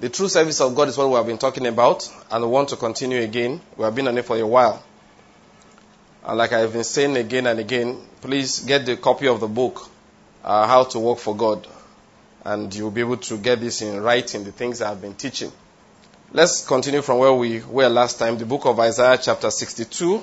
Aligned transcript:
The 0.00 0.08
true 0.08 0.28
service 0.28 0.62
of 0.62 0.74
God 0.74 0.88
is 0.88 0.96
what 0.96 1.10
we 1.10 1.14
have 1.16 1.26
been 1.26 1.36
talking 1.36 1.66
about, 1.66 2.10
and 2.30 2.42
we 2.42 2.48
want 2.48 2.70
to 2.70 2.76
continue 2.76 3.20
again. 3.20 3.60
We 3.76 3.84
have 3.84 3.94
been 3.94 4.08
on 4.08 4.16
it 4.16 4.24
for 4.24 4.34
a 4.38 4.46
while. 4.46 4.82
And 6.24 6.38
like 6.38 6.54
I've 6.54 6.72
been 6.72 6.84
saying 6.84 7.18
again 7.18 7.46
and 7.46 7.60
again, 7.60 8.00
please 8.22 8.60
get 8.60 8.86
the 8.86 8.96
copy 8.96 9.28
of 9.28 9.40
the 9.40 9.46
book, 9.46 9.90
uh, 10.42 10.66
How 10.66 10.84
to 10.84 10.98
Work 10.98 11.18
for 11.18 11.36
God. 11.36 11.66
And 12.46 12.74
you'll 12.74 12.90
be 12.90 13.02
able 13.02 13.18
to 13.18 13.36
get 13.36 13.60
this 13.60 13.82
in 13.82 14.00
writing, 14.02 14.44
the 14.44 14.52
things 14.52 14.80
I've 14.80 15.02
been 15.02 15.14
teaching. 15.14 15.52
Let's 16.32 16.66
continue 16.66 17.02
from 17.02 17.18
where 17.18 17.34
we 17.34 17.60
were 17.60 17.90
last 17.90 18.18
time. 18.18 18.38
The 18.38 18.46
book 18.46 18.64
of 18.64 18.80
Isaiah, 18.80 19.18
chapter 19.20 19.50
62. 19.50 20.22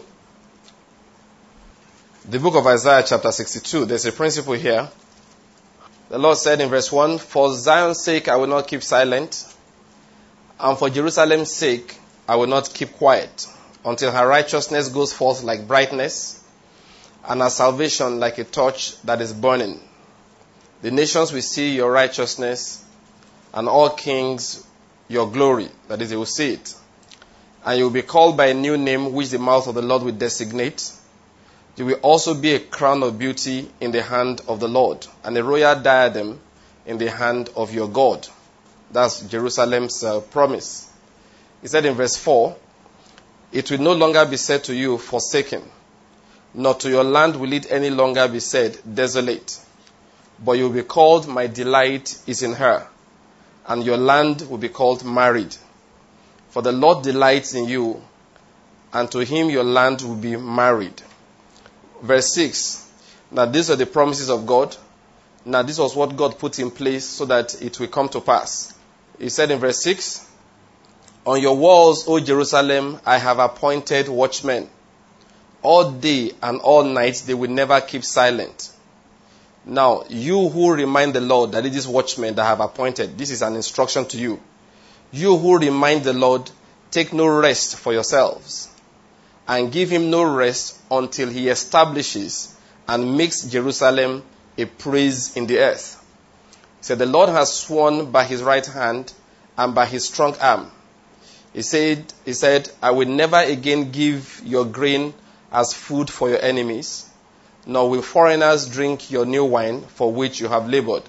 The 2.29 2.39
book 2.39 2.55
of 2.55 2.65
Isaiah, 2.65 3.03
chapter 3.05 3.31
62. 3.31 3.85
There's 3.85 4.05
a 4.07 4.11
principle 4.11 4.53
here. 4.53 4.89
The 6.09 6.17
Lord 6.17 6.37
said 6.37 6.61
in 6.61 6.69
verse 6.69 6.91
1 6.91 7.19
For 7.19 7.53
Zion's 7.53 8.01
sake, 8.01 8.27
I 8.27 8.37
will 8.37 8.47
not 8.47 8.67
keep 8.67 8.81
silent, 8.81 9.53
and 10.59 10.77
for 10.77 10.89
Jerusalem's 10.89 11.51
sake, 11.51 11.97
I 12.27 12.35
will 12.35 12.47
not 12.47 12.73
keep 12.73 12.93
quiet 12.93 13.47
until 13.85 14.11
her 14.11 14.27
righteousness 14.27 14.89
goes 14.89 15.13
forth 15.13 15.43
like 15.43 15.67
brightness, 15.67 16.43
and 17.27 17.41
her 17.41 17.49
salvation 17.49 18.19
like 18.19 18.37
a 18.37 18.43
torch 18.43 18.99
that 19.03 19.21
is 19.21 19.33
burning. 19.33 19.79
The 20.81 20.91
nations 20.91 21.31
will 21.31 21.41
see 21.41 21.75
your 21.75 21.91
righteousness, 21.91 22.83
and 23.53 23.67
all 23.67 23.89
kings 23.89 24.65
your 25.07 25.29
glory. 25.31 25.69
That 25.87 26.01
is, 26.01 26.09
they 26.09 26.15
will 26.15 26.25
see 26.25 26.53
it. 26.53 26.75
And 27.65 27.77
you 27.77 27.85
will 27.85 27.91
be 27.91 28.01
called 28.01 28.37
by 28.37 28.47
a 28.47 28.53
new 28.53 28.77
name 28.77 29.13
which 29.13 29.29
the 29.29 29.39
mouth 29.39 29.67
of 29.67 29.75
the 29.75 29.81
Lord 29.81 30.03
will 30.03 30.11
designate. 30.11 30.91
You 31.75 31.85
will 31.85 31.99
also 32.01 32.33
be 32.33 32.53
a 32.55 32.59
crown 32.59 33.03
of 33.03 33.19
beauty 33.19 33.69
in 33.79 33.91
the 33.91 34.01
hand 34.01 34.41
of 34.47 34.59
the 34.59 34.67
Lord, 34.67 35.05
and 35.23 35.37
a 35.37 35.43
royal 35.43 35.79
diadem 35.79 36.39
in 36.85 36.97
the 36.97 37.11
hand 37.11 37.49
of 37.55 37.73
your 37.73 37.87
God. 37.87 38.27
That's 38.91 39.21
Jerusalem's 39.21 40.03
uh, 40.03 40.21
promise. 40.21 40.89
He 41.61 41.67
said 41.67 41.85
in 41.85 41.95
verse 41.95 42.17
4 42.17 42.55
It 43.51 43.69
will 43.71 43.79
no 43.79 43.93
longer 43.93 44.25
be 44.25 44.37
said 44.37 44.63
to 44.65 44.75
you, 44.75 44.97
forsaken, 44.97 45.63
nor 46.53 46.75
to 46.75 46.89
your 46.89 47.03
land 47.03 47.35
will 47.35 47.53
it 47.53 47.71
any 47.71 47.89
longer 47.89 48.27
be 48.27 48.39
said, 48.39 48.77
desolate. 48.91 49.59
But 50.43 50.53
you 50.53 50.63
will 50.65 50.75
be 50.75 50.83
called, 50.83 51.27
My 51.27 51.47
delight 51.47 52.17
is 52.27 52.43
in 52.43 52.53
her 52.53 52.87
and 53.67 53.83
your 53.83 53.97
land 53.97 54.41
will 54.49 54.57
be 54.57 54.69
called 54.69 55.03
married. 55.03 55.55
For 56.49 56.61
the 56.61 56.71
Lord 56.71 57.03
delights 57.03 57.53
in 57.53 57.65
you, 57.65 58.01
and 58.93 59.11
to 59.11 59.19
him 59.19 59.49
your 59.49 59.65
land 59.65 60.01
will 60.01 60.15
be 60.15 60.37
married. 60.37 61.01
Verse 62.01 62.33
6. 62.33 62.89
Now 63.31 63.45
these 63.45 63.69
are 63.69 63.75
the 63.75 63.85
promises 63.85 64.29
of 64.29 64.45
God. 64.47 64.75
Now 65.43 65.61
this 65.63 65.77
was 65.77 65.95
what 65.95 66.15
God 66.15 66.39
put 66.39 66.59
in 66.59 66.71
place 66.71 67.05
so 67.05 67.25
that 67.25 67.61
it 67.61 67.79
will 67.79 67.87
come 67.87 68.07
to 68.09 68.21
pass. 68.21 68.73
He 69.19 69.29
said 69.29 69.51
in 69.51 69.59
verse 69.59 69.81
6, 69.83 70.25
On 71.25 71.41
your 71.41 71.57
walls, 71.57 72.07
O 72.07 72.19
Jerusalem, 72.19 72.99
I 73.05 73.17
have 73.17 73.39
appointed 73.39 74.07
watchmen. 74.07 74.69
All 75.61 75.91
day 75.91 76.33
and 76.41 76.59
all 76.61 76.83
night 76.83 77.23
they 77.25 77.33
will 77.33 77.49
never 77.49 77.81
keep 77.81 78.03
silent. 78.03 78.71
Now, 79.65 80.05
you 80.07 80.47
who 80.47 80.73
remind 80.73 81.13
the 81.13 81.21
Lord 81.21 81.51
that 81.51 81.65
it 81.65 81.75
is 81.75 81.87
watchmen 81.87 82.35
that 82.35 82.45
I 82.45 82.49
have 82.49 82.61
appointed, 82.61 83.17
this 83.17 83.31
is 83.31 83.41
an 83.41 83.55
instruction 83.55 84.05
to 84.05 84.17
you. 84.17 84.39
You 85.11 85.37
who 85.37 85.57
remind 85.57 86.03
the 86.03 86.13
Lord, 86.13 86.49
take 86.91 87.11
no 87.11 87.27
rest 87.27 87.75
for 87.75 87.91
yourselves, 87.91 88.69
and 89.47 89.71
give 89.71 89.89
him 89.89 90.09
no 90.09 90.23
rest 90.23 90.79
until 90.89 91.29
he 91.29 91.49
establishes 91.49 92.55
and 92.87 93.17
makes 93.17 93.43
Jerusalem 93.43 94.23
a 94.57 94.65
praise 94.65 95.35
in 95.35 95.47
the 95.47 95.59
earth. 95.59 95.96
Said, 96.81 96.99
The 96.99 97.05
Lord 97.05 97.29
has 97.29 97.53
sworn 97.53 98.11
by 98.11 98.23
his 98.23 98.43
right 98.43 98.65
hand 98.65 99.13
and 99.57 99.73
by 99.73 99.85
his 99.85 100.05
strong 100.05 100.35
arm. 100.39 100.71
He 101.53 101.61
said, 101.61 102.13
he 102.25 102.33
said, 102.33 102.69
I 102.81 102.91
will 102.91 103.07
never 103.07 103.37
again 103.37 103.91
give 103.91 104.41
your 104.45 104.65
grain 104.65 105.13
as 105.51 105.73
food 105.73 106.09
for 106.09 106.29
your 106.29 106.41
enemies 106.41 107.07
nor 107.67 107.89
will 107.89 108.01
foreigners 108.01 108.65
drink 108.65 109.11
your 109.11 109.25
new 109.25 109.43
wine 109.43 109.81
for 109.81 110.11
which 110.11 110.39
you 110.39 110.47
have 110.47 110.69
labored. 110.69 111.03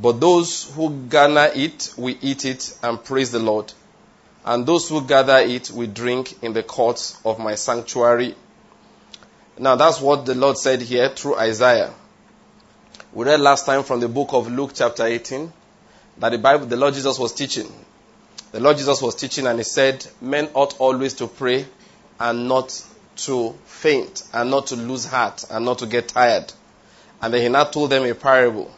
But 0.00 0.18
those 0.18 0.64
who 0.74 1.06
gather 1.08 1.52
it 1.54 1.92
will 1.96 2.16
eat 2.22 2.46
it 2.46 2.76
and 2.82 3.02
praise 3.04 3.30
the 3.30 3.38
Lord. 3.38 3.72
And 4.44 4.64
those 4.64 4.88
who 4.88 5.06
gather 5.06 5.36
it 5.36 5.70
will 5.70 5.88
drink 5.88 6.42
in 6.42 6.54
the 6.54 6.62
courts 6.62 7.18
of 7.24 7.38
my 7.38 7.54
sanctuary. 7.54 8.34
Now 9.58 9.76
that's 9.76 10.00
what 10.00 10.24
the 10.24 10.34
Lord 10.34 10.56
said 10.56 10.80
here 10.80 11.10
through 11.10 11.36
Isaiah. 11.36 11.92
We 13.10 13.24
read 13.24 13.40
last 13.40 13.64
time 13.64 13.84
from 13.84 14.00
the 14.00 14.08
book 14.08 14.34
of 14.34 14.52
Luke 14.52 14.72
chapter 14.74 15.06
18 15.06 15.50
that 16.18 16.28
the 16.28 16.36
Bible, 16.36 16.66
the 16.66 16.76
Lord 16.76 16.92
Jesus 16.92 17.18
was 17.18 17.32
teaching. 17.32 17.72
The 18.52 18.60
Lord 18.60 18.76
Jesus 18.76 19.00
was 19.00 19.14
teaching 19.14 19.46
and 19.46 19.58
he 19.58 19.64
said, 19.64 20.06
men 20.20 20.50
ought 20.52 20.78
always 20.78 21.14
to 21.14 21.26
pray 21.26 21.64
and 22.20 22.48
not 22.48 22.84
to 23.16 23.54
faint 23.64 24.24
and 24.34 24.50
not 24.50 24.66
to 24.68 24.76
lose 24.76 25.06
heart 25.06 25.46
and 25.50 25.64
not 25.64 25.78
to 25.78 25.86
get 25.86 26.08
tired. 26.08 26.52
And 27.22 27.32
then 27.32 27.40
he 27.40 27.48
now 27.48 27.64
told 27.64 27.88
them 27.88 28.04
a 28.04 28.14
parable. 28.14 28.70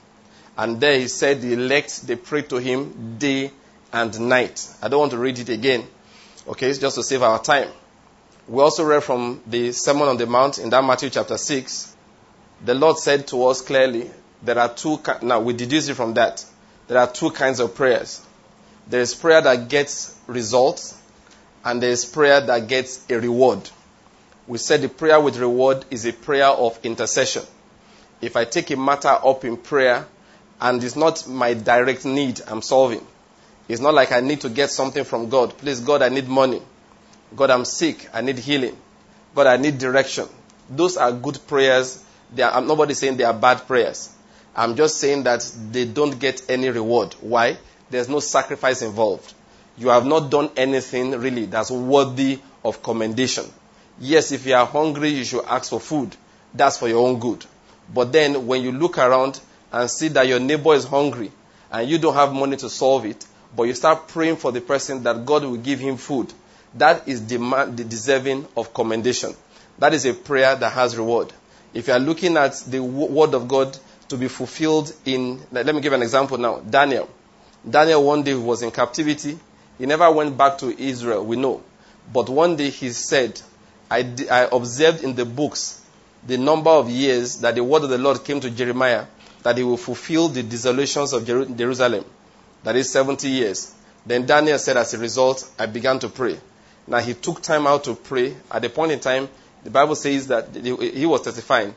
And 0.56 0.80
there 0.80 0.96
he 0.96 1.08
said 1.08 1.42
the 1.42 1.54
elect, 1.54 2.06
they 2.06 2.14
pray 2.14 2.42
to 2.42 2.58
him 2.58 3.16
day 3.18 3.50
and 3.92 4.20
night. 4.20 4.64
I 4.80 4.86
don't 4.86 5.00
want 5.00 5.12
to 5.12 5.18
read 5.18 5.40
it 5.40 5.48
again. 5.48 5.88
Okay, 6.46 6.70
it's 6.70 6.78
just 6.78 6.94
to 6.94 7.02
save 7.02 7.22
our 7.22 7.42
time. 7.42 7.68
We 8.46 8.62
also 8.62 8.84
read 8.84 9.02
from 9.02 9.42
the 9.46 9.72
Sermon 9.72 10.06
on 10.06 10.18
the 10.18 10.26
Mount 10.26 10.58
in 10.58 10.70
that 10.70 10.84
Matthew 10.84 11.10
chapter 11.10 11.36
6. 11.36 11.96
The 12.64 12.74
Lord 12.74 12.98
said 12.98 13.26
to 13.28 13.46
us 13.46 13.62
clearly, 13.62 14.10
there 14.42 14.58
are 14.58 14.72
two, 14.72 15.00
now 15.22 15.40
we 15.40 15.52
deduce 15.52 15.88
it 15.88 15.94
from 15.94 16.14
that. 16.14 16.44
There 16.88 16.98
are 16.98 17.10
two 17.10 17.30
kinds 17.30 17.60
of 17.60 17.74
prayers. 17.74 18.20
There 18.86 19.00
is 19.00 19.14
prayer 19.14 19.40
that 19.42 19.68
gets 19.68 20.16
results, 20.26 20.98
and 21.64 21.82
there 21.82 21.90
is 21.90 22.04
prayer 22.04 22.40
that 22.40 22.68
gets 22.68 23.04
a 23.10 23.20
reward 23.20 23.70
we 24.50 24.58
said 24.58 24.82
the 24.82 24.88
prayer 24.88 25.20
with 25.20 25.36
reward 25.36 25.84
is 25.92 26.04
a 26.06 26.12
prayer 26.12 26.48
of 26.48 26.76
intercession. 26.82 27.44
If 28.20 28.34
I 28.34 28.44
take 28.44 28.72
a 28.72 28.76
matter 28.76 29.06
up 29.08 29.44
in 29.44 29.56
prayer 29.56 30.08
and 30.60 30.82
it's 30.82 30.96
not 30.96 31.28
my 31.28 31.54
direct 31.54 32.04
need 32.04 32.40
I'm 32.48 32.60
solving, 32.60 33.06
it's 33.68 33.80
not 33.80 33.94
like 33.94 34.10
I 34.10 34.18
need 34.18 34.40
to 34.40 34.48
get 34.48 34.70
something 34.70 35.04
from 35.04 35.28
God. 35.28 35.56
Please, 35.56 35.78
God, 35.78 36.02
I 36.02 36.08
need 36.08 36.26
money. 36.26 36.60
God, 37.36 37.50
I'm 37.50 37.64
sick. 37.64 38.08
I 38.12 38.22
need 38.22 38.38
healing. 38.38 38.76
God, 39.36 39.46
I 39.46 39.56
need 39.56 39.78
direction. 39.78 40.26
Those 40.68 40.96
are 40.96 41.12
good 41.12 41.38
prayers. 41.46 42.02
Are, 42.38 42.52
I'm 42.52 42.66
nobody 42.66 42.94
saying 42.94 43.16
they 43.16 43.24
are 43.24 43.34
bad 43.34 43.66
prayers. 43.66 44.14
I'm 44.54 44.76
just 44.76 44.98
saying 44.98 45.24
that 45.24 45.50
they 45.70 45.84
don't 45.84 46.18
get 46.18 46.48
any 46.48 46.68
reward. 46.68 47.14
Why? 47.20 47.58
There's 47.90 48.08
no 48.08 48.20
sacrifice 48.20 48.82
involved. 48.82 49.34
You 49.76 49.88
have 49.88 50.06
not 50.06 50.30
done 50.30 50.50
anything 50.56 51.12
really 51.12 51.46
that's 51.46 51.70
worthy 51.70 52.40
of 52.64 52.82
commendation. 52.82 53.44
Yes, 53.98 54.32
if 54.32 54.46
you 54.46 54.54
are 54.54 54.66
hungry, 54.66 55.10
you 55.10 55.24
should 55.24 55.44
ask 55.44 55.70
for 55.70 55.80
food. 55.80 56.16
That's 56.54 56.78
for 56.78 56.88
your 56.88 57.06
own 57.06 57.18
good. 57.18 57.44
But 57.92 58.12
then 58.12 58.46
when 58.46 58.62
you 58.62 58.72
look 58.72 58.98
around 58.98 59.40
and 59.72 59.90
see 59.90 60.08
that 60.08 60.26
your 60.26 60.40
neighbor 60.40 60.74
is 60.74 60.84
hungry 60.84 61.32
and 61.70 61.88
you 61.88 61.98
don't 61.98 62.14
have 62.14 62.32
money 62.32 62.56
to 62.58 62.68
solve 62.70 63.04
it, 63.04 63.26
but 63.54 63.64
you 63.64 63.74
start 63.74 64.08
praying 64.08 64.36
for 64.36 64.52
the 64.52 64.60
person 64.60 65.02
that 65.04 65.26
God 65.26 65.44
will 65.44 65.56
give 65.56 65.80
him 65.80 65.96
food, 65.96 66.32
that 66.74 67.08
is 67.08 67.20
demand, 67.20 67.76
deserving 67.88 68.46
of 68.56 68.72
commendation. 68.72 69.34
That 69.78 69.94
is 69.94 70.04
a 70.06 70.14
prayer 70.14 70.54
that 70.54 70.72
has 70.72 70.96
reward. 70.96 71.32
If 71.72 71.88
you 71.88 71.94
are 71.94 72.00
looking 72.00 72.36
at 72.36 72.54
the 72.66 72.80
word 72.80 73.34
of 73.34 73.48
God 73.48 73.76
to 74.08 74.16
be 74.16 74.28
fulfilled 74.28 74.92
in, 75.04 75.40
let 75.52 75.72
me 75.74 75.80
give 75.80 75.92
an 75.92 76.02
example 76.02 76.38
now. 76.38 76.58
Daniel. 76.60 77.08
Daniel 77.68 78.04
one 78.04 78.22
day 78.22 78.34
was 78.34 78.62
in 78.62 78.70
captivity. 78.70 79.38
He 79.78 79.86
never 79.86 80.10
went 80.10 80.36
back 80.36 80.58
to 80.58 80.78
Israel, 80.78 81.24
we 81.24 81.36
know. 81.36 81.62
But 82.12 82.28
one 82.28 82.56
day 82.56 82.70
he 82.70 82.90
said, 82.90 83.40
I, 83.90 84.00
I 84.30 84.48
observed 84.50 85.04
in 85.04 85.14
the 85.14 85.24
books 85.24 85.80
the 86.26 86.38
number 86.38 86.70
of 86.70 86.90
years 86.90 87.38
that 87.38 87.54
the 87.54 87.64
word 87.64 87.84
of 87.84 87.90
the 87.90 87.98
Lord 87.98 88.24
came 88.24 88.40
to 88.40 88.50
Jeremiah 88.50 89.06
that 89.42 89.56
he 89.56 89.64
will 89.64 89.76
fulfill 89.76 90.28
the 90.28 90.42
desolations 90.42 91.12
of 91.12 91.26
Jerusalem. 91.26 92.04
That 92.62 92.76
is 92.76 92.90
70 92.90 93.28
years. 93.28 93.74
Then 94.04 94.26
Daniel 94.26 94.58
said, 94.58 94.76
as 94.76 94.94
a 94.94 94.98
result, 94.98 95.48
I 95.58 95.66
began 95.66 95.98
to 96.00 96.08
pray. 96.08 96.38
Now 96.86 96.98
he 96.98 97.14
took 97.14 97.42
time 97.42 97.66
out 97.66 97.84
to 97.84 97.94
pray. 97.94 98.36
At 98.50 98.62
the 98.62 98.68
point 98.68 98.92
in 98.92 99.00
time, 99.00 99.28
the 99.62 99.70
Bible 99.70 99.94
says 99.94 100.28
that 100.28 100.54
he 100.54 101.06
was 101.06 101.22
testifying 101.22 101.74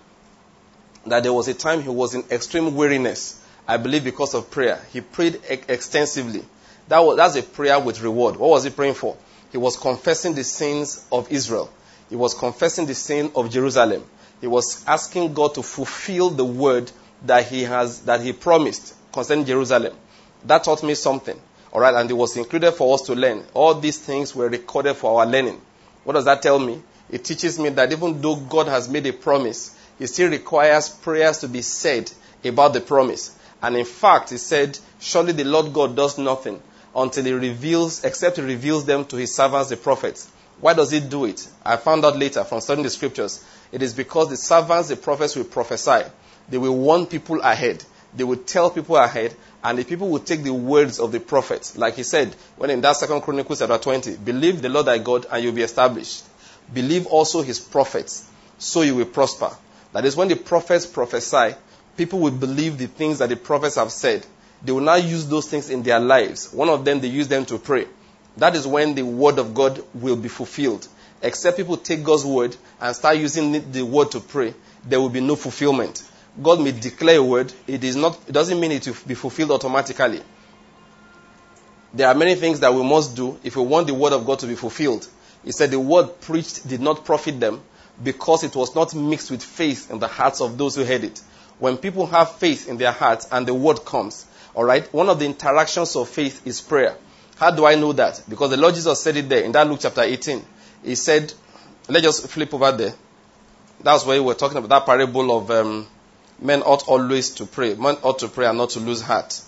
that 1.06 1.24
there 1.24 1.33
was 1.33 1.47
a 1.47 1.53
time 1.53 1.81
he 1.81 1.89
was 1.89 2.15
in 2.15 2.24
extreme 2.31 2.75
weariness. 2.75 3.41
I 3.68 3.77
believe 3.77 4.03
because 4.03 4.33
of 4.33 4.51
prayer. 4.51 4.81
He 4.91 5.01
prayed 5.01 5.41
extensively. 5.50 6.44
That 6.88 7.00
was, 7.00 7.18
that's 7.18 7.35
a 7.35 7.44
prayer 7.44 7.80
with 7.80 8.01
reward. 8.01 8.35
What 8.35 8.50
was 8.50 8.63
he 8.63 8.69
praying 8.69 8.95
for? 8.95 9.18
He 9.51 9.57
was 9.57 9.77
confessing 9.77 10.33
the 10.33 10.44
sins 10.44 11.06
of 11.12 11.31
Israel. 11.31 11.71
He 12.09 12.15
was 12.15 12.33
confessing 12.33 12.85
the 12.85 12.95
sin 12.95 13.31
of 13.35 13.50
Jerusalem. 13.50 14.03
He 14.41 14.47
was 14.47 14.85
asking 14.85 15.33
God 15.33 15.56
to 15.56 15.63
fulfill 15.63 16.30
the 16.30 16.44
word 16.44 16.91
that 17.25 17.47
he 17.47 17.63
has 17.63 18.01
that 18.01 18.21
he 18.21 18.33
promised 18.33 18.95
concerning 19.13 19.45
Jerusalem. 19.45 19.95
That 20.45 20.65
taught 20.65 20.83
me 20.83 20.95
something. 20.95 21.39
All 21.71 21.80
right, 21.80 21.94
and 21.94 22.09
it 22.09 22.13
was 22.13 22.35
included 22.35 22.74
for 22.74 22.94
us 22.94 23.03
to 23.03 23.15
learn. 23.15 23.45
All 23.53 23.74
these 23.75 23.97
things 23.97 24.35
were 24.35 24.50
recorded 24.50 24.95
for 24.95 25.19
our 25.19 25.25
learning. 25.25 25.62
What 26.03 26.13
does 26.13 26.25
that 26.25 26.41
tell 26.41 26.59
me? 26.59 26.81
It 27.10 27.26
teaches 27.26 27.60
me 27.60 27.70
that 27.70 27.92
even 27.92 28.22
though 28.22 28.36
God 28.36 28.68
has 28.68 28.90
made 28.90 29.06
a 29.08 29.14
promise, 29.14 29.76
He 30.00 30.08
still 30.08 30.30
requires 30.30 30.90
prayers 30.90 31.40
to 31.40 31.48
be 31.48 31.62
said 31.62 32.12
about 32.44 32.74
the 32.74 32.82
promise. 32.82 33.36
And 33.62 33.76
in 33.76 33.86
fact, 33.86 34.30
He 34.32 34.38
said, 34.38 34.80
Surely 35.00 35.34
the 35.34 35.44
Lord 35.44 35.74
God 35.74 35.96
does 35.96 36.18
nothing 36.18 36.62
until 36.96 37.24
he 37.24 37.34
reveals, 37.34 38.04
except 38.04 38.38
he 38.38 38.44
reveals 38.44 38.86
them 38.86 39.06
to 39.06 39.16
his 39.16 39.36
servants, 39.36 39.70
the 39.70 39.78
prophets. 39.78 40.30
Why 40.62 40.74
does 40.74 40.92
he 40.92 41.00
do 41.00 41.26
it? 41.26 41.48
I 41.66 41.78
found 41.78 42.06
out 42.06 42.18
later 42.18 42.44
from 42.44 42.62
studying 42.62 42.84
the 42.84 42.90
scriptures. 42.90 43.44
It 43.72 43.82
is 43.82 43.94
because 43.94 44.30
the 44.30 44.38
servants, 44.38 44.90
the 44.90 44.96
prophets 44.96 45.36
will 45.36 45.44
prophesy. 45.46 46.04
They 46.50 46.58
will 46.58 46.78
warn 46.78 47.06
people 47.08 47.42
ahead. 47.42 47.84
They 48.16 48.24
will 48.24 48.38
tell 48.38 48.70
people 48.70 48.96
ahead, 48.96 49.36
and 49.64 49.80
the 49.80 49.84
people 49.84 50.10
will 50.10 50.20
take 50.20 50.44
the 50.44 50.54
words 50.54 51.00
of 51.00 51.12
the 51.12 51.20
prophets. 51.20 51.76
Like 51.78 51.96
he 51.96 52.04
said, 52.04 52.36
when 52.58 52.70
in 52.70 52.82
that 52.82 52.98
second 52.98 53.22
Chronicles 53.22 53.60
chapter 53.60 53.78
20, 53.78 54.18
believe 54.18 54.62
the 54.62 54.70
Lord 54.70 54.86
thy 54.86 55.00
God 55.00 55.26
and 55.32 55.44
you'll 55.44 55.54
be 55.54 55.64
established. 55.64 56.24
Believe 56.71 57.07
also 57.07 57.42
his 57.42 57.60
prophets, 57.60 58.30
so 58.57 58.81
you 58.81 58.95
will 58.95 59.06
prosper. 59.06 59.51
That 59.92 60.06
is 60.06 60.15
when 60.15 60.27
the 60.27 60.36
prophets 60.36 60.86
prophesy, 60.86 61.56
people 61.98 62.19
will 62.19 62.31
believe 62.31 62.77
the 62.77 62.88
things 62.88 63.19
that 63.19 63.30
the 63.30 63.36
prophets 63.36 63.75
have 63.75 63.92
said. 63.92 64.25
They 64.63 64.71
will 64.71 64.81
now 64.81 64.95
use 64.95 65.27
those 65.27 65.48
things 65.48 65.69
in 65.69 65.83
their 65.83 66.00
lives. 66.00 66.54
One 66.54 66.69
of 66.69 66.86
them, 66.86 67.00
they 67.00 67.07
use 67.10 67.27
them 67.27 67.45
to 67.48 67.57
pray. 67.57 67.88
That 68.38 68.56
is 68.56 68.65
when 68.65 68.95
the 68.95 69.04
word 69.04 69.38
of 69.39 69.54
God 69.54 69.83
will 69.94 70.15
be 70.15 70.30
fulfilled. 70.30 70.88
Except 71.21 71.57
people 71.57 71.77
take 71.77 72.04
God's 72.04 72.25
word 72.25 72.56
and 72.81 72.95
start 72.95 73.18
using 73.18 73.71
the 73.71 73.83
word 73.83 74.12
to 74.12 74.19
pray, 74.19 74.54
there 74.83 75.00
will 75.00 75.09
be 75.09 75.21
no 75.21 75.36
fulfillment. 75.36 76.04
God 76.42 76.59
may 76.62 76.71
declare 76.71 77.19
a 77.19 77.24
word, 77.24 77.54
it 77.68 77.83
is 77.83 77.95
not 77.95 78.19
it 78.27 78.31
doesn't 78.31 78.59
mean 78.59 78.71
it 78.71 78.88
will 78.88 78.95
be 79.07 79.13
fulfilled 79.13 79.51
automatically. 79.51 80.21
There 81.94 82.07
are 82.07 82.16
many 82.16 82.36
things 82.36 82.59
that 82.62 82.74
we 82.74 82.83
must 82.83 83.16
do 83.16 83.39
if 83.44 83.56
we 83.56 83.63
want 83.63 83.88
the 83.88 83.94
word 83.94 84.13
of 84.13 84.25
God 84.25 84.39
to 84.39 84.48
be 84.48 84.56
fulfilled. 84.56 85.07
He 85.44 85.51
said 85.51 85.72
the 85.72 85.80
word 85.80 86.22
preached 86.22 86.68
did 86.68 86.81
not 86.81 87.06
profit 87.06 87.40
them 87.40 87.62
because 88.01 88.44
it 88.44 88.56
was 88.56 88.75
not 88.75 88.95
mixed 88.95 89.31
with 89.31 89.44
faith 89.44 89.92
in 89.92 90.00
the 90.00 90.07
hearts 90.07 90.42
of 90.42 90.57
those 90.57 90.75
who 90.75 90.84
heard 90.84 91.04
it. 91.04 91.22
When 91.60 91.78
people 91.78 92.06
have 92.07 92.36
faith 92.36 92.68
in 92.68 92.78
their 92.78 92.92
hearts 92.92 93.28
and 93.31 93.48
the 93.48 93.54
word 93.54 93.86
comes, 93.86 94.25
all 94.56 94.63
right, 94.63 94.92
one 94.94 95.10
of 95.10 95.19
the 95.19 95.25
interactions 95.25 95.95
of 95.95 96.10
faith 96.10 96.45
is 96.45 96.62
prayer. 96.62 96.95
How 97.36 97.51
do 97.51 97.66
I 97.66 97.75
know 97.75 97.94
that? 97.94 98.22
Because 98.28 98.51
the 98.51 98.57
Lord 98.57 98.75
Jesus 98.75 99.01
said 99.01 99.18
it 99.18 99.30
there 99.30 99.44
in 99.44 99.51
that 99.54 99.68
Luke 99.68 99.80
chapter 99.81 100.01
18. 100.01 100.44
He 100.84 100.95
said, 100.95 101.34
let's 101.88 102.06
just 102.06 102.28
flip 102.28 102.54
over 102.54 102.72
there. 102.72 102.94
That's 103.81 104.06
where 104.06 104.19
we 104.22 104.25
were 104.25 104.34
talking 104.34 104.57
about 104.57 104.69
that 104.69 104.86
parable 104.86 105.38
of 105.38 105.51
um, 105.51 105.88
men 106.40 106.62
ought 106.62 106.88
always 106.88 107.31
to 107.31 107.45
pray. 107.45 107.74
Men 107.75 107.98
ought 108.01 108.19
to 108.19 108.28
pray 108.28 108.45
and 108.45 108.57
not 108.57 108.72
to 108.72 108.80
lose 108.80 109.01
heart. 109.01 109.42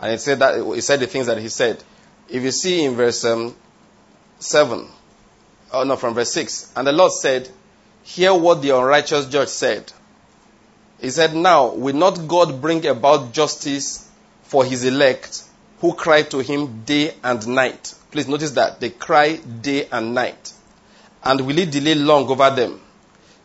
And 0.00 0.12
he 0.12 0.18
said 0.18 0.38
that 0.40 0.64
he 0.74 0.80
said 0.80 1.00
the 1.00 1.06
things 1.06 1.26
that 1.26 1.38
he 1.38 1.48
said. 1.48 1.82
If 2.28 2.42
you 2.42 2.50
see 2.50 2.84
in 2.84 2.94
verse 2.94 3.24
um, 3.24 3.54
seven, 4.38 4.88
oh 5.72 5.84
no, 5.84 5.96
from 5.96 6.14
verse 6.14 6.32
six, 6.32 6.72
and 6.76 6.86
the 6.86 6.92
Lord 6.92 7.12
said, 7.12 7.48
"Hear 8.02 8.34
what 8.34 8.62
the 8.62 8.70
unrighteous 8.70 9.26
judge 9.26 9.48
said." 9.48 9.92
He 11.00 11.10
said, 11.10 11.34
"Now 11.34 11.68
will 11.68 11.94
not 11.94 12.26
God 12.26 12.60
bring 12.60 12.86
about 12.86 13.32
justice 13.32 14.08
for 14.44 14.64
His 14.64 14.84
elect, 14.84 15.42
who 15.80 15.94
cry 15.94 16.22
to 16.22 16.38
Him 16.38 16.82
day 16.84 17.14
and 17.22 17.46
night?" 17.46 17.94
Please 18.10 18.28
notice 18.28 18.52
that 18.52 18.80
they 18.80 18.90
cry 18.90 19.36
day 19.36 19.86
and 19.92 20.14
night. 20.14 20.52
And 21.22 21.42
will 21.42 21.56
He 21.56 21.66
delay 21.66 21.94
long 21.94 22.28
over 22.28 22.50
them? 22.50 22.80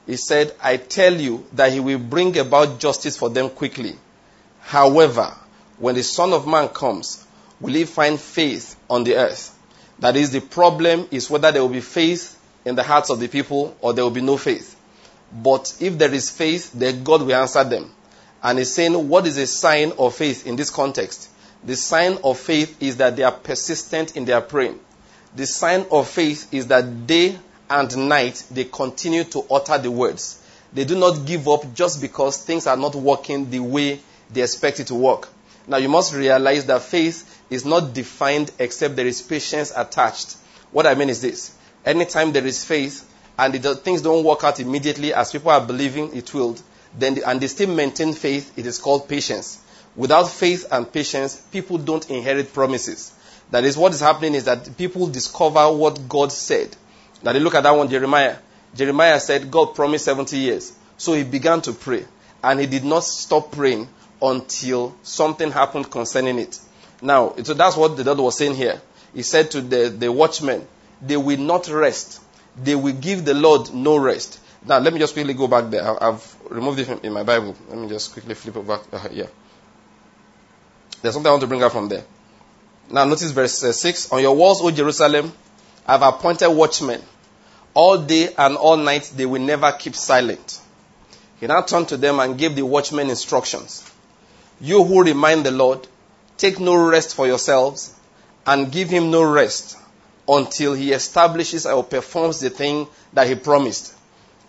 He 0.05 0.17
said, 0.17 0.53
I 0.61 0.77
tell 0.77 1.13
you 1.13 1.45
that 1.53 1.71
he 1.71 1.79
will 1.79 1.99
bring 1.99 2.37
about 2.37 2.79
justice 2.79 3.15
for 3.15 3.29
them 3.29 3.49
quickly. 3.49 3.95
However, 4.59 5.33
when 5.77 5.95
the 5.95 6.03
Son 6.03 6.33
of 6.33 6.45
Man 6.45 6.69
comes, 6.69 7.25
will 7.61 7.73
he 7.73 7.85
find 7.85 8.19
faith 8.19 8.75
on 8.89 9.03
the 9.05 9.15
earth? 9.15 9.52
That 10.03 10.17
is, 10.17 10.31
the 10.31 10.41
problem 10.41 11.07
is 11.11 11.29
whether 11.29 11.49
there 11.49 11.61
will 11.61 11.69
be 11.69 11.79
faith 11.79 12.37
in 12.65 12.75
the 12.75 12.83
hearts 12.83 13.09
of 13.09 13.21
the 13.21 13.29
people 13.29 13.73
or 13.79 13.93
there 13.93 14.03
will 14.03 14.11
be 14.11 14.19
no 14.19 14.35
faith. 14.35 14.75
But 15.31 15.77
if 15.79 15.97
there 15.97 16.13
is 16.13 16.29
faith, 16.29 16.73
then 16.73 17.05
God 17.05 17.21
will 17.21 17.33
answer 17.33 17.63
them. 17.63 17.89
And 18.43 18.59
he's 18.59 18.73
saying, 18.73 19.07
what 19.07 19.25
is 19.25 19.37
a 19.37 19.47
sign 19.47 19.93
of 19.97 20.13
faith 20.13 20.45
in 20.45 20.57
this 20.57 20.69
context? 20.71 21.29
The 21.63 21.77
sign 21.77 22.17
of 22.21 22.37
faith 22.37 22.83
is 22.83 22.97
that 22.97 23.15
they 23.15 23.23
are 23.23 23.31
persistent 23.31 24.17
in 24.17 24.25
their 24.25 24.41
praying. 24.41 24.77
The 25.37 25.45
sign 25.45 25.85
of 25.89 26.09
faith 26.09 26.53
is 26.53 26.67
that 26.67 27.07
day 27.07 27.39
and 27.69 28.09
night, 28.09 28.43
they 28.51 28.65
continue 28.65 29.23
to 29.23 29.45
utter 29.49 29.77
the 29.77 29.89
words. 29.89 30.43
They 30.73 30.83
do 30.83 30.99
not 30.99 31.25
give 31.25 31.47
up 31.47 31.73
just 31.73 32.01
because 32.01 32.43
things 32.43 32.67
are 32.67 32.75
not 32.75 32.93
working 32.93 33.49
the 33.49 33.59
way 33.59 34.01
they 34.33 34.41
expect 34.41 34.81
it 34.81 34.87
to 34.87 34.95
work. 34.95 35.29
Now, 35.65 35.77
you 35.77 35.87
must 35.87 36.13
realize 36.13 36.65
that 36.65 36.81
faith 36.81 37.42
is 37.53 37.65
not 37.65 37.93
defined 37.93 38.51
except 38.59 38.95
there 38.95 39.07
is 39.07 39.21
patience 39.21 39.71
attached. 39.75 40.37
What 40.71 40.87
I 40.87 40.95
mean 40.95 41.09
is 41.09 41.21
this 41.21 41.55
anytime 41.85 42.31
there 42.31 42.45
is 42.45 42.63
faith 42.63 43.09
and 43.37 43.55
it, 43.55 43.61
things 43.79 44.01
don't 44.01 44.23
work 44.23 44.43
out 44.43 44.59
immediately 44.59 45.13
as 45.13 45.31
people 45.31 45.51
are 45.51 45.65
believing 45.65 46.15
it 46.15 46.33
will, 46.33 46.57
then 46.97 47.19
and 47.25 47.39
they 47.41 47.47
still 47.47 47.73
maintain 47.73 48.13
faith, 48.13 48.57
it 48.57 48.65
is 48.65 48.79
called 48.79 49.07
patience. 49.07 49.59
Without 49.95 50.29
faith 50.29 50.65
and 50.71 50.91
patience, 50.91 51.35
people 51.51 51.77
don't 51.77 52.09
inherit 52.09 52.53
promises. 52.53 53.13
That 53.51 53.63
is 53.63 53.77
what 53.77 53.93
is 53.93 53.99
happening 53.99 54.33
is 54.33 54.45
that 54.45 54.77
people 54.77 55.07
discover 55.07 55.71
what 55.71 56.09
God 56.09 56.31
said 56.31 56.75
now 57.23 57.31
they 57.31 57.39
look 57.39 57.55
at 57.55 57.63
that 57.63 57.71
one, 57.71 57.89
Jeremiah. 57.89 58.35
Jeremiah 58.75 59.19
said 59.19 59.49
God 59.49 59.75
promised 59.75 60.05
70 60.05 60.37
years. 60.37 60.73
So 60.97 61.13
he 61.13 61.23
began 61.23 61.61
to 61.61 61.73
pray. 61.73 62.05
And 62.43 62.59
he 62.59 62.67
did 62.67 62.83
not 62.83 63.03
stop 63.05 63.51
praying 63.51 63.87
until 64.21 64.95
something 65.03 65.51
happened 65.51 65.89
concerning 65.89 66.39
it. 66.39 66.59
Now, 67.03 67.35
so 67.43 67.53
that's 67.53 67.75
what 67.75 67.97
the 67.97 68.03
Lord 68.03 68.19
was 68.19 68.37
saying 68.37 68.55
here. 68.55 68.81
He 69.13 69.21
said 69.23 69.51
to 69.51 69.61
the, 69.61 69.89
the 69.89 70.11
watchmen, 70.11 70.65
they 71.01 71.17
will 71.17 71.37
not 71.37 71.67
rest. 71.67 72.21
They 72.55 72.75
will 72.75 72.93
give 72.93 73.25
the 73.25 73.33
Lord 73.33 73.73
no 73.73 73.97
rest. 73.97 74.39
Now, 74.65 74.79
let 74.79 74.93
me 74.93 74.99
just 74.99 75.13
quickly 75.13 75.33
go 75.33 75.47
back 75.47 75.69
there. 75.69 76.01
I've 76.01 76.35
removed 76.49 76.79
it 76.79 77.03
in 77.03 77.11
my 77.11 77.23
Bible. 77.23 77.55
Let 77.67 77.77
me 77.77 77.89
just 77.89 78.13
quickly 78.13 78.33
flip 78.33 78.55
it 78.55 78.67
back. 78.67 78.81
Uh, 78.91 79.09
yeah. 79.11 79.25
There's 81.01 81.13
something 81.13 81.27
I 81.27 81.31
want 81.31 81.41
to 81.41 81.47
bring 81.47 81.61
out 81.61 81.73
from 81.73 81.89
there. 81.89 82.05
Now, 82.89 83.03
notice 83.03 83.31
verse 83.31 83.61
uh, 83.63 83.73
6. 83.73 84.13
On 84.13 84.21
your 84.21 84.35
walls, 84.35 84.61
O 84.61 84.71
Jerusalem, 84.71 85.33
I 85.85 85.97
have 85.97 86.01
appointed 86.01 86.49
watchmen 86.49 87.01
all 87.73 87.97
day 87.97 88.33
and 88.37 88.55
all 88.55 88.77
night, 88.77 89.11
they 89.15 89.25
will 89.25 89.41
never 89.41 89.71
keep 89.73 89.95
silent. 89.95 90.61
He 91.39 91.47
now 91.47 91.61
turned 91.61 91.89
to 91.89 91.97
them 91.97 92.19
and 92.19 92.37
gave 92.37 92.55
the 92.55 92.65
watchmen 92.65 93.09
instructions. 93.09 93.89
You 94.61 94.83
who 94.83 95.03
remind 95.03 95.45
the 95.45 95.51
Lord, 95.51 95.85
take 96.37 96.59
no 96.59 96.75
rest 96.75 97.15
for 97.15 97.27
yourselves 97.27 97.93
and 98.45 98.71
give 98.71 98.89
him 98.89 99.11
no 99.11 99.23
rest 99.23 99.77
until 100.27 100.73
he 100.73 100.91
establishes 100.91 101.65
or 101.65 101.83
performs 101.83 102.39
the 102.39 102.49
thing 102.49 102.87
that 103.13 103.27
he 103.27 103.35
promised. 103.35 103.93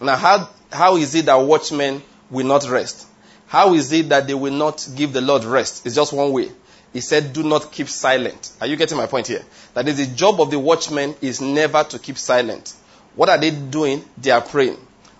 Now, 0.01 0.17
how, 0.17 0.49
how 0.73 0.97
is 0.97 1.15
it 1.15 1.27
that 1.27 1.37
watchmen 1.37 2.03
will 2.31 2.47
not 2.47 2.69
rest? 2.69 3.07
How 3.47 3.75
is 3.75 3.93
it 3.93 4.09
that 4.09 4.27
they 4.27 4.35
will 4.35 4.53
not 4.53 4.87
give 4.95 5.13
the 5.13 5.21
Lord 5.21 5.45
rest? 5.45 5.87
It's 5.87 5.95
just 5.95 6.13
one 6.13 6.33
way. 6.33 6.51
He 6.93 7.01
said, 7.01 7.33
do 7.33 7.43
not 7.43 7.73
keep 7.73 7.89
silent. 7.89 8.53
Are 8.61 8.67
you 8.67 8.77
getting 8.77 8.97
my 8.97 9.07
point 9.07 9.27
here? 9.27 9.43
That 9.75 9.89
is, 9.89 9.97
the 9.97 10.15
job 10.15 10.41
of 10.41 10.51
the 10.51 10.59
watchman 10.59 11.17
is 11.21 11.41
never 11.41 11.83
to 11.85 11.99
keep 11.99 12.19
silent. 12.19 12.73
What 13.17 13.29
are 13.29 13.39
they 13.39 13.51
doing? 13.51 14.05
They 14.17 14.31
are 14.31 14.41
praying. 14.41 14.79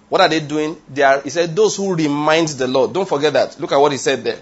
What 0.09 0.21
are 0.21 0.29
they 0.29 0.41
doing? 0.41 0.81
They 0.89 1.03
are, 1.03 1.21
he 1.21 1.31
said, 1.31 1.57
those 1.57 1.77
who 1.77 1.95
remind 1.95 2.49
the 2.49 2.69
Lord. 2.69 2.93
Don't 2.93 3.09
forget 3.09 3.33
that. 3.33 3.59
Look 3.61 3.73
at 3.73 3.79
what 3.79 3.91
he 3.91 3.99
said 3.99 4.23
there. 4.23 4.39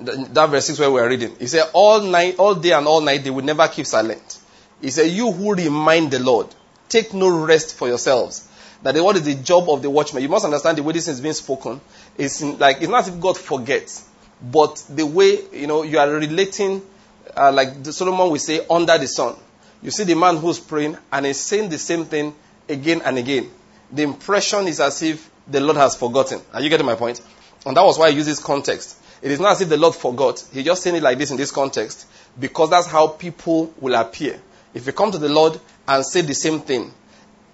That 0.00 0.50
verse 0.50 0.66
6 0.66 0.78
where 0.78 0.90
we 0.90 1.00
are 1.00 1.08
reading. 1.08 1.36
He 1.38 1.46
said, 1.46 1.64
all 1.72 2.02
night, 2.02 2.36
all 2.38 2.54
day 2.54 2.72
and 2.72 2.86
all 2.86 3.00
night, 3.00 3.24
they 3.24 3.30
will 3.30 3.44
never 3.44 3.68
keep 3.68 3.86
silent. 3.86 4.38
He 4.80 4.90
said, 4.90 5.10
you 5.10 5.30
who 5.30 5.54
remind 5.54 6.10
the 6.10 6.18
Lord, 6.18 6.48
take 6.88 7.14
no 7.14 7.44
rest 7.44 7.74
for 7.74 7.88
yourselves. 7.88 8.48
That 8.82 8.96
what 8.96 9.16
is 9.16 9.22
the 9.22 9.34
job 9.34 9.70
of 9.70 9.80
the 9.80 9.90
watchman? 9.90 10.22
You 10.22 10.28
must 10.28 10.44
understand 10.44 10.78
the 10.78 10.82
way 10.82 10.92
this 10.92 11.06
is 11.06 11.20
being 11.20 11.34
spoken. 11.34 11.80
It's 12.18 12.42
like, 12.42 12.78
it's 12.78 12.88
not 12.88 13.06
if 13.06 13.20
God 13.20 13.38
forgets, 13.38 14.08
but 14.42 14.82
the 14.88 15.06
way, 15.06 15.38
you 15.52 15.68
know, 15.68 15.84
you 15.84 15.98
are 15.98 16.10
relating, 16.10 16.82
uh, 17.36 17.52
like 17.52 17.84
Solomon 17.86 18.30
will 18.30 18.38
say, 18.38 18.66
under 18.68 18.98
the 18.98 19.06
sun. 19.06 19.36
You 19.82 19.90
see 19.90 20.04
the 20.04 20.16
man 20.16 20.36
who's 20.36 20.58
praying 20.58 20.96
and 21.12 21.26
he's 21.26 21.40
saying 21.40 21.70
the 21.70 21.78
same 21.78 22.06
thing 22.06 22.34
again 22.68 23.02
and 23.04 23.18
again. 23.18 23.50
The 23.92 24.02
impression 24.02 24.66
is 24.66 24.80
as 24.80 25.02
if 25.02 25.30
the 25.46 25.60
Lord 25.60 25.76
has 25.76 25.96
forgotten. 25.96 26.40
Are 26.52 26.60
you 26.60 26.68
getting 26.68 26.86
my 26.86 26.94
point? 26.94 27.20
And 27.64 27.76
that 27.76 27.84
was 27.84 27.98
why 27.98 28.06
I 28.06 28.10
use 28.10 28.26
this 28.26 28.40
context. 28.40 28.96
It 29.22 29.30
is 29.30 29.40
not 29.40 29.52
as 29.52 29.60
if 29.60 29.68
the 29.68 29.76
Lord 29.76 29.94
forgot. 29.94 30.44
He 30.52 30.62
just 30.62 30.82
saying 30.82 30.96
it 30.96 31.02
like 31.02 31.18
this 31.18 31.30
in 31.30 31.36
this 31.36 31.50
context 31.50 32.06
because 32.38 32.70
that's 32.70 32.86
how 32.86 33.08
people 33.08 33.72
will 33.80 33.94
appear. 33.94 34.40
If 34.74 34.86
you 34.86 34.92
come 34.92 35.12
to 35.12 35.18
the 35.18 35.28
Lord 35.28 35.60
and 35.86 36.04
say 36.04 36.22
the 36.22 36.34
same 36.34 36.60
thing, 36.60 36.92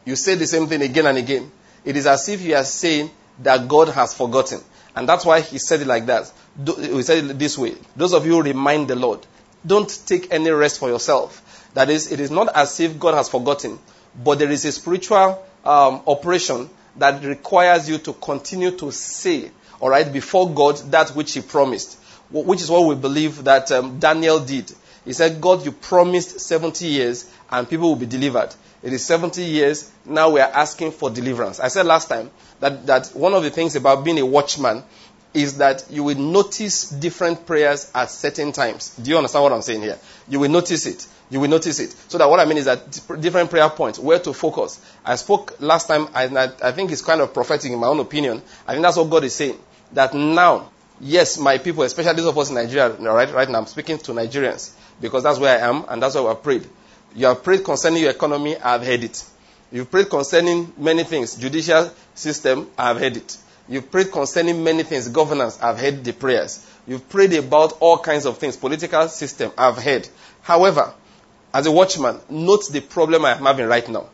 you 0.04 0.16
say 0.16 0.34
the 0.34 0.46
same 0.46 0.66
thing 0.66 0.82
again 0.82 1.06
and 1.06 1.18
again, 1.18 1.50
it 1.84 1.96
is 1.96 2.06
as 2.06 2.28
if 2.28 2.40
you 2.40 2.54
are 2.54 2.64
saying 2.64 3.10
that 3.40 3.68
God 3.68 3.88
has 3.88 4.14
forgotten. 4.14 4.60
And 4.96 5.08
that's 5.08 5.24
why 5.24 5.40
he 5.42 5.58
said 5.58 5.80
it 5.80 5.86
like 5.86 6.06
that. 6.06 6.32
He 6.64 7.02
said 7.02 7.24
it 7.24 7.38
this 7.38 7.58
way. 7.58 7.74
Those 7.94 8.14
of 8.14 8.24
you 8.24 8.32
who 8.32 8.42
remind 8.42 8.88
the 8.88 8.96
Lord, 8.96 9.26
don't 9.66 9.88
take 10.06 10.32
any 10.32 10.50
rest 10.50 10.78
for 10.78 10.88
yourself. 10.88 11.70
That 11.74 11.90
is, 11.90 12.10
it 12.10 12.18
is 12.18 12.30
not 12.30 12.54
as 12.56 12.80
if 12.80 12.98
God 12.98 13.14
has 13.14 13.28
forgotten 13.28 13.78
but 14.22 14.38
there 14.38 14.50
is 14.50 14.64
a 14.64 14.72
spiritual 14.72 15.44
um, 15.64 16.02
operation 16.06 16.68
that 16.96 17.22
requires 17.24 17.88
you 17.88 17.98
to 17.98 18.12
continue 18.14 18.72
to 18.72 18.90
say, 18.90 19.50
all 19.80 19.90
right, 19.90 20.10
before 20.12 20.50
God 20.52 20.76
that 20.90 21.10
which 21.10 21.34
He 21.34 21.40
promised, 21.40 21.98
which 22.30 22.60
is 22.60 22.70
what 22.70 22.86
we 22.86 22.94
believe 22.94 23.44
that 23.44 23.70
um, 23.72 23.98
Daniel 23.98 24.40
did. 24.40 24.72
He 25.04 25.12
said, 25.12 25.40
God, 25.40 25.64
you 25.64 25.72
promised 25.72 26.40
70 26.40 26.86
years 26.86 27.30
and 27.50 27.68
people 27.68 27.88
will 27.88 27.96
be 27.96 28.06
delivered. 28.06 28.54
It 28.82 28.92
is 28.92 29.04
70 29.04 29.42
years. 29.42 29.90
Now 30.04 30.30
we 30.30 30.40
are 30.40 30.50
asking 30.50 30.92
for 30.92 31.10
deliverance. 31.10 31.60
I 31.60 31.68
said 31.68 31.86
last 31.86 32.08
time 32.08 32.30
that, 32.60 32.86
that 32.86 33.06
one 33.08 33.34
of 33.34 33.42
the 33.42 33.50
things 33.50 33.74
about 33.74 34.04
being 34.04 34.18
a 34.18 34.26
watchman 34.26 34.82
is 35.34 35.58
that 35.58 35.84
you 35.90 36.04
will 36.04 36.18
notice 36.18 36.88
different 36.88 37.46
prayers 37.46 37.90
at 37.94 38.10
certain 38.10 38.52
times. 38.52 38.94
Do 38.96 39.10
you 39.10 39.16
understand 39.16 39.42
what 39.44 39.52
I'm 39.52 39.62
saying 39.62 39.82
here? 39.82 39.98
You 40.28 40.40
will 40.40 40.50
notice 40.50 40.86
it. 40.86 41.06
You 41.30 41.40
will 41.40 41.50
notice 41.50 41.80
it. 41.80 41.94
So 42.08 42.18
that 42.18 42.28
what 42.28 42.40
I 42.40 42.46
mean 42.46 42.56
is 42.56 42.64
that 42.64 42.90
different 43.20 43.50
prayer 43.50 43.68
points, 43.68 43.98
where 43.98 44.18
to 44.20 44.32
focus. 44.32 44.80
I 45.04 45.16
spoke 45.16 45.60
last 45.60 45.86
time, 45.86 46.08
and 46.14 46.38
I, 46.38 46.50
I 46.62 46.72
think 46.72 46.90
it's 46.90 47.02
kind 47.02 47.20
of 47.20 47.34
prophetic 47.34 47.70
in 47.70 47.78
my 47.78 47.86
own 47.86 48.00
opinion. 48.00 48.42
I 48.66 48.72
think 48.72 48.82
that's 48.82 48.96
what 48.96 49.10
God 49.10 49.24
is 49.24 49.34
saying. 49.34 49.58
That 49.92 50.14
now, 50.14 50.70
yes, 51.00 51.38
my 51.38 51.58
people, 51.58 51.82
especially 51.84 52.14
those 52.14 52.26
of 52.26 52.38
us 52.38 52.48
in 52.50 52.56
Nigeria, 52.56 52.90
right, 52.90 53.32
right 53.32 53.48
now, 53.48 53.58
I'm 53.58 53.66
speaking 53.66 53.98
to 53.98 54.12
Nigerians 54.12 54.72
because 55.00 55.22
that's 55.22 55.38
where 55.38 55.58
I 55.58 55.68
am 55.68 55.84
and 55.88 56.02
that's 56.02 56.14
why 56.14 56.22
we 56.22 56.28
have 56.28 56.42
prayed. 56.42 56.68
You 57.14 57.26
have 57.26 57.42
prayed 57.42 57.64
concerning 57.64 58.02
your 58.02 58.10
economy, 58.10 58.56
I've 58.56 58.84
heard 58.84 59.04
it. 59.04 59.24
You've 59.70 59.90
prayed 59.90 60.08
concerning 60.10 60.72
many 60.76 61.04
things, 61.04 61.36
judicial 61.36 61.90
system, 62.14 62.70
I've 62.76 62.98
heard 62.98 63.16
it. 63.16 63.36
You've 63.68 63.90
prayed 63.90 64.10
concerning 64.10 64.64
many 64.64 64.82
things, 64.82 65.08
governance, 65.08 65.60
I've 65.60 65.78
heard 65.78 66.04
the 66.04 66.12
prayers. 66.12 66.64
You've 66.86 67.06
prayed 67.08 67.34
about 67.34 67.72
all 67.80 67.98
kinds 67.98 68.24
of 68.24 68.38
things, 68.38 68.56
political 68.56 69.08
system, 69.08 69.52
I've 69.58 69.76
heard. 69.76 70.08
However, 70.42 70.94
as 71.52 71.66
a 71.66 71.70
watchman, 71.70 72.20
note 72.30 72.68
the 72.70 72.80
problem 72.80 73.24
I'm 73.24 73.44
having 73.44 73.66
right 73.66 73.86
now. 73.88 74.08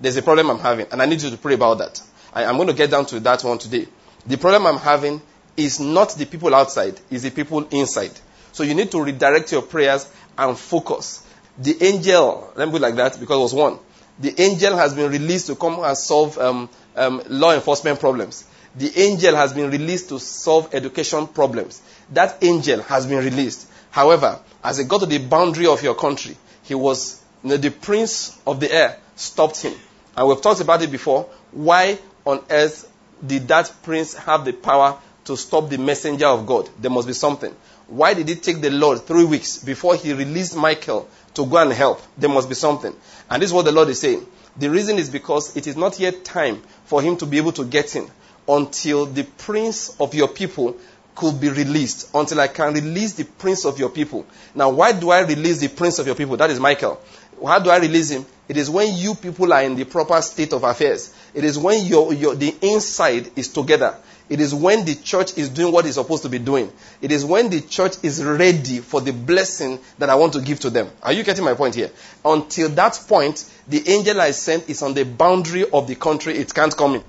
There's 0.00 0.16
a 0.16 0.22
problem 0.22 0.50
I'm 0.50 0.58
having, 0.58 0.86
and 0.90 1.00
I 1.00 1.06
need 1.06 1.22
you 1.22 1.30
to 1.30 1.36
pray 1.36 1.54
about 1.54 1.78
that. 1.78 2.00
I, 2.32 2.44
am 2.44 2.56
going 2.56 2.68
to 2.68 2.74
get 2.74 2.90
down 2.90 3.06
to 3.06 3.20
that 3.20 3.44
one 3.44 3.58
today. 3.58 3.86
The 4.26 4.36
problem 4.38 4.66
I'm 4.66 4.78
having 4.78 5.22
is 5.56 5.80
not 5.80 6.10
the 6.10 6.26
people 6.26 6.54
outside, 6.54 7.00
it's 7.10 7.22
the 7.22 7.30
people 7.30 7.66
inside. 7.70 8.12
So 8.52 8.62
you 8.62 8.74
need 8.74 8.90
to 8.92 9.02
redirect 9.02 9.52
your 9.52 9.62
prayers 9.62 10.10
and 10.36 10.58
focus. 10.58 11.26
The 11.58 11.82
angel, 11.82 12.52
let 12.56 12.66
me 12.66 12.72
put 12.72 12.82
it 12.82 12.82
like 12.82 12.96
that 12.96 13.20
because 13.20 13.36
it 13.36 13.42
was 13.42 13.54
one. 13.54 13.78
The 14.18 14.40
angel 14.40 14.76
has 14.76 14.94
been 14.94 15.10
released 15.10 15.46
to 15.48 15.56
come 15.56 15.82
and 15.82 15.96
solve 15.96 16.38
um, 16.38 16.68
um, 16.94 17.22
law 17.28 17.52
enforcement 17.52 18.00
problems. 18.00 18.44
The 18.74 18.98
angel 18.98 19.34
has 19.36 19.52
been 19.52 19.70
released 19.70 20.08
to 20.10 20.18
solve 20.18 20.74
education 20.74 21.26
problems. 21.28 21.80
That 22.12 22.42
angel 22.42 22.82
has 22.82 23.06
been 23.06 23.24
released. 23.24 23.68
However, 23.90 24.40
as 24.62 24.78
he 24.78 24.84
got 24.84 25.00
to 25.00 25.06
the 25.06 25.18
boundary 25.18 25.66
of 25.66 25.82
your 25.82 25.94
country, 25.94 26.36
he 26.62 26.74
was, 26.74 27.22
you 27.42 27.50
know, 27.50 27.56
the 27.56 27.70
prince 27.70 28.38
of 28.46 28.60
the 28.60 28.70
air 28.70 28.98
stopped 29.14 29.62
him. 29.62 29.74
And 30.16 30.28
we've 30.28 30.40
talked 30.40 30.60
about 30.60 30.82
it 30.82 30.90
before. 30.90 31.28
Why 31.52 31.98
on 32.26 32.42
earth 32.50 32.90
did 33.24 33.48
that 33.48 33.72
prince 33.82 34.14
have 34.14 34.44
the 34.44 34.52
power 34.52 34.98
to 35.24 35.36
stop 35.36 35.68
the 35.68 35.78
messenger 35.78 36.26
of 36.26 36.46
God? 36.46 36.68
There 36.80 36.90
must 36.90 37.06
be 37.06 37.12
something. 37.14 37.54
Why 37.88 38.14
did 38.14 38.28
it 38.28 38.42
take 38.42 38.60
the 38.60 38.70
Lord 38.70 39.02
three 39.02 39.24
weeks 39.24 39.58
before 39.58 39.94
he 39.96 40.12
released 40.12 40.56
Michael 40.56 41.08
to 41.34 41.46
go 41.46 41.58
and 41.58 41.72
help? 41.72 42.02
There 42.18 42.30
must 42.30 42.48
be 42.48 42.54
something. 42.54 42.94
And 43.30 43.42
this 43.42 43.50
is 43.50 43.54
what 43.54 43.64
the 43.64 43.72
Lord 43.72 43.88
is 43.88 44.00
saying. 44.00 44.26
The 44.56 44.70
reason 44.70 44.98
is 44.98 45.10
because 45.10 45.56
it 45.56 45.66
is 45.66 45.76
not 45.76 46.00
yet 46.00 46.24
time 46.24 46.62
for 46.86 47.02
him 47.02 47.16
to 47.18 47.26
be 47.26 47.36
able 47.36 47.52
to 47.52 47.64
get 47.64 47.94
in 47.94 48.10
until 48.48 49.06
the 49.06 49.24
prince 49.24 50.00
of 50.00 50.14
your 50.14 50.28
people 50.28 50.76
could 51.14 51.40
be 51.40 51.48
released 51.48 52.10
until 52.14 52.40
I 52.40 52.48
can 52.48 52.74
release 52.74 53.14
the 53.14 53.24
prince 53.24 53.64
of 53.64 53.78
your 53.78 53.88
people. 53.88 54.26
Now, 54.54 54.70
why 54.70 54.92
do 54.92 55.10
I 55.10 55.20
release 55.20 55.58
the 55.58 55.68
prince 55.68 55.98
of 55.98 56.06
your 56.06 56.14
people? 56.14 56.36
That 56.36 56.50
is 56.50 56.60
Michael. 56.60 57.00
How 57.44 57.58
do 57.58 57.70
I 57.70 57.78
release 57.78 58.10
him? 58.10 58.24
It 58.48 58.56
is 58.56 58.70
when 58.70 58.94
you 58.96 59.14
people 59.14 59.52
are 59.52 59.62
in 59.62 59.74
the 59.74 59.84
proper 59.84 60.20
state 60.22 60.52
of 60.52 60.62
affairs. 60.62 61.12
It 61.34 61.44
is 61.44 61.58
when 61.58 61.84
your, 61.84 62.12
your, 62.12 62.34
the 62.34 62.54
inside 62.62 63.30
is 63.36 63.48
together. 63.48 63.96
It 64.28 64.40
is 64.40 64.54
when 64.54 64.84
the 64.84 64.94
church 64.94 65.36
is 65.36 65.48
doing 65.48 65.72
what 65.72 65.86
it's 65.86 65.96
supposed 65.96 66.22
to 66.24 66.28
be 66.28 66.38
doing. 66.38 66.72
It 67.00 67.12
is 67.12 67.24
when 67.24 67.50
the 67.50 67.60
church 67.60 67.96
is 68.02 68.22
ready 68.24 68.78
for 68.80 69.00
the 69.00 69.12
blessing 69.12 69.78
that 69.98 70.10
I 70.10 70.14
want 70.16 70.32
to 70.34 70.40
give 70.40 70.60
to 70.60 70.70
them. 70.70 70.90
Are 71.02 71.12
you 71.12 71.22
getting 71.22 71.44
my 71.44 71.54
point 71.54 71.74
here? 71.74 71.90
Until 72.24 72.68
that 72.70 73.00
point, 73.08 73.48
the 73.68 73.88
angel 73.88 74.20
I 74.20 74.32
sent 74.32 74.68
is 74.68 74.82
on 74.82 74.94
the 74.94 75.04
boundary 75.04 75.68
of 75.68 75.86
the 75.86 75.94
country. 75.94 76.36
It 76.36 76.52
can't 76.54 76.76
come 76.76 76.96
in. 76.96 77.04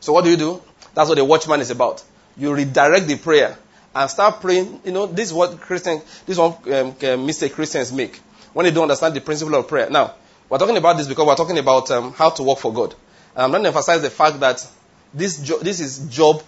So 0.00 0.12
what 0.12 0.24
do 0.24 0.30
you 0.30 0.36
do? 0.36 0.62
That's 0.94 1.08
what 1.08 1.16
the 1.16 1.24
watchman 1.24 1.60
is 1.60 1.70
about 1.70 2.04
you 2.36 2.54
redirect 2.54 3.06
the 3.06 3.16
prayer 3.16 3.56
and 3.94 4.10
start 4.10 4.40
praying. 4.40 4.80
You 4.84 4.92
know, 4.92 5.06
this 5.06 5.28
is 5.28 5.34
what 5.34 5.60
Christians, 5.60 6.02
this 6.26 6.36
is 6.36 6.38
one 6.38 6.54
um, 6.72 6.94
uh, 7.02 7.16
mistake 7.16 7.54
Christians 7.54 7.92
make 7.92 8.20
when 8.56 8.64
they 8.64 8.70
don't 8.70 8.84
understand 8.84 9.14
the 9.14 9.20
principle 9.20 9.54
of 9.54 9.68
prayer. 9.68 9.90
Now, 9.90 10.14
we're 10.48 10.56
talking 10.56 10.78
about 10.78 10.96
this 10.96 11.06
because 11.06 11.26
we're 11.26 11.36
talking 11.36 11.58
about 11.58 11.90
um, 11.90 12.14
how 12.14 12.30
to 12.30 12.42
work 12.42 12.56
for 12.56 12.72
God. 12.72 12.94
And 13.34 13.42
I'm 13.42 13.50
going 13.50 13.64
to 13.64 13.68
emphasize 13.68 14.00
the 14.00 14.08
fact 14.08 14.40
that 14.40 14.66
this, 15.12 15.42
jo- 15.42 15.58
this 15.58 15.78
is 15.78 16.08
job 16.08 16.42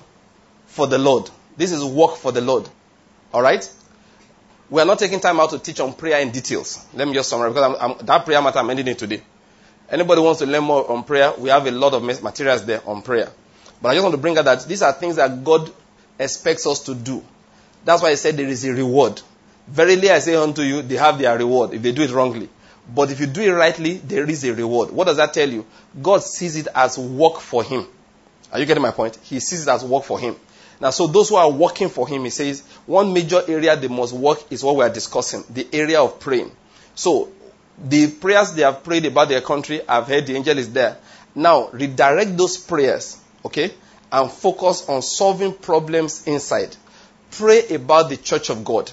for 0.68 0.86
the 0.86 0.96
Lord. 0.96 1.28
This 1.58 1.70
is 1.70 1.84
work 1.84 2.16
for 2.16 2.32
the 2.32 2.40
Lord. 2.40 2.66
All 3.30 3.42
right? 3.42 3.70
We 4.70 4.80
are 4.80 4.86
not 4.86 4.98
taking 4.98 5.20
time 5.20 5.38
out 5.38 5.50
to 5.50 5.58
teach 5.58 5.80
on 5.80 5.92
prayer 5.92 6.18
in 6.20 6.30
details. 6.30 6.82
Let 6.94 7.06
me 7.06 7.12
just 7.12 7.28
summarize 7.28 7.52
because 7.52 7.76
I'm, 7.78 7.90
I'm, 7.90 8.06
that 8.06 8.24
prayer 8.24 8.40
matter 8.40 8.60
I'm 8.60 8.70
ending 8.70 8.88
it 8.88 8.98
today. 8.98 9.20
Anybody 9.90 10.22
wants 10.22 10.38
to 10.38 10.46
learn 10.46 10.64
more 10.64 10.90
on 10.90 11.04
prayer? 11.04 11.34
We 11.36 11.50
have 11.50 11.66
a 11.66 11.70
lot 11.72 11.92
of 11.92 12.02
materials 12.02 12.64
there 12.64 12.80
on 12.88 13.02
prayer. 13.02 13.28
But 13.82 13.90
I 13.90 13.94
just 13.96 14.02
want 14.02 14.14
to 14.14 14.20
bring 14.20 14.38
out 14.38 14.46
that 14.46 14.66
these 14.66 14.80
are 14.80 14.94
things 14.94 15.16
that 15.16 15.44
God 15.44 15.70
expects 16.18 16.66
us 16.66 16.84
to 16.84 16.94
do. 16.94 17.22
That's 17.84 18.00
why 18.02 18.08
I 18.08 18.14
said 18.14 18.38
there 18.38 18.48
is 18.48 18.64
a 18.64 18.72
reward. 18.72 19.20
Verily 19.68 20.10
I 20.10 20.18
say 20.18 20.34
unto 20.34 20.62
you, 20.62 20.82
they 20.82 20.96
have 20.96 21.18
their 21.18 21.36
reward 21.36 21.74
if 21.74 21.82
they 21.82 21.92
do 21.92 22.02
it 22.02 22.10
wrongly. 22.10 22.48
But 22.94 23.10
if 23.10 23.20
you 23.20 23.26
do 23.26 23.42
it 23.42 23.50
rightly, 23.50 23.98
there 23.98 24.28
is 24.28 24.44
a 24.44 24.54
reward. 24.54 24.90
What 24.90 25.04
does 25.06 25.18
that 25.18 25.34
tell 25.34 25.48
you? 25.48 25.66
God 26.00 26.22
sees 26.22 26.56
it 26.56 26.68
as 26.74 26.98
work 26.98 27.40
for 27.40 27.62
Him. 27.62 27.86
Are 28.50 28.58
you 28.58 28.64
getting 28.64 28.82
my 28.82 28.92
point? 28.92 29.18
He 29.22 29.40
sees 29.40 29.66
it 29.66 29.70
as 29.70 29.84
work 29.84 30.04
for 30.04 30.18
Him. 30.18 30.36
Now, 30.80 30.90
so 30.90 31.06
those 31.06 31.28
who 31.28 31.36
are 31.36 31.50
working 31.50 31.90
for 31.90 32.08
Him, 32.08 32.24
He 32.24 32.30
says, 32.30 32.62
one 32.86 33.12
major 33.12 33.42
area 33.46 33.76
they 33.76 33.88
must 33.88 34.14
work 34.14 34.50
is 34.50 34.64
what 34.64 34.76
we 34.76 34.84
are 34.84 34.90
discussing, 34.90 35.44
the 35.50 35.68
area 35.72 36.00
of 36.00 36.18
praying. 36.18 36.50
So, 36.94 37.30
the 37.78 38.10
prayers 38.10 38.52
they 38.52 38.62
have 38.62 38.82
prayed 38.82 39.04
about 39.04 39.28
their 39.28 39.42
country, 39.42 39.82
I've 39.86 40.06
heard 40.06 40.26
the 40.26 40.34
angel 40.34 40.56
is 40.56 40.72
there. 40.72 40.96
Now, 41.34 41.68
redirect 41.68 42.36
those 42.36 42.56
prayers 42.56 43.18
Okay? 43.44 43.72
And 44.10 44.30
focus 44.30 44.88
on 44.88 45.02
solving 45.02 45.52
problems 45.52 46.26
inside. 46.26 46.74
Pray 47.30 47.68
about 47.68 48.08
the 48.08 48.16
church 48.16 48.50
of 48.50 48.64
God. 48.64 48.90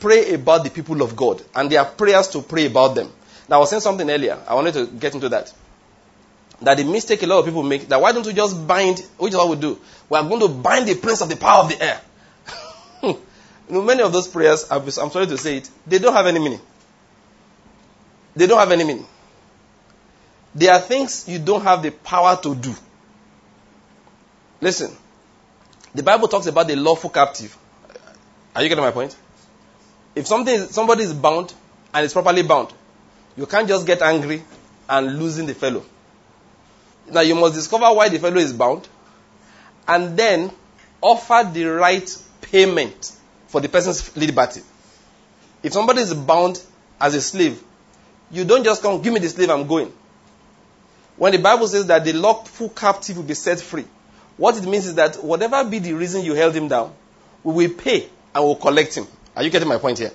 Pray 0.00 0.34
about 0.34 0.64
the 0.64 0.70
people 0.70 1.02
of 1.02 1.14
God. 1.14 1.42
And 1.54 1.70
their 1.70 1.84
prayers 1.84 2.28
to 2.28 2.42
pray 2.42 2.66
about 2.66 2.94
them. 2.94 3.12
Now, 3.48 3.56
I 3.56 3.58
was 3.60 3.70
saying 3.70 3.80
something 3.80 4.08
earlier. 4.10 4.38
I 4.48 4.54
wanted 4.54 4.74
to 4.74 4.86
get 4.86 5.14
into 5.14 5.28
that. 5.28 5.52
That 6.62 6.76
the 6.76 6.84
mistake 6.84 7.22
a 7.22 7.26
lot 7.26 7.38
of 7.40 7.44
people 7.44 7.62
make, 7.62 7.88
that 7.88 8.00
why 8.00 8.12
don't 8.12 8.26
we 8.26 8.32
just 8.32 8.66
bind, 8.66 9.00
which 9.18 9.32
is 9.32 9.36
what 9.36 9.48
we 9.48 9.56
do. 9.56 9.78
We 10.08 10.18
are 10.18 10.28
going 10.28 10.40
to 10.40 10.48
bind 10.48 10.88
the 10.88 10.94
prince 10.94 11.20
of 11.20 11.28
the 11.28 11.36
power 11.36 11.64
of 11.64 11.68
the 11.70 11.82
air. 11.82 12.00
you 13.02 13.18
know, 13.68 13.82
many 13.82 14.02
of 14.02 14.12
those 14.12 14.28
prayers, 14.28 14.70
I'm 14.70 14.90
sorry 14.90 15.26
to 15.26 15.38
say 15.38 15.58
it, 15.58 15.70
they 15.86 15.98
don't 15.98 16.12
have 16.12 16.26
any 16.26 16.38
meaning. 16.38 16.60
They 18.36 18.46
don't 18.46 18.58
have 18.58 18.70
any 18.72 18.84
meaning. 18.84 19.06
There 20.54 20.72
are 20.72 20.80
things 20.80 21.28
you 21.28 21.38
don't 21.38 21.62
have 21.62 21.82
the 21.82 21.90
power 21.90 22.38
to 22.42 22.54
do. 22.54 22.74
Listen, 24.60 24.94
the 25.94 26.02
Bible 26.02 26.28
talks 26.28 26.46
about 26.46 26.68
the 26.68 26.76
lawful 26.76 27.10
captive. 27.10 27.56
Are 28.54 28.62
you 28.62 28.68
getting 28.68 28.84
my 28.84 28.90
point? 28.90 29.16
If 30.20 30.26
something 30.26 30.54
is, 30.54 30.70
somebody 30.70 31.04
is 31.04 31.14
bound 31.14 31.54
and 31.94 32.04
is 32.04 32.12
properly 32.12 32.42
bound, 32.42 32.74
you 33.38 33.46
can't 33.46 33.66
just 33.66 33.86
get 33.86 34.02
angry 34.02 34.42
and 34.86 35.18
losing 35.18 35.46
the 35.46 35.54
fellow. 35.54 35.82
Now 37.10 37.22
you 37.22 37.34
must 37.34 37.54
discover 37.54 37.86
why 37.94 38.10
the 38.10 38.18
fellow 38.18 38.36
is 38.36 38.52
bound 38.52 38.86
and 39.88 40.18
then 40.18 40.50
offer 41.00 41.50
the 41.50 41.64
right 41.64 42.14
payment 42.42 43.12
for 43.46 43.62
the 43.62 43.70
person's 43.70 44.14
liberty. 44.14 44.60
If 45.62 45.72
somebody 45.72 46.02
is 46.02 46.12
bound 46.12 46.62
as 47.00 47.14
a 47.14 47.22
slave, 47.22 47.62
you 48.30 48.44
don't 48.44 48.62
just 48.62 48.82
come, 48.82 49.00
give 49.00 49.14
me 49.14 49.20
the 49.20 49.28
slave, 49.30 49.48
I'm 49.48 49.66
going. 49.66 49.90
When 51.16 51.32
the 51.32 51.38
Bible 51.38 51.66
says 51.66 51.86
that 51.86 52.04
the 52.04 52.12
lawful 52.12 52.68
captive 52.68 53.16
will 53.16 53.24
be 53.24 53.32
set 53.32 53.58
free, 53.58 53.86
what 54.36 54.58
it 54.58 54.68
means 54.68 54.86
is 54.86 54.96
that 54.96 55.24
whatever 55.24 55.64
be 55.64 55.78
the 55.78 55.94
reason 55.94 56.26
you 56.26 56.34
held 56.34 56.54
him 56.54 56.68
down, 56.68 56.92
we 57.42 57.54
will 57.54 57.74
pay 57.74 58.06
and 58.34 58.44
we'll 58.44 58.56
collect 58.56 58.94
him. 58.94 59.06
Are 59.36 59.42
you 59.42 59.50
getting 59.50 59.68
my 59.68 59.78
point 59.78 59.98
here? 59.98 60.12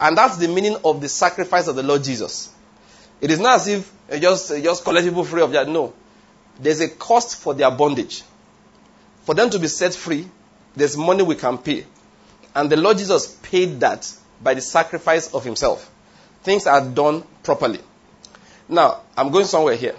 And 0.00 0.16
that's 0.16 0.36
the 0.38 0.48
meaning 0.48 0.76
of 0.84 1.00
the 1.00 1.08
sacrifice 1.08 1.66
of 1.66 1.76
the 1.76 1.82
Lord 1.82 2.04
Jesus. 2.04 2.52
It 3.20 3.30
is 3.30 3.38
not 3.38 3.56
as 3.56 3.68
if 3.68 3.92
you 4.12 4.20
just, 4.20 4.50
you 4.50 4.62
just 4.62 4.82
collect 4.82 5.06
people 5.06 5.24
free 5.24 5.42
of 5.42 5.52
that. 5.52 5.68
No. 5.68 5.92
There's 6.58 6.80
a 6.80 6.88
cost 6.88 7.36
for 7.36 7.54
their 7.54 7.70
bondage. 7.70 8.22
For 9.24 9.34
them 9.34 9.50
to 9.50 9.58
be 9.58 9.68
set 9.68 9.94
free, 9.94 10.28
there's 10.74 10.96
money 10.96 11.22
we 11.22 11.34
can 11.34 11.58
pay. 11.58 11.84
And 12.54 12.70
the 12.70 12.76
Lord 12.76 12.98
Jesus 12.98 13.36
paid 13.42 13.80
that 13.80 14.10
by 14.42 14.54
the 14.54 14.60
sacrifice 14.60 15.32
of 15.34 15.44
himself. 15.44 15.90
Things 16.42 16.66
are 16.66 16.80
done 16.80 17.24
properly. 17.42 17.80
Now, 18.68 19.02
I'm 19.16 19.30
going 19.30 19.44
somewhere 19.44 19.76
here. 19.76 19.96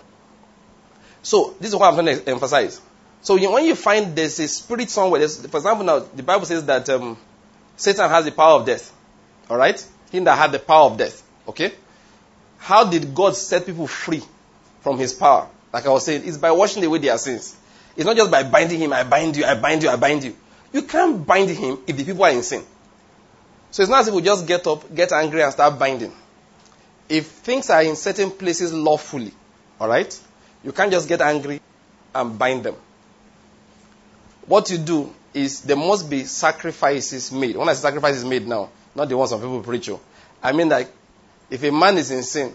So, 1.21 1.55
this 1.59 1.69
is 1.69 1.75
what 1.75 1.87
I'm 1.87 2.03
trying 2.03 2.17
to 2.17 2.29
emphasize. 2.29 2.81
So 3.21 3.37
when 3.51 3.65
you 3.65 3.75
find 3.75 4.15
there's 4.15 4.39
a 4.39 4.47
spirit 4.47 4.89
somewhere, 4.89 5.27
for 5.27 5.57
example, 5.57 5.85
now 5.85 5.99
the 5.99 6.23
Bible 6.23 6.45
says 6.45 6.65
that 6.65 6.89
um, 6.89 7.17
Satan 7.81 8.11
has 8.11 8.25
the 8.25 8.31
power 8.31 8.59
of 8.59 8.65
death. 8.67 8.93
All 9.49 9.57
right, 9.57 9.83
him 10.11 10.23
that 10.25 10.37
had 10.37 10.51
the 10.51 10.59
power 10.59 10.91
of 10.91 10.97
death. 10.99 11.23
Okay, 11.47 11.73
how 12.59 12.83
did 12.83 13.15
God 13.15 13.35
set 13.35 13.65
people 13.65 13.87
free 13.87 14.21
from 14.81 14.99
his 14.99 15.15
power? 15.15 15.47
Like 15.73 15.87
I 15.87 15.89
was 15.89 16.05
saying, 16.05 16.21
it's 16.25 16.37
by 16.37 16.51
washing 16.51 16.85
away 16.85 16.99
their 16.99 17.17
sins. 17.17 17.55
It's 17.95 18.05
not 18.05 18.15
just 18.15 18.29
by 18.29 18.43
binding 18.43 18.79
him. 18.79 18.93
I 18.93 19.03
bind 19.03 19.35
you. 19.35 19.45
I 19.45 19.55
bind 19.55 19.81
you. 19.81 19.89
I 19.89 19.95
bind 19.95 20.23
you. 20.23 20.35
You 20.71 20.83
can't 20.83 21.25
bind 21.25 21.49
him 21.49 21.79
if 21.87 21.97
the 21.97 22.03
people 22.03 22.23
are 22.23 22.29
in 22.29 22.43
sin. 22.43 22.63
So 23.71 23.81
it's 23.81 23.89
not 23.89 24.01
as 24.01 24.09
if 24.09 24.13
we 24.13 24.21
just 24.21 24.45
get 24.45 24.67
up, 24.67 24.93
get 24.93 25.11
angry, 25.11 25.41
and 25.41 25.51
start 25.51 25.79
binding. 25.79 26.13
If 27.09 27.25
things 27.27 27.71
are 27.71 27.81
in 27.81 27.95
certain 27.95 28.29
places 28.29 28.71
lawfully, 28.71 29.33
all 29.79 29.87
right, 29.87 30.19
you 30.63 30.71
can't 30.71 30.91
just 30.91 31.09
get 31.09 31.21
angry 31.21 31.59
and 32.13 32.37
bind 32.37 32.63
them. 32.63 32.75
what 34.45 34.69
you 34.69 34.77
do 34.77 35.13
is 35.33 35.61
there 35.61 35.77
must 35.77 36.09
be 36.09 36.25
sacrifices 36.25 37.31
made. 37.31 37.55
When 37.55 37.69
I 37.69 37.73
say 37.73 37.81
sacrifices 37.81 38.25
made 38.25 38.47
now, 38.47 38.69
not 38.95 39.09
the 39.09 39.17
ones 39.17 39.29
some 39.29 39.39
people 39.39 39.61
preach. 39.61 39.89
Oh. 39.89 39.99
I 40.43 40.51
mean 40.51 40.69
like 40.69 40.91
if 41.49 41.63
a 41.63 41.71
man 41.71 41.97
is 41.97 42.11
in 42.11 42.23
sin 42.23 42.53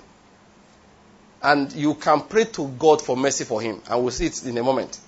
and 1.43 1.73
you 1.73 1.95
can 1.95 2.23
pray 2.23 2.45
to 2.45 2.69
God 2.69 3.03
for 3.03 3.17
mercy 3.17 3.45
for 3.45 3.61
him, 3.61 3.81
and 3.89 4.03
we'll 4.03 4.11
see 4.11 4.27
it 4.27 4.45
in 4.45 4.57
a 4.59 4.63
moment. 4.63 4.99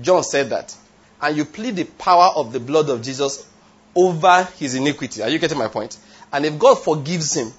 John 0.00 0.22
said 0.22 0.50
that. 0.50 0.76
And 1.20 1.36
you 1.36 1.44
plead 1.44 1.76
the 1.76 1.84
power 1.84 2.30
of 2.34 2.52
the 2.52 2.60
blood 2.60 2.88
of 2.88 3.02
Jesus 3.02 3.46
over 3.94 4.44
his 4.56 4.74
iniquity. 4.74 5.22
Are 5.22 5.28
you 5.28 5.38
getting 5.38 5.58
my 5.58 5.68
point? 5.68 5.98
And 6.32 6.46
if 6.46 6.58
God 6.58 6.76
forgives 6.76 7.36
him, 7.36 7.52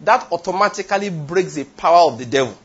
that 0.00 0.30
automatically 0.32 1.10
breaks 1.10 1.54
the 1.54 1.64
power 1.64 2.10
of 2.10 2.18
the 2.18 2.26
devil. 2.26 2.56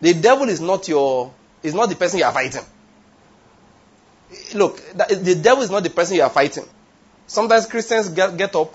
The 0.00 0.14
devil 0.14 0.48
is 0.48 0.60
not 0.60 0.88
your, 0.88 1.32
is 1.62 1.74
not 1.74 1.88
the 1.88 1.96
person 1.96 2.20
you 2.20 2.24
are 2.24 2.32
fighting. 2.32 2.62
Look, 4.54 4.80
the 4.92 5.38
devil 5.40 5.62
is 5.62 5.70
not 5.70 5.82
the 5.82 5.90
person 5.90 6.16
you 6.16 6.22
are 6.22 6.30
fighting. 6.30 6.64
Sometimes 7.26 7.66
Christians 7.66 8.08
get, 8.08 8.36
get 8.36 8.54
up 8.56 8.74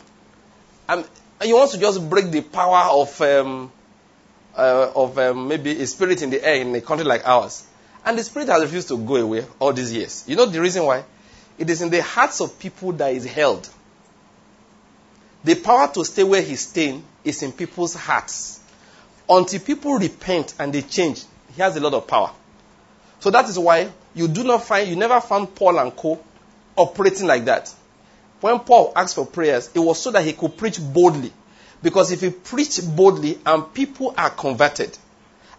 and, 0.89 1.05
you 1.43 1.55
want 1.55 1.71
to 1.71 1.77
just 1.77 2.09
break 2.09 2.31
the 2.31 2.41
power 2.41 2.89
of, 2.91 3.21
um, 3.21 3.71
uh, 4.55 4.91
of 4.95 5.17
um, 5.19 5.47
maybe 5.47 5.79
a 5.81 5.85
spirit 5.85 6.21
in 6.21 6.29
the 6.29 6.43
air 6.43 6.55
in 6.55 6.73
a 6.73 6.81
country 6.81 7.05
like 7.05 7.27
ours. 7.27 7.65
And 8.05 8.17
the 8.17 8.23
spirit 8.23 8.47
has 8.47 8.61
refused 8.63 8.87
to 8.87 8.97
go 8.97 9.17
away 9.17 9.45
all 9.59 9.73
these 9.73 9.93
years. 9.93 10.23
You 10.27 10.35
know 10.35 10.45
the 10.45 10.61
reason 10.61 10.85
why? 10.85 11.03
It 11.57 11.69
is 11.69 11.81
in 11.81 11.89
the 11.89 12.01
hearts 12.01 12.41
of 12.41 12.57
people 12.57 12.93
that 12.93 13.13
is 13.13 13.25
held. 13.25 13.69
The 15.43 15.55
power 15.55 15.91
to 15.93 16.05
stay 16.05 16.23
where 16.23 16.41
he's 16.41 16.61
staying 16.61 17.03
is 17.23 17.43
in 17.43 17.51
people's 17.51 17.93
hearts. 17.93 18.59
Until 19.29 19.59
people 19.59 19.93
repent 19.93 20.53
and 20.57 20.73
they 20.73 20.81
change, 20.81 21.23
he 21.55 21.61
has 21.61 21.75
a 21.75 21.79
lot 21.79 21.93
of 21.93 22.07
power. 22.07 22.31
So 23.19 23.31
that 23.31 23.49
is 23.49 23.57
why 23.57 23.91
you 24.13 24.27
do 24.27 24.43
not 24.43 24.63
find, 24.63 24.89
you 24.89 24.95
never 24.95 25.19
found 25.21 25.55
Paul 25.55 25.79
and 25.79 25.95
Co. 25.95 26.19
operating 26.75 27.27
like 27.27 27.45
that. 27.45 27.73
When 28.41 28.59
Paul 28.59 28.93
asked 28.95 29.15
for 29.15 29.25
prayers, 29.25 29.69
it 29.73 29.79
was 29.79 30.01
so 30.01 30.11
that 30.11 30.23
he 30.23 30.33
could 30.33 30.57
preach 30.57 30.79
boldly. 30.79 31.33
Because 31.81 32.11
if 32.11 32.21
he 32.21 32.29
preached 32.29 32.95
boldly 32.95 33.39
and 33.45 33.73
people 33.73 34.13
are 34.17 34.29
converted 34.29 34.97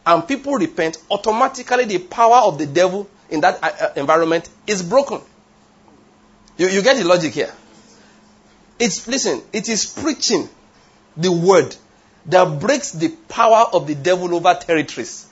and 0.06 0.26
people 0.26 0.54
repent, 0.54 0.98
automatically 1.10 1.84
the 1.84 1.98
power 1.98 2.46
of 2.46 2.58
the 2.58 2.66
devil 2.66 3.08
in 3.30 3.40
that 3.40 3.62
uh, 3.62 3.70
uh, 3.80 3.92
environment 3.96 4.48
is 4.66 4.82
broken. 4.82 5.20
You, 6.56 6.68
you 6.68 6.82
get 6.82 6.96
the 6.96 7.04
logic 7.04 7.34
here. 7.34 7.52
It's, 8.78 9.06
listen, 9.06 9.42
it 9.52 9.68
is 9.68 9.86
preaching 9.86 10.48
the 11.16 11.30
word 11.30 11.74
that 12.26 12.60
breaks 12.60 12.92
the 12.92 13.08
power 13.28 13.66
of 13.72 13.86
the 13.86 13.94
devil 13.94 14.34
over 14.34 14.54
territories. 14.54 15.27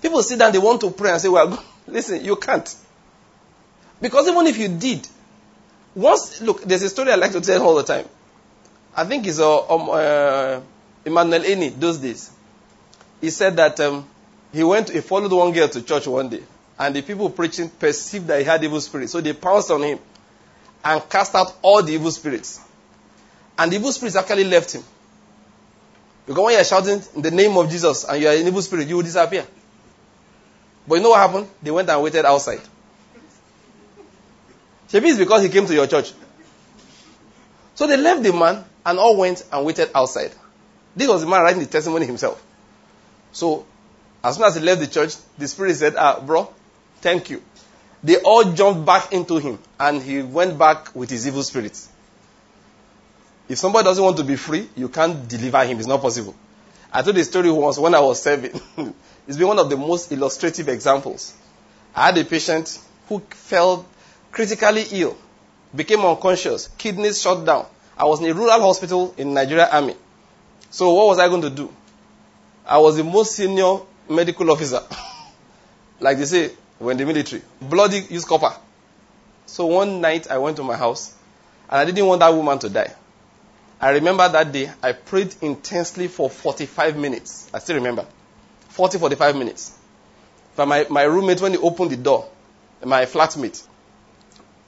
People 0.00 0.22
sit 0.22 0.38
down, 0.38 0.52
they 0.52 0.58
want 0.58 0.80
to 0.82 0.90
pray 0.90 1.10
and 1.10 1.20
say, 1.20 1.28
well, 1.28 1.62
listen, 1.86 2.24
you 2.24 2.36
can't. 2.36 2.74
Because 4.00 4.28
even 4.28 4.46
if 4.46 4.58
you 4.58 4.68
did, 4.68 5.06
once, 5.94 6.40
look, 6.40 6.62
there's 6.62 6.82
a 6.82 6.88
story 6.88 7.10
I 7.10 7.16
like 7.16 7.32
to 7.32 7.40
tell 7.40 7.62
all 7.62 7.74
the 7.74 7.82
time. 7.82 8.06
I 8.94 9.04
think 9.04 9.26
it's 9.26 9.38
uh, 9.38 9.74
um, 9.74 9.88
uh, 9.90 10.60
Emmanuel 11.04 11.42
Eni 11.42 11.78
those 11.78 11.98
days. 11.98 12.30
He 13.20 13.30
said 13.30 13.56
that 13.56 13.80
um, 13.80 14.08
he 14.52 14.62
went, 14.62 14.90
he 14.90 15.00
followed 15.00 15.32
one 15.32 15.52
girl 15.52 15.68
to 15.68 15.82
church 15.82 16.06
one 16.06 16.28
day, 16.28 16.42
and 16.78 16.94
the 16.94 17.02
people 17.02 17.30
preaching 17.30 17.68
perceived 17.68 18.28
that 18.28 18.38
he 18.38 18.44
had 18.44 18.62
evil 18.62 18.80
spirits, 18.80 19.12
so 19.12 19.20
they 19.20 19.32
pounced 19.32 19.70
on 19.70 19.82
him 19.82 19.98
and 20.84 21.08
cast 21.08 21.34
out 21.34 21.54
all 21.62 21.82
the 21.82 21.92
evil 21.92 22.10
spirits. 22.10 22.60
And 23.58 23.72
the 23.72 23.76
evil 23.76 23.90
spirits 23.90 24.16
actually 24.16 24.44
left 24.44 24.72
him. 24.72 24.84
Because 26.26 26.44
when 26.44 26.54
you're 26.54 26.64
shouting 26.64 27.02
in 27.16 27.22
the 27.22 27.30
name 27.30 27.56
of 27.56 27.70
Jesus 27.70 28.04
and 28.04 28.22
you're 28.22 28.32
an 28.32 28.46
evil 28.46 28.62
spirit, 28.62 28.86
you 28.86 28.96
will 28.96 29.02
disappear. 29.02 29.46
But 30.88 30.94
you 30.96 31.02
know 31.02 31.10
what 31.10 31.20
happened? 31.20 31.48
They 31.62 31.70
went 31.70 31.90
and 31.90 32.02
waited 32.02 32.24
outside. 32.24 32.60
Maybe 34.92 35.08
it's 35.08 35.18
because 35.18 35.42
he 35.42 35.50
came 35.50 35.66
to 35.66 35.74
your 35.74 35.86
church. 35.86 36.12
So 37.74 37.86
they 37.86 37.98
left 37.98 38.22
the 38.22 38.32
man 38.32 38.64
and 38.86 38.98
all 38.98 39.16
went 39.16 39.44
and 39.52 39.66
waited 39.66 39.90
outside. 39.94 40.32
This 40.96 41.08
was 41.08 41.20
the 41.20 41.28
man 41.28 41.42
writing 41.42 41.60
the 41.60 41.66
testimony 41.66 42.06
himself. 42.06 42.42
So, 43.32 43.66
as 44.24 44.36
soon 44.36 44.44
as 44.44 44.56
he 44.56 44.62
left 44.62 44.80
the 44.80 44.86
church, 44.86 45.14
the 45.36 45.46
spirit 45.46 45.74
said, 45.74 45.94
Ah, 45.96 46.20
bro, 46.20 46.52
thank 47.02 47.28
you. 47.28 47.42
They 48.02 48.16
all 48.16 48.52
jumped 48.52 48.86
back 48.86 49.12
into 49.12 49.38
him 49.38 49.58
and 49.78 50.02
he 50.02 50.22
went 50.22 50.58
back 50.58 50.94
with 50.94 51.10
his 51.10 51.26
evil 51.26 51.42
spirits. 51.42 51.88
If 53.48 53.58
somebody 53.58 53.84
doesn't 53.84 54.02
want 54.02 54.16
to 54.16 54.24
be 54.24 54.36
free, 54.36 54.68
you 54.74 54.88
can't 54.88 55.28
deliver 55.28 55.64
him. 55.64 55.78
It's 55.78 55.86
not 55.86 56.00
possible. 56.00 56.34
I 56.92 57.02
told 57.02 57.16
the 57.16 57.24
story 57.24 57.50
once 57.50 57.78
when 57.78 57.94
I 57.94 58.00
was 58.00 58.22
serving. 58.22 58.58
it's 59.28 59.36
been 59.36 59.46
one 59.46 59.58
of 59.58 59.68
the 59.68 59.76
most 59.76 60.10
illustrative 60.10 60.70
examples. 60.70 61.34
I 61.94 62.06
had 62.06 62.18
a 62.18 62.24
patient 62.24 62.80
who 63.08 63.20
fell 63.30 63.86
critically 64.32 64.86
ill, 64.92 65.18
became 65.76 66.00
unconscious, 66.00 66.68
kidneys 66.78 67.20
shut 67.20 67.44
down. 67.44 67.66
I 67.96 68.04
was 68.06 68.20
in 68.20 68.30
a 68.30 68.34
rural 68.34 68.60
hospital 68.60 69.14
in 69.18 69.34
Nigeria 69.34 69.68
Army. 69.70 69.94
So 70.70 70.94
what 70.94 71.08
was 71.08 71.18
I 71.18 71.28
going 71.28 71.42
to 71.42 71.50
do? 71.50 71.70
I 72.66 72.78
was 72.78 72.96
the 72.96 73.04
most 73.04 73.32
senior 73.36 73.80
medical 74.08 74.50
officer. 74.50 74.80
like 76.00 76.16
they 76.16 76.24
say, 76.24 76.50
when 76.78 76.96
the 76.96 77.04
military. 77.04 77.42
Bloody 77.60 78.00
use 78.08 78.24
copper. 78.24 78.56
So 79.44 79.66
one 79.66 80.00
night 80.00 80.30
I 80.30 80.38
went 80.38 80.56
to 80.56 80.62
my 80.62 80.76
house 80.76 81.12
and 81.68 81.80
I 81.80 81.84
didn't 81.84 82.06
want 82.06 82.20
that 82.20 82.32
woman 82.32 82.58
to 82.60 82.70
die. 82.70 82.94
I 83.78 83.90
remember 83.90 84.26
that 84.26 84.52
day 84.52 84.70
I 84.82 84.92
prayed 84.92 85.34
intensely 85.42 86.08
for 86.08 86.30
45 86.30 86.96
minutes. 86.96 87.50
I 87.52 87.58
still 87.58 87.76
remember. 87.76 88.06
40, 88.78 88.98
45 88.98 89.34
minutes. 89.34 89.76
But 90.54 90.66
my, 90.66 90.86
my 90.88 91.02
roommate, 91.02 91.40
when 91.40 91.50
he 91.50 91.58
opened 91.58 91.90
the 91.90 91.96
door, 91.96 92.28
my 92.84 93.06
flatmate, 93.06 93.60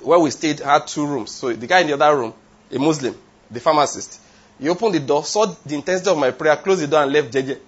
where 0.01 0.19
we 0.19 0.33
stayed, 0.33 0.59
had 0.59 0.89
two 0.89 1.07
rooms. 1.07 1.31
So 1.31 1.53
the 1.53 1.69
guy 1.69 1.79
in 1.79 1.87
the 1.87 1.93
other 1.93 2.19
room, 2.19 2.35
a 2.73 2.79
Muslim, 2.81 3.17
the 3.53 3.61
pharmacist, 3.61 4.21
he 4.59 4.69
opened 4.69 4.97
the 4.97 4.99
door, 4.99 5.25
saw 5.25 5.47
the 5.65 5.77
intensity 5.77 6.11
of 6.11 6.19
my 6.19 6.33
prayer, 6.33 6.57
closed 6.57 6.83
the 6.83 6.89
door, 6.89 7.05
and 7.05 7.13
left 7.13 7.33
JJ. 7.33 7.61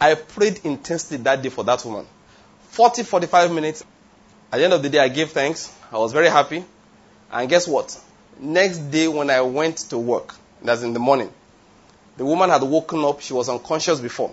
I 0.00 0.14
prayed 0.14 0.60
intensely 0.62 1.16
that 1.16 1.42
day 1.42 1.48
for 1.48 1.64
that 1.64 1.84
woman. 1.84 2.06
40, 2.68 3.02
45 3.02 3.52
minutes. 3.52 3.84
At 4.52 4.58
the 4.58 4.64
end 4.66 4.74
of 4.74 4.84
the 4.84 4.90
day, 4.90 5.00
I 5.00 5.08
gave 5.08 5.32
thanks. 5.32 5.74
I 5.90 5.98
was 5.98 6.12
very 6.12 6.28
happy. 6.28 6.64
And 7.32 7.48
guess 7.48 7.66
what? 7.66 8.00
Next 8.38 8.78
day, 8.78 9.08
when 9.08 9.28
I 9.28 9.40
went 9.40 9.78
to 9.90 9.98
work, 9.98 10.36
that's 10.62 10.84
in 10.84 10.92
the 10.92 11.00
morning, 11.00 11.32
the 12.16 12.24
woman 12.24 12.48
had 12.48 12.62
woken 12.62 13.04
up. 13.04 13.22
She 13.22 13.32
was 13.32 13.48
unconscious 13.48 13.98
before. 13.98 14.32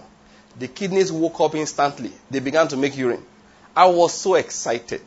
The 0.59 0.67
kidneys 0.67 1.11
woke 1.11 1.39
up 1.39 1.55
instantly. 1.55 2.11
They 2.29 2.39
began 2.39 2.67
to 2.69 2.77
make 2.77 2.97
urine. 2.97 3.23
I 3.75 3.85
was 3.85 4.13
so 4.13 4.35
excited. 4.35 5.01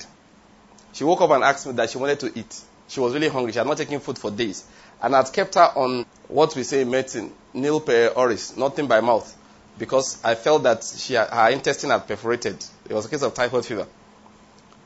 She 0.93 1.05
woke 1.05 1.21
up 1.21 1.31
and 1.31 1.43
asked 1.43 1.67
me 1.67 1.73
that 1.73 1.91
she 1.91 1.99
wanted 1.99 2.21
to 2.21 2.39
eat. 2.39 2.61
She 2.89 3.01
was 3.01 3.15
really 3.15 3.29
hungry. 3.29 3.53
She 3.53 3.59
had 3.59 3.67
not 3.67 3.77
taken 3.77 4.01
food 4.01 4.19
for 4.19 4.31
days. 4.31 4.65
And 5.03 5.15
I'd 5.15 5.33
kept 5.33 5.55
her 5.55 5.73
on 5.75 6.05
what 6.29 6.55
we 6.55 6.63
say 6.63 6.83
in 6.83 6.91
medicine, 6.91 7.33
nil 7.55 7.81
per 7.81 8.09
oris, 8.09 8.57
nothing 8.57 8.87
by 8.87 9.01
mouth, 9.01 9.37
because 9.79 10.23
I 10.23 10.35
felt 10.35 10.65
that 10.65 10.85
she, 10.85 11.15
her 11.15 11.51
intestine 11.51 11.91
had 11.91 12.07
perforated. 12.07 12.65
It 12.89 12.93
was 12.93 13.07
a 13.07 13.09
case 13.09 13.23
of 13.23 13.35
typhoid 13.35 13.65
fever. 13.65 13.87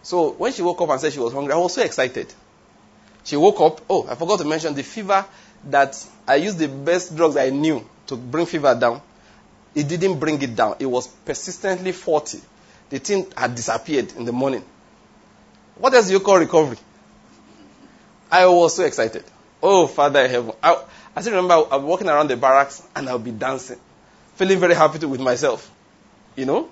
So 0.03 0.33
when 0.33 0.53
she 0.53 0.63
woke 0.63 0.81
up 0.83 0.91
and 0.91 1.01
said 1.01 1.13
she 1.13 1.19
was 1.19 1.33
hungry, 1.33 1.53
I 1.53 1.57
was 1.57 1.75
so 1.75 1.83
excited. 1.83 2.33
She 3.25 3.37
woke 3.37 3.61
up. 3.61 3.81
Oh, 3.89 4.07
I 4.09 4.15
forgot 4.15 4.39
to 4.41 4.45
mention 4.45 4.75
the 4.75 4.83
fever 4.83 5.25
that 5.71 6.03
I 6.29 6.37
used 6.37 6.59
the 6.59 6.69
best 6.69 7.17
drugs 7.17 7.37
I 7.37 7.51
knew 7.51 7.87
to 8.07 8.17
bring 8.17 8.47
fever 8.47 8.75
down. 8.75 9.01
It 9.75 9.89
didn't 9.89 10.19
bring 10.19 10.41
it 10.41 10.55
down. 10.55 10.77
It 10.79 10.87
was 10.87 11.09
persistently 11.09 11.93
40. 11.93 12.41
The 12.91 12.99
thing 12.99 13.27
had 13.37 13.55
disappeared 13.55 14.13
in 14.17 14.25
the 14.25 14.33
morning. 14.33 14.65
What 15.77 15.95
else 15.95 16.07
do 16.07 16.13
you 16.13 16.21
call 16.21 16.39
recovery? 16.39 16.79
I 18.31 18.47
was 18.47 18.77
so 18.77 18.85
excited. 18.85 19.25
Oh, 19.63 19.87
Father 19.87 20.21
in 20.21 20.31
heaven. 20.31 20.53
I, 20.63 20.83
I 21.17 21.21
still 21.21 21.35
remember 21.35 21.55
I'll 21.71 21.81
be 21.81 21.87
walking 21.87 22.09
around 22.09 22.29
the 22.29 22.37
barracks 22.37 22.87
and 22.95 23.09
I'll 23.09 23.19
be 23.19 23.31
dancing, 23.31 23.79
feeling 24.35 24.61
very 24.61 24.75
happy 24.75 24.99
to, 25.01 25.09
with 25.09 25.21
myself. 25.21 25.71
You 26.37 26.47
know? 26.47 26.69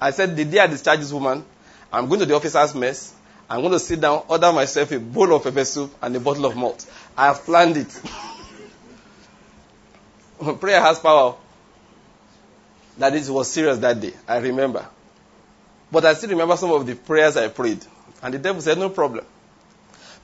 I 0.00 0.10
said, 0.10 0.36
the 0.36 0.44
day 0.44 0.60
I 0.60 0.66
discharge 0.66 1.00
this 1.00 1.12
woman, 1.12 1.44
I'm 1.92 2.08
going 2.08 2.20
to 2.20 2.26
the 2.26 2.34
officer's 2.34 2.74
mess. 2.74 3.14
I'm 3.48 3.60
going 3.60 3.72
to 3.72 3.78
sit 3.78 4.00
down, 4.00 4.22
order 4.28 4.52
myself 4.52 4.90
a 4.92 4.98
bowl 4.98 5.34
of 5.34 5.42
pepper 5.44 5.64
soup 5.64 5.94
and 6.00 6.16
a 6.16 6.20
bottle 6.20 6.46
of 6.46 6.56
malt. 6.56 6.86
I 7.16 7.26
have 7.26 7.44
planned 7.44 7.76
it. 7.76 8.00
Prayer 10.60 10.80
has 10.80 10.98
power. 10.98 11.36
That 12.98 13.14
it 13.14 13.28
was 13.28 13.50
serious 13.50 13.78
that 13.78 14.00
day. 14.00 14.12
I 14.28 14.38
remember. 14.38 14.86
But 15.90 16.04
I 16.04 16.14
still 16.14 16.30
remember 16.30 16.56
some 16.56 16.70
of 16.72 16.86
the 16.86 16.94
prayers 16.94 17.36
I 17.36 17.48
prayed. 17.48 17.84
And 18.22 18.34
the 18.34 18.38
devil 18.38 18.60
said, 18.62 18.78
no 18.78 18.88
problem. 18.88 19.24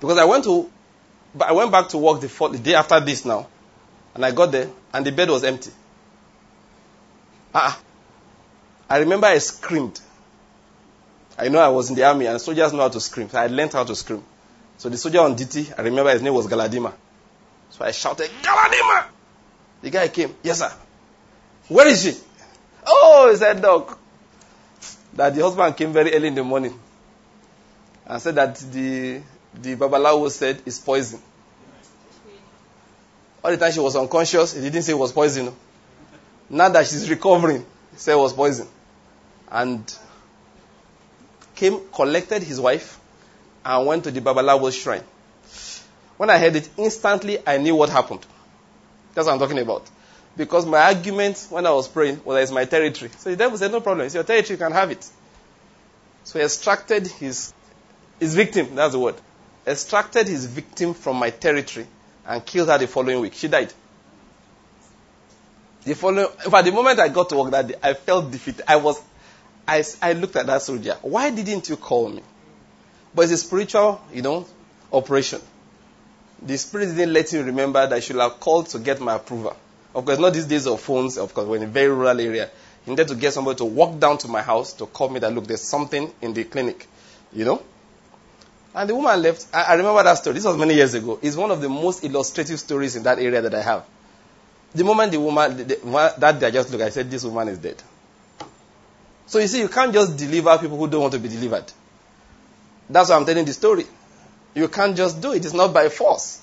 Because 0.00 0.18
I 0.18 0.24
went 0.24 0.44
to, 0.44 0.70
I 1.40 1.52
went 1.52 1.72
back 1.72 1.88
to 1.90 1.98
work 1.98 2.20
the, 2.20 2.28
the 2.52 2.58
day 2.58 2.74
after 2.74 3.00
this 3.00 3.24
now. 3.24 3.48
And 4.14 4.24
I 4.24 4.30
got 4.30 4.52
there 4.52 4.68
and 4.92 5.04
the 5.04 5.12
bed 5.12 5.28
was 5.30 5.44
empty. 5.44 5.70
Ah. 7.54 7.78
I 8.90 8.98
remember 8.98 9.26
I 9.26 9.38
screamed. 9.38 10.00
I 11.38 11.48
know 11.48 11.58
I 11.58 11.68
was 11.68 11.90
in 11.90 11.96
the 11.96 12.04
army 12.04 12.26
and 12.26 12.40
soldiers 12.40 12.72
know 12.72 12.80
how 12.80 12.88
to 12.88 13.00
scream. 13.00 13.28
So 13.28 13.38
I 13.38 13.46
learned 13.46 13.72
how 13.72 13.84
to 13.84 13.94
scream. 13.94 14.24
So 14.78 14.88
the 14.88 14.96
soldier 14.96 15.20
on 15.20 15.36
duty, 15.36 15.68
I 15.76 15.82
remember 15.82 16.10
his 16.10 16.22
name 16.22 16.34
was 16.34 16.46
Galadima. 16.46 16.92
So 17.70 17.84
I 17.84 17.90
shouted, 17.90 18.30
Galadima! 18.42 19.06
The 19.82 19.90
guy 19.90 20.08
came, 20.08 20.34
yes 20.42 20.60
sir. 20.60 20.72
Where 21.68 21.86
is 21.86 22.02
she? 22.02 22.16
Oh, 22.90 23.28
he 23.30 23.36
said, 23.36 23.60
Doc. 23.60 23.98
That 25.14 25.34
the 25.34 25.42
husband 25.42 25.76
came 25.76 25.92
very 25.92 26.14
early 26.14 26.28
in 26.28 26.34
the 26.34 26.44
morning. 26.44 26.78
and 28.06 28.22
said 28.22 28.34
that 28.36 28.56
the 28.56 29.20
the 29.54 29.76
babalawo 29.76 30.30
said 30.30 30.62
is 30.64 30.78
poison. 30.78 31.20
All 33.44 33.50
the 33.50 33.56
time 33.56 33.72
she 33.72 33.80
was 33.80 33.96
unconscious, 33.96 34.54
he 34.54 34.62
didn't 34.62 34.82
say 34.82 34.92
it 34.92 34.98
was 34.98 35.12
poison. 35.12 35.54
Now 36.50 36.68
that 36.70 36.86
she's 36.86 37.08
recovering, 37.10 37.64
he 37.92 37.96
said 37.98 38.14
it 38.14 38.18
was 38.18 38.32
poison. 38.32 38.66
And 39.50 39.94
came, 41.54 41.80
collected 41.92 42.42
his 42.42 42.60
wife, 42.60 42.98
and 43.64 43.86
went 43.86 44.04
to 44.04 44.10
the 44.10 44.20
babalawo's 44.20 44.74
shrine. 44.74 45.04
When 46.16 46.30
I 46.30 46.38
heard 46.38 46.56
it, 46.56 46.68
instantly 46.76 47.38
I 47.46 47.58
knew 47.58 47.74
what 47.74 47.90
happened. 47.90 48.24
That's 49.14 49.26
what 49.26 49.34
I'm 49.34 49.38
talking 49.38 49.58
about. 49.58 49.88
Because 50.38 50.64
my 50.64 50.78
argument 50.78 51.48
when 51.50 51.66
I 51.66 51.72
was 51.72 51.88
praying 51.88 52.22
was 52.24 52.40
it's 52.40 52.52
my 52.52 52.64
territory. 52.64 53.10
So 53.18 53.28
the 53.28 53.36
devil 53.36 53.58
said, 53.58 53.72
no 53.72 53.80
problem. 53.80 54.06
It's 54.06 54.14
your 54.14 54.22
territory, 54.22 54.54
you 54.54 54.64
can 54.64 54.70
have 54.70 54.88
it. 54.92 55.04
So 56.22 56.38
he 56.38 56.44
extracted 56.44 57.08
his, 57.08 57.52
his 58.20 58.36
victim, 58.36 58.76
that's 58.76 58.92
the 58.92 59.00
word. 59.00 59.16
Extracted 59.66 60.28
his 60.28 60.46
victim 60.46 60.94
from 60.94 61.16
my 61.16 61.30
territory 61.30 61.88
and 62.24 62.46
killed 62.46 62.68
her 62.68 62.78
the 62.78 62.86
following 62.86 63.18
week. 63.20 63.34
She 63.34 63.48
died. 63.48 63.72
The 65.82 65.96
following, 65.96 66.28
but 66.48 66.62
the 66.62 66.70
moment 66.70 67.00
I 67.00 67.08
got 67.08 67.28
to 67.30 67.36
work 67.36 67.50
that 67.50 67.66
day, 67.66 67.74
I 67.82 67.94
felt 67.94 68.30
defeated. 68.30 68.62
I 68.68 68.76
was, 68.76 69.02
I, 69.66 69.82
I 70.00 70.12
looked 70.12 70.36
at 70.36 70.46
that 70.46 70.62
soldier. 70.62 70.98
Why 71.02 71.30
didn't 71.30 71.68
you 71.68 71.76
call 71.76 72.10
me? 72.10 72.22
But 73.12 73.22
it's 73.22 73.32
a 73.32 73.38
spiritual, 73.38 74.00
you 74.12 74.22
know, 74.22 74.46
operation. 74.92 75.40
The 76.42 76.56
spirit 76.58 76.94
didn't 76.94 77.12
let 77.12 77.34
him 77.34 77.44
remember 77.44 77.80
that 77.80 77.92
I 77.92 77.98
should 77.98 78.16
have 78.16 78.38
called 78.38 78.68
to 78.68 78.78
get 78.78 79.00
my 79.00 79.16
approval. 79.16 79.56
Of 79.94 80.04
course, 80.04 80.18
not 80.18 80.32
these 80.34 80.46
days 80.46 80.66
of 80.66 80.80
phones, 80.80 81.18
of 81.18 81.32
course, 81.34 81.46
we're 81.46 81.56
in 81.56 81.62
a 81.64 81.66
very 81.66 81.88
rural 81.88 82.20
area. 82.20 82.50
He 82.84 82.90
needed 82.90 83.08
to 83.08 83.14
get 83.14 83.32
somebody 83.32 83.56
to 83.58 83.64
walk 83.64 83.98
down 83.98 84.18
to 84.18 84.28
my 84.28 84.42
house 84.42 84.72
to 84.74 84.86
call 84.86 85.08
me 85.08 85.18
that, 85.20 85.32
look, 85.34 85.46
there's 85.46 85.62
something 85.62 86.12
in 86.20 86.34
the 86.34 86.44
clinic. 86.44 86.86
You 87.32 87.44
know? 87.44 87.62
And 88.74 88.88
the 88.88 88.94
woman 88.94 89.20
left. 89.20 89.46
I, 89.52 89.62
I 89.62 89.74
remember 89.74 90.02
that 90.02 90.18
story. 90.18 90.34
This 90.34 90.44
was 90.44 90.56
many 90.56 90.74
years 90.74 90.94
ago. 90.94 91.18
It's 91.20 91.36
one 91.36 91.50
of 91.50 91.60
the 91.60 91.68
most 91.68 92.04
illustrative 92.04 92.60
stories 92.60 92.96
in 92.96 93.02
that 93.04 93.18
area 93.18 93.42
that 93.42 93.54
I 93.54 93.62
have. 93.62 93.84
The 94.74 94.84
moment 94.84 95.12
the 95.12 95.20
woman, 95.20 95.56
the, 95.56 95.64
the, 95.64 96.14
that 96.18 96.38
day 96.38 96.46
I 96.46 96.50
just 96.50 96.70
looked, 96.70 96.84
I 96.84 96.90
said, 96.90 97.10
this 97.10 97.24
woman 97.24 97.48
is 97.48 97.58
dead. 97.58 97.82
So 99.26 99.38
you 99.38 99.46
see, 99.46 99.60
you 99.60 99.68
can't 99.68 99.92
just 99.92 100.16
deliver 100.16 100.56
people 100.58 100.78
who 100.78 100.88
don't 100.88 101.00
want 101.00 101.12
to 101.14 101.18
be 101.18 101.28
delivered. 101.28 101.64
That's 102.88 103.10
why 103.10 103.16
I'm 103.16 103.26
telling 103.26 103.44
the 103.44 103.52
story. 103.52 103.84
You 104.54 104.68
can't 104.68 104.96
just 104.96 105.20
do 105.20 105.32
it. 105.32 105.44
It's 105.44 105.54
not 105.54 105.72
by 105.72 105.88
force. 105.88 106.40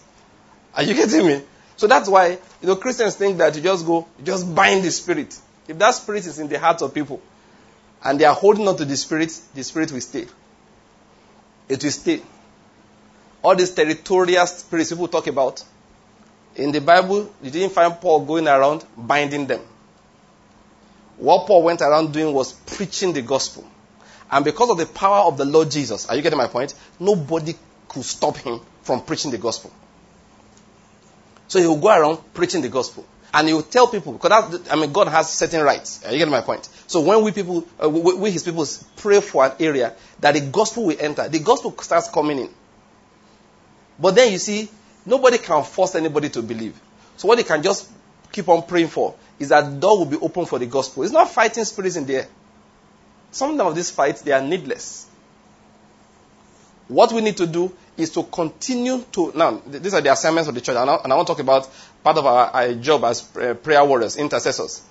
Are 0.75 0.83
you 0.83 0.93
getting 0.95 1.25
me? 1.25 1.41
So 1.77 1.87
that's 1.87 2.07
why, 2.07 2.29
you 2.29 2.67
know, 2.67 2.75
Christians 2.75 3.15
think 3.15 3.37
that 3.37 3.55
you 3.55 3.61
just 3.61 3.85
go, 3.85 4.07
you 4.17 4.25
just 4.25 4.53
bind 4.53 4.83
the 4.83 4.91
spirit. 4.91 5.37
If 5.67 5.77
that 5.79 5.91
spirit 5.95 6.25
is 6.25 6.39
in 6.39 6.47
the 6.47 6.59
hearts 6.59 6.81
of 6.81 6.93
people 6.93 7.21
and 8.03 8.19
they 8.19 8.25
are 8.25 8.33
holding 8.33 8.67
on 8.67 8.77
to 8.77 8.85
the 8.85 8.95
spirit, 8.95 9.37
the 9.53 9.63
spirit 9.63 9.91
will 9.91 10.01
stay. 10.01 10.27
It 11.67 11.83
will 11.83 11.91
stay. 11.91 12.21
All 13.43 13.55
these 13.55 13.71
territorial 13.71 14.47
spirits 14.47 14.91
people 14.91 15.07
talk 15.07 15.27
about, 15.27 15.63
in 16.55 16.71
the 16.71 16.79
Bible, 16.81 17.33
you 17.41 17.51
didn't 17.51 17.73
find 17.73 17.99
Paul 17.99 18.25
going 18.25 18.47
around 18.47 18.85
binding 18.95 19.45
them. 19.45 19.61
What 21.17 21.47
Paul 21.47 21.63
went 21.63 21.81
around 21.81 22.13
doing 22.13 22.33
was 22.33 22.53
preaching 22.53 23.13
the 23.13 23.21
gospel. 23.21 23.65
And 24.31 24.43
because 24.43 24.69
of 24.69 24.77
the 24.77 24.85
power 24.85 25.25
of 25.25 25.37
the 25.37 25.45
Lord 25.45 25.71
Jesus, 25.71 26.07
are 26.07 26.15
you 26.15 26.21
getting 26.21 26.37
my 26.37 26.47
point? 26.47 26.73
Nobody 26.99 27.55
could 27.87 28.03
stop 28.03 28.37
him 28.37 28.61
from 28.81 29.01
preaching 29.01 29.31
the 29.31 29.37
gospel. 29.37 29.71
So 31.47 31.59
he 31.59 31.67
will 31.67 31.77
go 31.77 31.89
around 31.89 32.33
preaching 32.33 32.61
the 32.61 32.69
gospel. 32.69 33.05
And 33.33 33.47
he 33.47 33.53
will 33.53 33.63
tell 33.63 33.87
people, 33.87 34.13
because 34.13 34.51
that, 34.51 34.71
I 34.71 34.77
mean, 34.77 34.93
God 34.93 35.09
has 35.09 35.29
certain 35.29 35.61
rights. 35.61 36.01
You 36.09 36.17
get 36.17 36.29
my 36.29 36.41
point? 36.41 36.69
So 36.87 37.01
when 37.01 37.21
we 37.21 37.31
people, 37.33 37.67
uh, 37.83 37.89
we, 37.89 38.15
we, 38.15 38.31
his 38.31 38.43
people 38.43 38.65
pray 38.95 39.19
for 39.19 39.45
an 39.45 39.51
area 39.59 39.93
that 40.21 40.33
the 40.35 40.41
gospel 40.41 40.85
will 40.85 40.95
enter, 40.97 41.27
the 41.27 41.39
gospel 41.39 41.75
starts 41.79 42.09
coming 42.09 42.39
in. 42.39 42.49
But 43.99 44.15
then 44.15 44.31
you 44.31 44.37
see, 44.37 44.69
nobody 45.05 45.37
can 45.37 45.63
force 45.63 45.95
anybody 45.95 46.29
to 46.29 46.41
believe. 46.41 46.79
So 47.17 47.27
what 47.27 47.35
they 47.37 47.43
can 47.43 47.61
just 47.61 47.89
keep 48.31 48.47
on 48.47 48.63
praying 48.63 48.87
for 48.87 49.15
is 49.37 49.49
that 49.49 49.79
door 49.79 49.97
will 49.99 50.05
be 50.05 50.17
open 50.17 50.45
for 50.45 50.57
the 50.57 50.65
gospel. 50.65 51.03
It's 51.03 51.11
not 51.11 51.29
fighting 51.29 51.65
spirits 51.65 51.97
in 51.97 52.05
there. 52.05 52.27
Some 53.31 53.59
of 53.59 53.75
these 53.75 53.91
fights, 53.91 54.21
they 54.21 54.31
are 54.31 54.41
needless. 54.41 55.07
What 56.87 57.11
we 57.11 57.21
need 57.21 57.37
to 57.37 57.47
do 57.47 57.71
is 57.97 58.11
to 58.11 58.23
continue 58.23 59.03
to, 59.13 59.31
now, 59.35 59.61
these 59.65 59.93
are 59.93 60.01
the 60.01 60.11
assignments 60.11 60.49
of 60.49 60.55
the 60.55 60.61
church, 60.61 60.75
and 60.75 60.89
I, 60.89 60.95
and 60.95 61.11
I 61.11 61.15
want 61.15 61.27
to 61.27 61.33
talk 61.33 61.41
about 61.41 61.69
part 62.03 62.17
of 62.17 62.25
our, 62.25 62.47
our 62.47 62.73
job 62.75 63.03
as 63.05 63.35
uh, 63.37 63.53
prayer 63.55 63.83
warriors, 63.83 64.17
intercessors. 64.17 64.83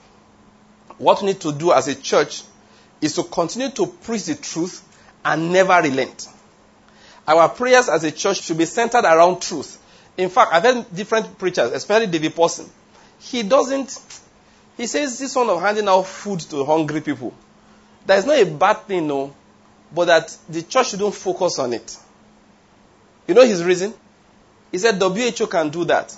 What 0.99 1.21
we 1.21 1.29
need 1.29 1.41
to 1.41 1.53
do 1.53 1.73
as 1.73 1.89
a 1.89 1.95
church 1.95 2.43
is 3.01 3.15
to 3.15 3.23
continue 3.25 3.71
to 3.71 3.87
preach 3.87 4.25
the 4.25 4.35
truth 4.35 4.83
and 5.25 5.53
never 5.53 5.81
relent. 5.83 6.29
Our 7.27 7.49
prayers 7.49 7.89
as 7.89 8.05
a 8.05 8.11
church 8.11 8.43
should 8.43 8.59
be 8.59 8.67
centered 8.67 9.05
around 9.05 9.41
truth. 9.41 9.81
In 10.17 10.29
fact, 10.29 10.53
I've 10.53 10.63
heard 10.63 10.87
different 10.95 11.39
preachers, 11.39 11.73
especially 11.73 12.07
David 12.07 12.35
Pawson. 12.35 12.71
He 13.19 13.43
doesn't, 13.43 13.99
he 14.77 14.87
says 14.87 15.19
this 15.19 15.35
one 15.35 15.49
of 15.49 15.61
handing 15.61 15.89
out 15.89 16.07
food 16.07 16.41
to 16.41 16.65
hungry 16.65 17.01
people. 17.01 17.33
That 18.07 18.19
is 18.19 18.27
not 18.27 18.39
a 18.39 18.45
bad 18.45 18.83
thing, 18.87 19.07
no, 19.07 19.35
but 19.95 20.07
that 20.07 20.37
the 20.49 20.63
church 20.63 20.91
shouldn't 20.91 21.15
focus 21.15 21.59
on 21.59 21.73
it. 21.73 21.97
You 23.27 23.35
know 23.35 23.45
his 23.45 23.65
reason? 23.65 23.95
He 24.73 24.79
said 24.79 25.01
WHO 25.01 25.47
can 25.47 25.71
do 25.71 25.85
that. 25.85 26.17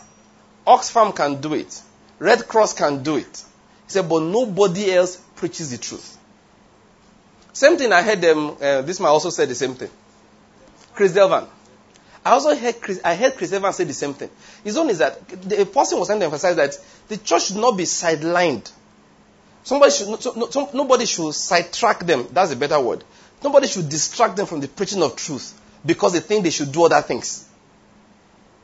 Oxfam 0.66 1.14
can 1.14 1.40
do 1.40 1.54
it. 1.54 1.82
Red 2.18 2.48
Cross 2.48 2.72
can 2.74 3.02
do 3.02 3.16
it. 3.16 3.44
He 3.86 3.92
said, 3.92 4.08
but 4.08 4.22
nobody 4.22 4.92
else 4.92 5.16
preaches 5.36 5.70
the 5.70 5.78
truth. 5.78 6.16
Same 7.52 7.76
thing 7.76 7.92
I 7.92 8.02
heard 8.02 8.20
them, 8.20 8.56
uh, 8.60 8.82
this 8.82 8.98
man 8.98 9.10
also 9.10 9.30
said 9.30 9.48
the 9.48 9.54
same 9.54 9.74
thing. 9.74 9.90
Chris 10.94 11.12
Delvan. 11.12 11.46
I 12.24 12.30
also 12.30 12.56
heard 12.56 12.80
Chris, 12.80 13.00
I 13.04 13.14
heard 13.14 13.36
Chris 13.36 13.52
Evans 13.52 13.76
say 13.76 13.84
the 13.84 13.92
same 13.92 14.12
thing. 14.14 14.30
His 14.64 14.76
own 14.76 14.90
is 14.90 14.98
that 14.98 15.28
the 15.28 15.64
person 15.64 15.98
was 15.98 16.08
trying 16.08 16.18
to 16.18 16.24
emphasize 16.24 16.56
that 16.56 16.76
the 17.06 17.18
church 17.18 17.46
should 17.46 17.56
not 17.56 17.76
be 17.76 17.84
sidelined. 17.84 18.70
Somebody 19.62 19.92
should, 19.92 20.08
no, 20.08 20.48
so, 20.50 20.70
nobody 20.74 21.06
should 21.06 21.32
sidetrack 21.32 22.00
them. 22.00 22.26
That's 22.32 22.52
a 22.52 22.56
better 22.56 22.80
word. 22.80 23.04
Nobody 23.42 23.66
should 23.66 23.88
distract 23.88 24.36
them 24.36 24.46
from 24.46 24.60
the 24.60 24.68
preaching 24.68 25.02
of 25.02 25.16
truth 25.16 25.58
because 25.84 26.12
they 26.12 26.20
think 26.20 26.44
they 26.44 26.50
should 26.50 26.72
do 26.72 26.84
other 26.84 27.00
things. 27.02 27.48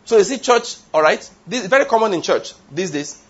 So 0.04 0.16
you 0.18 0.24
see, 0.24 0.38
church, 0.38 0.76
all 0.92 1.02
right, 1.02 1.30
this 1.46 1.62
is 1.62 1.68
very 1.68 1.85
common 1.85 2.12
in 2.12 2.22
church 2.22 2.54
these 2.70 2.90
days. 2.90 3.22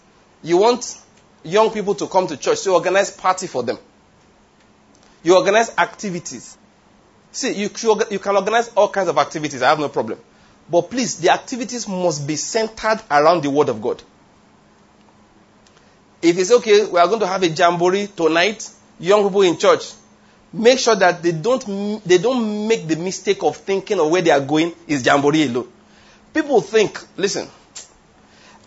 You 0.43 0.57
want 0.57 0.99
young 1.43 1.71
people 1.71 1.95
to 1.97 2.07
come 2.07 2.27
to 2.29 2.37
church, 2.37 2.59
so 2.59 2.71
you 2.71 2.75
organize 2.77 3.11
party 3.11 3.47
for 3.47 3.63
them. 3.63 3.79
You 5.23 5.37
organize 5.37 5.77
activities. 5.77 6.57
See, 7.31 7.53
you, 7.53 7.71
you 8.11 8.19
can 8.19 8.37
organize 8.37 8.69
all 8.71 8.89
kinds 8.89 9.09
of 9.09 9.19
activities. 9.19 9.63
I 9.63 9.69
have 9.69 9.79
no 9.79 9.89
problem. 9.89 10.19
But 10.71 10.91
please, 10.91 11.19
the 11.19 11.31
activities 11.31 11.87
must 11.87 12.27
be 12.27 12.37
centered 12.37 13.01
around 13.11 13.43
the 13.43 13.51
Word 13.51 13.69
of 13.69 13.83
God. 13.83 14.03
If 16.21 16.39
it's 16.39 16.53
okay, 16.53 16.87
we 16.87 17.01
are 17.01 17.09
going 17.09 17.21
to 17.21 17.27
have 17.27 17.43
a 17.43 17.49
jamboree 17.49 18.07
tonight, 18.07 18.69
young 18.99 19.25
people 19.25 19.43
in 19.43 19.59
church, 19.59 19.93
make 20.53 20.79
sure 20.79 20.97
that 20.97 21.23
they 21.23 21.33
don't, 21.33 22.05
they 22.05 22.19
don't 22.19 22.69
make 22.69 22.87
the 22.87 22.97
mistake 22.97 23.43
of 23.43 23.57
thinking 23.57 23.99
of 23.99 24.11
where 24.11 24.23
they 24.23 24.31
are 24.31 24.41
going 24.41 24.75
is 24.87 25.05
jamboree 25.05 25.47
alone. 25.47 25.71
People 26.35 26.61
think, 26.61 26.99
listen, 27.17 27.49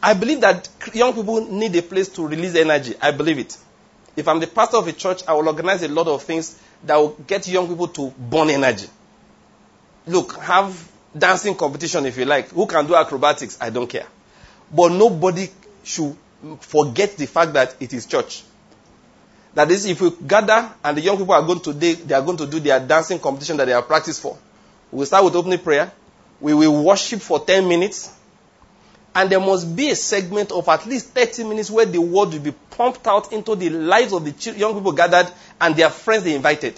I 0.02 0.14
believe 0.14 0.42
that 0.42 0.70
young 0.94 1.14
people 1.14 1.46
need 1.46 1.76
a 1.76 1.82
place 1.82 2.10
to 2.10 2.28
release 2.28 2.56
energy. 2.56 2.96
I 3.02 3.12
believe 3.12 3.40
it. 3.40 3.58
If 4.16 4.28
I'm 4.28 4.40
the 4.40 4.48
pastor 4.48 4.78
of 4.78 4.88
a 4.88 4.94
church, 4.94 5.24
I 5.28 5.34
will 5.34 5.48
organize 5.48 5.84
a 5.84 5.88
lot 5.88 6.08
of 6.08 6.24
things 6.24 6.60
that 6.84 6.96
will 6.96 7.16
get 7.28 7.48
young 7.48 7.68
people 7.68 7.88
to 7.90 8.12
burn 8.12 8.50
energy. 8.50 8.88
Look, 10.08 10.38
have 10.38 10.90
dancing 11.18 11.56
competition 11.56 12.06
if 12.06 12.18
you 12.18 12.26
like. 12.26 12.50
Who 12.50 12.68
can 12.68 12.86
do 12.86 12.96
acrobatics? 12.96 13.58
I 13.60 13.70
don't 13.70 13.88
care. 13.88 14.06
But 14.72 14.92
nobody 14.92 15.50
should 15.84 16.16
forget 16.60 17.18
the 17.18 17.26
fact 17.26 17.54
that 17.54 17.76
it 17.80 17.94
is 17.94 18.06
church. 18.06 18.44
That 19.56 19.72
is, 19.72 19.86
if 19.86 20.02
we 20.02 20.12
gather 20.28 20.70
and 20.84 20.98
the 20.98 21.02
young 21.02 21.18
people 21.18 21.34
are 21.34 21.42
going 21.42 21.62
to 21.62 21.74
they, 21.74 21.94
they 21.94 22.14
are 22.14 22.22
going 22.22 22.38
to 22.38 22.46
do 22.46 22.60
their 22.60 22.80
dancing 22.80 23.20
competition 23.20 23.56
that 23.58 23.66
they 23.66 23.72
have 23.72 23.88
practiced 23.88 24.22
for. 24.22 24.38
We'll 24.92 25.06
start 25.06 25.24
with 25.24 25.36
opening 25.36 25.60
prayer. 25.60 25.92
We 26.42 26.54
will 26.54 26.84
worship 26.84 27.22
for 27.22 27.40
10 27.40 27.68
minutes. 27.68 28.14
And 29.16 29.30
there 29.30 29.40
must 29.40 29.74
be 29.74 29.90
a 29.90 29.96
segment 29.96 30.52
of 30.52 30.68
at 30.68 30.86
least 30.86 31.08
30 31.12 31.46
minutes 31.46 31.72
where 31.72 31.86
the 31.86 32.02
word 32.02 32.34
will 32.34 32.40
be 32.40 32.52
pumped 32.52 33.08
out 33.08 33.32
into 33.32 33.56
the 33.56 33.70
lives 33.70 34.12
of 34.12 34.26
the 34.26 34.52
young 34.52 34.74
people 34.74 34.92
gathered 34.92 35.32
and 35.62 35.74
their 35.74 35.90
friends 35.90 36.26
they 36.26 36.36
invited. 36.36 36.78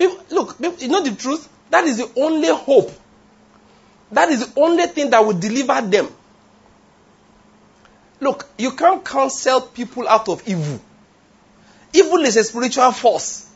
Look, 0.00 0.56
you 0.80 0.88
know 0.88 1.02
the 1.02 1.14
truth? 1.16 1.48
That 1.70 1.84
is 1.84 1.98
the 1.98 2.10
only 2.20 2.48
hope. 2.48 2.90
That 4.10 4.30
is 4.30 4.52
the 4.52 4.60
only 4.60 4.86
thing 4.88 5.10
that 5.10 5.24
will 5.24 5.38
deliver 5.38 5.80
them. 5.80 6.08
Look, 8.20 8.46
you 8.58 8.72
can't 8.72 9.04
counsel 9.04 9.60
people 9.60 10.08
out 10.08 10.28
of 10.28 10.46
evil. 10.48 10.80
Evil 11.92 12.20
is 12.20 12.36
a 12.36 12.44
spiritual 12.44 12.92
force. 12.92 13.48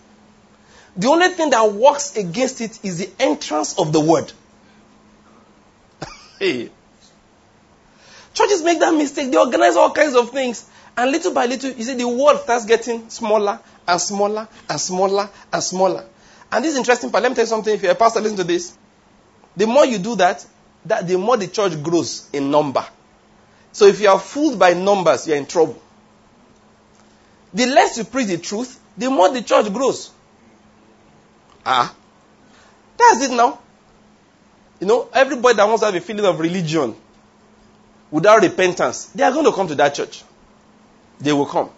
The 0.96 1.08
only 1.08 1.28
thing 1.28 1.50
that 1.50 1.72
works 1.72 2.16
against 2.16 2.60
it 2.60 2.84
is 2.84 2.98
the 2.98 3.10
entrance 3.18 3.78
of 3.78 3.92
the 3.92 4.00
word. 4.00 4.32
hey. 6.38 6.70
Churches 8.34 8.62
make 8.62 8.80
that 8.80 8.94
mistake. 8.94 9.30
They 9.30 9.38
organize 9.38 9.76
all 9.76 9.92
kinds 9.92 10.14
of 10.14 10.30
things. 10.30 10.68
And 10.96 11.10
little 11.10 11.32
by 11.32 11.46
little, 11.46 11.70
you 11.70 11.84
see, 11.84 11.94
the 11.94 12.08
world 12.08 12.40
starts 12.40 12.64
getting 12.66 13.08
smaller 13.08 13.60
and 13.86 14.00
smaller 14.00 14.48
and 14.68 14.80
smaller 14.80 15.30
and 15.52 15.62
smaller. 15.62 16.04
And 16.52 16.64
this 16.64 16.72
is 16.72 16.78
interesting 16.78 17.10
part. 17.10 17.22
Let 17.22 17.30
me 17.30 17.36
tell 17.36 17.44
you 17.44 17.48
something. 17.48 17.74
If 17.74 17.82
you're 17.82 17.92
a 17.92 17.96
pastor, 17.96 18.20
listen 18.20 18.38
to 18.38 18.44
this. 18.44 18.76
The 19.56 19.66
more 19.66 19.86
you 19.86 19.98
do 19.98 20.16
that, 20.16 20.44
that 20.84 21.06
the 21.06 21.16
more 21.16 21.36
the 21.36 21.46
church 21.46 21.80
grows 21.82 22.28
in 22.32 22.50
number. 22.50 22.84
So 23.72 23.86
if 23.86 24.00
you 24.00 24.08
are 24.08 24.18
fooled 24.18 24.58
by 24.58 24.74
numbers, 24.74 25.26
you're 25.26 25.36
in 25.36 25.46
trouble. 25.46 25.80
The 27.52 27.66
less 27.66 27.98
you 27.98 28.04
preach 28.04 28.28
the 28.28 28.38
truth, 28.38 28.78
the 28.96 29.10
more 29.10 29.32
the 29.32 29.42
church 29.42 29.72
grows. 29.72 30.10
Ah. 31.64 31.94
That's 32.96 33.24
it 33.24 33.34
now. 33.34 33.58
You 34.80 34.86
know, 34.86 35.08
everybody 35.12 35.56
that 35.56 35.64
wants 35.64 35.80
to 35.80 35.86
have 35.86 35.94
a 35.94 36.00
feeling 36.00 36.24
of 36.24 36.38
religion 36.40 36.94
without 38.10 38.42
repentance, 38.42 39.06
they 39.06 39.22
are 39.22 39.32
going 39.32 39.44
to 39.44 39.52
come 39.52 39.68
to 39.68 39.74
that 39.76 39.94
church. 39.94 40.22
They 41.18 41.32
will 41.32 41.46
come. 41.46 41.70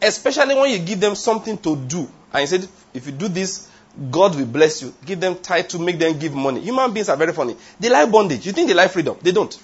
Especially 0.00 0.54
when 0.54 0.70
you 0.70 0.78
give 0.80 1.00
them 1.00 1.14
something 1.14 1.56
to 1.58 1.76
do. 1.76 2.08
And 2.32 2.40
you 2.40 2.46
said, 2.46 2.68
if 2.92 3.06
you 3.06 3.12
do 3.12 3.28
this, 3.28 3.68
God 4.10 4.34
will 4.34 4.46
bless 4.46 4.82
you. 4.82 4.92
Give 5.04 5.20
them 5.20 5.36
to 5.36 5.78
make 5.78 5.98
them 5.98 6.18
give 6.18 6.34
money. 6.34 6.60
Human 6.60 6.92
beings 6.92 7.08
are 7.08 7.16
very 7.16 7.32
funny. 7.32 7.56
They 7.78 7.88
like 7.88 8.10
bondage. 8.10 8.46
You 8.46 8.52
think 8.52 8.68
they 8.68 8.74
like 8.74 8.90
freedom? 8.90 9.16
They 9.22 9.32
don't. 9.32 9.56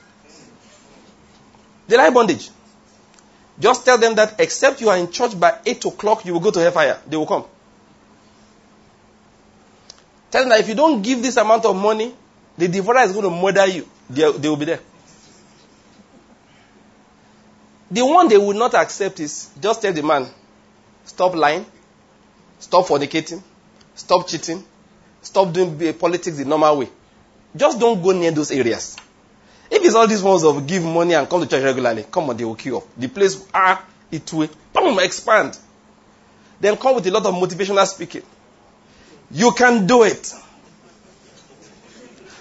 They 1.89 1.97
like 1.97 2.15
bondage. 2.15 2.51
Just 3.59 3.85
tell 3.85 3.99
them 3.99 4.15
that 4.15 4.39
except 4.39 4.81
you 4.81 4.89
are 4.91 4.97
in 4.97 5.11
church 5.11 5.39
by 5.39 5.59
8 5.67 5.85
o'clock, 5.87 6.25
you 6.25 6.35
will 6.35 6.41
go 6.41 6.51
to 6.53 6.61
hellfire. 6.61 7.01
They 7.09 7.17
will 7.17 7.27
come. 7.27 7.45
Tell 10.31 10.43
them 10.43 10.51
that 10.51 10.61
if 10.61 10.69
you 10.69 10.75
don't 10.75 11.03
give 11.03 11.23
this 11.23 11.37
amount 11.39 11.65
of 11.65 11.75
money, 11.75 12.15
the 12.57 12.69
devourer 12.69 13.01
is 13.01 13.13
going 13.13 13.25
to 13.25 13.31
murder 13.31 13.67
you. 13.67 13.89
They, 14.11 14.31
they 14.33 14.49
will 14.49 14.57
be 14.57 14.67
there. 14.67 14.81
The 17.91 18.05
one 18.05 18.29
they 18.29 18.37
will 18.37 18.53
not 18.55 18.75
accept 18.75 19.19
is 19.21 19.49
just 19.59 19.81
tell 19.81 19.93
the 19.93 20.03
man, 20.03 20.29
stop 21.07 21.35
lying, 21.35 21.65
stop 22.59 22.87
fornicating, 22.87 23.43
stop 23.95 24.29
cheating, 24.29 24.63
stop 25.23 25.53
doing 25.53 25.81
eh, 25.83 25.93
politics 25.93 26.37
the 26.37 26.45
normal 26.45 26.79
way. 26.79 26.91
Just 27.57 27.81
don't 27.81 28.03
go 28.03 28.13
near 28.13 28.31
those 28.31 28.51
areas. 28.53 28.97
If 29.71 29.85
it's 29.85 29.95
all 29.95 30.07
these 30.07 30.23
ones 30.23 30.45
of 30.45 30.67
give 30.67 30.85
money 30.85 31.15
and 31.15 31.29
come 31.29 31.43
to 31.43 31.47
church 31.47 31.63
regularly, 31.63 32.07
come 32.11 32.31
on, 32.31 32.37
they 32.37 32.45
will 32.45 32.55
queue 32.55 32.79
up. 32.79 32.85
The 32.97 33.09
place, 33.09 33.47
ah, 33.53 33.85
it 34.11 34.33
will, 34.33 34.49
boom, 34.73 34.99
expand. 35.01 35.59
Then 36.61 36.77
come 36.77 36.95
with 36.97 37.07
a 37.07 37.11
lot 37.11 37.27
of 37.27 37.35
motivational 37.35 37.87
speaking. 37.87 38.23
You 39.31 39.53
can 39.53 39.87
do 39.87 40.05
it. 40.05 40.33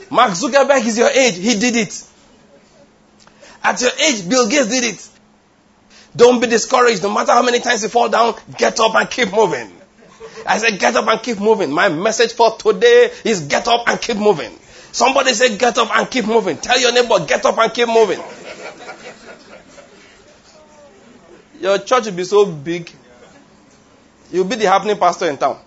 Mark 0.09 0.31
Zuckerberg 0.31 0.85
is 0.85 0.97
your 0.97 1.09
age. 1.09 1.35
He 1.35 1.59
did 1.59 1.75
it. 1.75 2.03
At 3.63 3.81
your 3.81 3.91
age, 3.99 4.27
Bill 4.27 4.47
Gates 4.47 4.69
did 4.69 4.83
it. 4.85 5.09
Don't 6.15 6.39
be 6.39 6.47
discouraged. 6.47 7.03
No 7.03 7.13
matter 7.13 7.33
how 7.33 7.43
many 7.43 7.59
times 7.59 7.83
you 7.83 7.89
fall 7.89 8.07
down, 8.09 8.35
get 8.57 8.79
up 8.79 8.95
and 8.95 9.09
keep 9.09 9.31
moving. 9.33 9.71
I 10.45 10.57
said, 10.57 10.79
get 10.79 10.95
up 10.95 11.07
and 11.07 11.21
keep 11.21 11.39
moving. 11.39 11.71
My 11.71 11.89
message 11.89 12.33
for 12.33 12.55
today 12.57 13.11
is 13.25 13.41
get 13.41 13.67
up 13.67 13.87
and 13.87 14.01
keep 14.01 14.17
moving. 14.17 14.57
Somebody 14.97 15.31
say, 15.35 15.55
get 15.55 15.77
up 15.77 15.95
and 15.95 16.09
keep 16.09 16.25
moving. 16.25 16.57
Tell 16.57 16.79
your 16.79 16.91
neighbor, 16.91 17.23
get 17.23 17.45
up 17.45 17.55
and 17.59 17.71
keep 17.71 17.87
moving. 17.87 18.19
Your 21.61 21.77
church 21.77 22.05
will 22.05 22.13
be 22.13 22.23
so 22.23 22.47
big, 22.47 22.91
you'll 24.31 24.45
be 24.45 24.55
the 24.55 24.65
happening 24.65 24.97
pastor 24.97 25.29
in 25.29 25.37
town. 25.37 25.59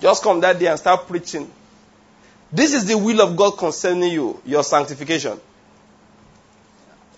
Just 0.00 0.24
come 0.24 0.40
that 0.40 0.58
day 0.58 0.66
and 0.66 0.76
start 0.76 1.06
preaching. 1.06 1.48
This 2.50 2.74
is 2.74 2.86
the 2.86 2.98
will 2.98 3.20
of 3.20 3.36
God 3.36 3.52
concerning 3.52 4.10
you, 4.10 4.42
your 4.44 4.64
sanctification. 4.64 5.38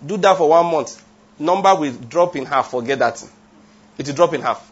Do 0.05 0.17
that 0.17 0.37
for 0.37 0.47
one 0.47 0.67
month. 0.67 1.03
Number 1.39 1.73
will 1.73 1.91
drop 1.91 2.35
in 2.35 2.45
half. 2.45 2.69
Forget 2.69 2.99
that. 2.99 3.27
It 3.97 4.05
will 4.05 4.13
drop 4.13 4.35
in 4.35 4.41
half. 4.41 4.71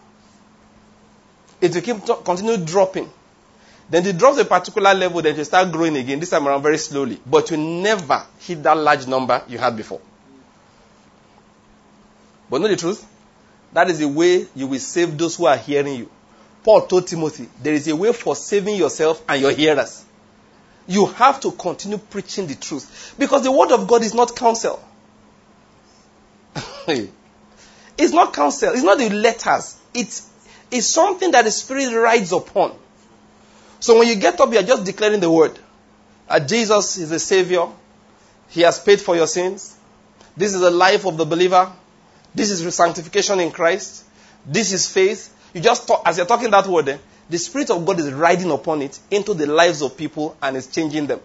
It 1.60 1.74
will 1.74 1.82
keep 1.82 2.24
continue 2.24 2.58
dropping. 2.64 3.10
Then 3.92 4.06
it 4.08 4.18
drops 4.18 4.38
a 4.38 4.46
particular 4.46 4.94
level, 4.94 5.22
then 5.22 5.36
will 5.36 5.44
start 5.44 5.70
growing 5.70 5.98
again. 5.98 6.18
This 6.18 6.30
time 6.30 6.48
around 6.48 6.64
very 6.64 6.78
slowly. 6.78 7.20
But 7.26 7.52
you 7.52 7.58
never 7.58 8.26
hit 8.40 8.64
that 8.64 8.78
large 8.78 9.06
number 9.06 9.44
you 9.50 9.58
had 9.58 9.76
before. 9.76 10.00
But 12.50 12.62
know 12.62 12.70
the 12.70 12.78
truth? 12.78 13.06
That 13.74 13.90
is 13.90 14.00
the 14.00 14.08
way 14.08 14.48
you 14.56 14.68
will 14.68 14.80
save 14.80 15.18
those 15.18 15.36
who 15.36 15.46
are 15.46 15.58
hearing 15.58 15.96
you. 15.96 16.10
Paul 16.64 16.88
told 16.88 17.08
Timothy, 17.08 17.50
there 17.62 17.74
is 17.74 17.86
a 17.90 17.96
way 17.96 18.14
for 18.14 18.34
saving 18.34 18.76
yourself 18.76 19.22
and 19.28 19.42
your 19.42 19.52
hearers. 19.52 20.06
You 20.88 21.08
have 21.08 21.42
to 21.42 21.52
continue 21.52 21.98
preaching 21.98 22.48
the 22.48 22.56
truth. 22.56 23.16
Because 23.20 23.44
the 23.44 23.52
word 23.52 23.72
of 23.74 23.90
God 23.90 24.04
is 24.04 24.14
not 24.14 24.38
counsel. 24.38 24.82
it's 26.88 28.14
not 28.14 28.34
counsel. 28.34 28.72
It's 28.72 28.84
not 28.84 29.00
the 29.00 29.10
letters. 29.10 29.78
It's, 29.94 30.30
it's 30.72 30.94
something 30.94 31.32
that 31.32 31.44
the 31.44 31.52
Spirit 31.52 31.94
rides 31.94 32.32
upon. 32.32 32.78
So 33.82 33.98
when 33.98 34.08
you 34.08 34.16
get 34.16 34.40
up, 34.40 34.54
you 34.54 34.60
are 34.60 34.64
just 34.64 34.86
declaring 34.86 35.20
the 35.20 35.30
word. 35.30 35.58
Uh, 36.30 36.40
Jesus 36.40 36.98
is 36.98 37.10
the 37.10 37.20
Savior. 37.20 37.66
He 38.48 38.62
has 38.62 38.80
paid 38.80 39.02
for 39.02 39.16
your 39.16 39.28
sins. 39.28 39.76
This 40.38 40.54
is 40.54 40.62
the 40.62 40.70
life 40.70 41.06
of 41.06 41.18
the 41.18 41.26
believer. 41.26 41.72
This 42.34 42.52
is 42.52 42.76
sanctification 42.76 43.40
in 43.40 43.52
Christ. 43.52 44.06
This 44.46 44.72
is 44.72 44.88
faith. 44.88 45.36
You 45.54 45.62
just 45.62 45.88
talk, 45.88 46.04
as 46.06 46.18
you're 46.18 46.28
talking 46.28 46.52
that 46.52 46.68
word, 46.68 46.90
eh, 46.90 46.98
the 47.28 47.38
Spirit 47.40 47.72
of 47.72 47.84
God 47.84 48.00
is 48.00 48.12
riding 48.14 48.52
upon 48.52 48.84
it 48.84 49.00
into 49.10 49.34
the 49.34 49.48
lives 49.48 49.82
of 49.82 49.98
people 49.98 50.38
and 50.42 50.56
is 50.56 50.68
changing 50.68 51.08
them. 51.08 51.20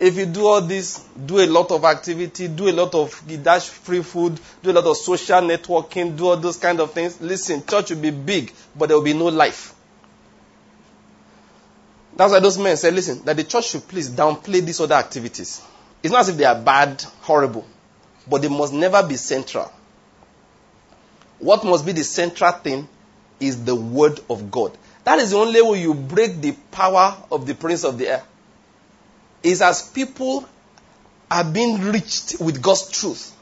If 0.00 0.16
you 0.16 0.24
do 0.24 0.46
all 0.46 0.62
this, 0.62 1.00
do 1.26 1.40
a 1.40 1.46
lot 1.46 1.70
of 1.70 1.84
activity, 1.84 2.48
do 2.48 2.70
a 2.70 2.72
lot 2.72 2.94
of 2.94 3.22
dash 3.42 3.68
free 3.68 4.02
food, 4.02 4.40
do 4.62 4.70
a 4.70 4.72
lot 4.72 4.86
of 4.86 4.96
social 4.96 5.42
networking, 5.42 6.16
do 6.16 6.28
all 6.28 6.38
those 6.38 6.56
kind 6.56 6.80
of 6.80 6.92
things, 6.92 7.20
listen, 7.20 7.62
church 7.66 7.90
will 7.90 8.00
be 8.00 8.10
big, 8.10 8.54
but 8.74 8.88
there 8.88 8.96
will 8.96 9.04
be 9.04 9.12
no 9.12 9.26
life. 9.26 9.74
That's 12.20 12.34
why 12.34 12.40
those 12.40 12.58
men 12.58 12.76
said, 12.76 12.92
listen, 12.92 13.24
that 13.24 13.38
the 13.38 13.44
church 13.44 13.68
should 13.68 13.88
please 13.88 14.10
downplay 14.10 14.60
these 14.60 14.78
other 14.78 14.94
activities. 14.94 15.62
It's 16.02 16.12
not 16.12 16.20
as 16.20 16.28
if 16.28 16.36
they 16.36 16.44
are 16.44 16.60
bad, 16.60 17.00
horrible, 17.22 17.66
but 18.28 18.42
they 18.42 18.48
must 18.48 18.74
never 18.74 19.02
be 19.02 19.16
central. 19.16 19.72
What 21.38 21.64
must 21.64 21.86
be 21.86 21.92
the 21.92 22.04
central 22.04 22.52
thing 22.52 22.86
is 23.40 23.64
the 23.64 23.74
word 23.74 24.20
of 24.28 24.50
God. 24.50 24.76
That 25.04 25.18
is 25.18 25.30
the 25.30 25.38
only 25.38 25.62
way 25.62 25.80
you 25.80 25.94
break 25.94 26.42
the 26.42 26.52
power 26.70 27.16
of 27.32 27.46
the 27.46 27.54
prince 27.54 27.84
of 27.84 27.96
the 27.96 28.08
air. 28.08 28.22
Is 29.42 29.62
as 29.62 29.88
people 29.88 30.46
are 31.30 31.44
being 31.44 31.80
reached 31.80 32.38
with 32.38 32.60
God's 32.60 32.90
truth. 32.90 33.34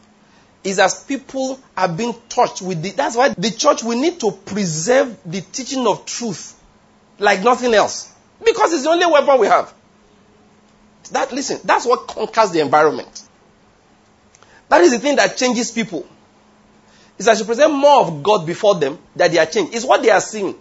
Is 0.62 0.78
as 0.78 1.02
people 1.02 1.58
are 1.76 1.88
being 1.88 2.14
touched 2.28 2.62
with 2.62 2.80
the, 2.80 2.92
that's 2.92 3.16
why 3.16 3.30
the 3.30 3.50
church 3.50 3.82
we 3.82 4.00
need 4.00 4.20
to 4.20 4.30
preserve 4.30 5.18
the 5.26 5.40
teaching 5.40 5.84
of 5.84 6.06
truth 6.06 6.54
like 7.18 7.42
nothing 7.42 7.74
else. 7.74 8.14
Because 8.44 8.72
it's 8.72 8.84
the 8.84 8.90
only 8.90 9.06
weapon 9.06 9.40
we 9.40 9.46
have. 9.46 9.72
That 11.12 11.32
listen, 11.32 11.60
that's 11.64 11.86
what 11.86 12.06
conquers 12.06 12.50
the 12.50 12.60
environment. 12.60 13.22
That 14.68 14.82
is 14.82 14.92
the 14.92 14.98
thing 14.98 15.16
that 15.16 15.36
changes 15.36 15.70
people 15.70 16.06
is 17.18 17.26
that 17.26 17.38
you 17.38 17.44
present 17.44 17.74
more 17.74 18.02
of 18.02 18.22
God 18.22 18.46
before 18.46 18.76
them 18.76 18.98
that 19.16 19.32
they 19.32 19.38
are 19.38 19.46
changed. 19.46 19.74
It's 19.74 19.84
what 19.84 20.02
they 20.02 20.10
are 20.10 20.20
seeing. 20.20 20.54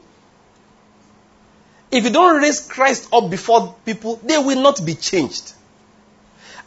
If 1.92 2.04
you 2.04 2.10
don't 2.10 2.42
raise 2.42 2.68
Christ 2.68 3.10
up 3.14 3.30
before 3.30 3.76
people, 3.86 4.20
they 4.24 4.38
will 4.38 4.62
not 4.62 4.84
be 4.86 4.96
changed. 4.96 5.54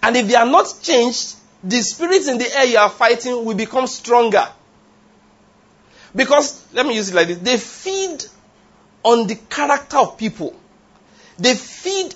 And 0.03 0.16
if 0.16 0.29
they 0.29 0.37
are 0.37 0.46
not 0.46 0.73
changed, 0.81 1.37
the 1.62 1.77
spirits 1.83 2.29
in 2.29 2.38
the 2.38 2.57
air 2.57 2.64
you 2.64 2.79
are 2.79 2.88
fighting 2.88 3.44
will 3.44 3.57
become 3.57 3.87
stronger. 3.87 4.49
Because, 6.14 6.64
let 6.73 6.87
me 6.87 6.94
use 6.94 7.11
it 7.11 7.14
like 7.14 7.29
this 7.29 7.38
they 7.38 7.57
feed 7.57 8.25
on 9.03 9.27
the 9.27 9.35
character 9.35 9.99
of 9.99 10.16
people. 10.16 10.59
They 11.40 11.55
feed, 11.55 12.14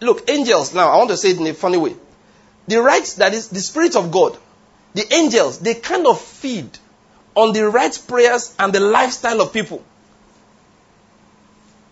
look, 0.00 0.28
angels, 0.28 0.74
now 0.74 0.90
I 0.90 0.96
want 0.96 1.10
to 1.10 1.16
say 1.16 1.30
it 1.30 1.38
in 1.38 1.46
a 1.46 1.54
funny 1.54 1.78
way. 1.78 1.94
The 2.66 2.82
right, 2.82 3.06
that 3.18 3.32
is 3.32 3.48
the 3.48 3.60
Spirit 3.60 3.94
of 3.94 4.10
God, 4.10 4.36
the 4.94 5.14
angels, 5.14 5.60
they 5.60 5.74
kind 5.74 6.06
of 6.06 6.20
feed 6.20 6.68
on 7.36 7.52
the 7.52 7.68
right 7.68 8.02
prayers 8.08 8.54
and 8.58 8.72
the 8.72 8.80
lifestyle 8.80 9.40
of 9.40 9.52
people. 9.52 9.84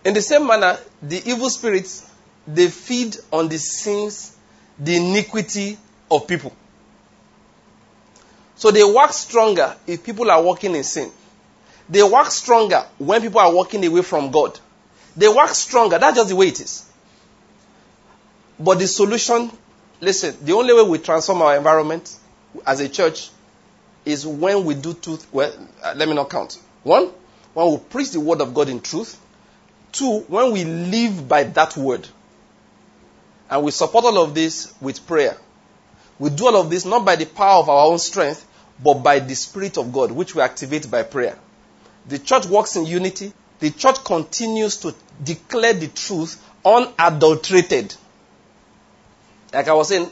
In 0.04 0.14
the 0.14 0.20
same 0.20 0.46
manner, 0.46 0.78
the 1.00 1.22
evil 1.24 1.48
spirits, 1.48 2.10
they 2.46 2.68
feed 2.68 3.16
on 3.32 3.48
the 3.48 3.58
sins, 3.58 4.36
the 4.78 4.96
iniquity 4.96 5.78
of 6.10 6.26
people. 6.26 6.54
So 8.56 8.70
they 8.70 8.84
work 8.84 9.12
stronger 9.12 9.76
if 9.86 10.02
people 10.02 10.30
are 10.30 10.42
walking 10.42 10.74
in 10.74 10.84
sin. 10.84 11.10
They 11.88 12.02
work 12.02 12.30
stronger 12.30 12.84
when 12.98 13.20
people 13.22 13.40
are 13.40 13.52
walking 13.52 13.84
away 13.84 14.02
from 14.02 14.30
God. 14.30 14.58
They 15.16 15.28
work 15.28 15.50
stronger. 15.50 15.98
That's 15.98 16.16
just 16.16 16.28
the 16.28 16.36
way 16.36 16.48
it 16.48 16.60
is. 16.60 16.90
But 18.58 18.78
the 18.78 18.86
solution, 18.86 19.50
listen, 20.00 20.36
the 20.42 20.52
only 20.52 20.74
way 20.74 20.82
we 20.82 20.98
transform 20.98 21.42
our 21.42 21.56
environment 21.56 22.16
as 22.66 22.80
a 22.80 22.88
church 22.88 23.30
is 24.04 24.26
when 24.26 24.64
we 24.64 24.74
do 24.74 24.94
two, 24.94 25.18
well, 25.32 25.52
uh, 25.82 25.94
let 25.96 26.08
me 26.08 26.14
not 26.14 26.30
count. 26.30 26.58
One, 26.82 27.10
when 27.54 27.70
we 27.70 27.78
preach 27.78 28.10
the 28.10 28.20
word 28.20 28.40
of 28.40 28.54
God 28.54 28.68
in 28.68 28.80
truth. 28.80 29.20
Two, 29.92 30.20
when 30.28 30.52
we 30.52 30.64
live 30.64 31.28
by 31.28 31.44
that 31.44 31.76
word. 31.76 32.06
And 33.48 33.62
we 33.62 33.70
support 33.70 34.04
all 34.04 34.22
of 34.22 34.34
this 34.34 34.74
with 34.80 35.06
prayer. 35.06 35.36
We 36.18 36.30
do 36.30 36.46
all 36.46 36.56
of 36.56 36.70
this 36.70 36.84
not 36.84 37.04
by 37.04 37.16
the 37.16 37.26
power 37.26 37.60
of 37.60 37.68
our 37.68 37.86
own 37.86 37.98
strength, 37.98 38.46
but 38.82 38.94
by 38.94 39.20
the 39.20 39.34
Spirit 39.34 39.78
of 39.78 39.92
God, 39.92 40.10
which 40.10 40.34
we 40.34 40.42
activate 40.42 40.90
by 40.90 41.02
prayer. 41.02 41.38
The 42.06 42.18
church 42.18 42.46
works 42.46 42.76
in 42.76 42.86
unity. 42.86 43.32
The 43.64 43.70
church 43.70 44.04
continues 44.04 44.76
to 44.80 44.94
declare 45.22 45.72
the 45.72 45.88
truth 45.88 46.38
unadulterated. 46.66 47.94
Like 49.54 49.68
I 49.68 49.72
was 49.72 49.88
saying 49.88 50.10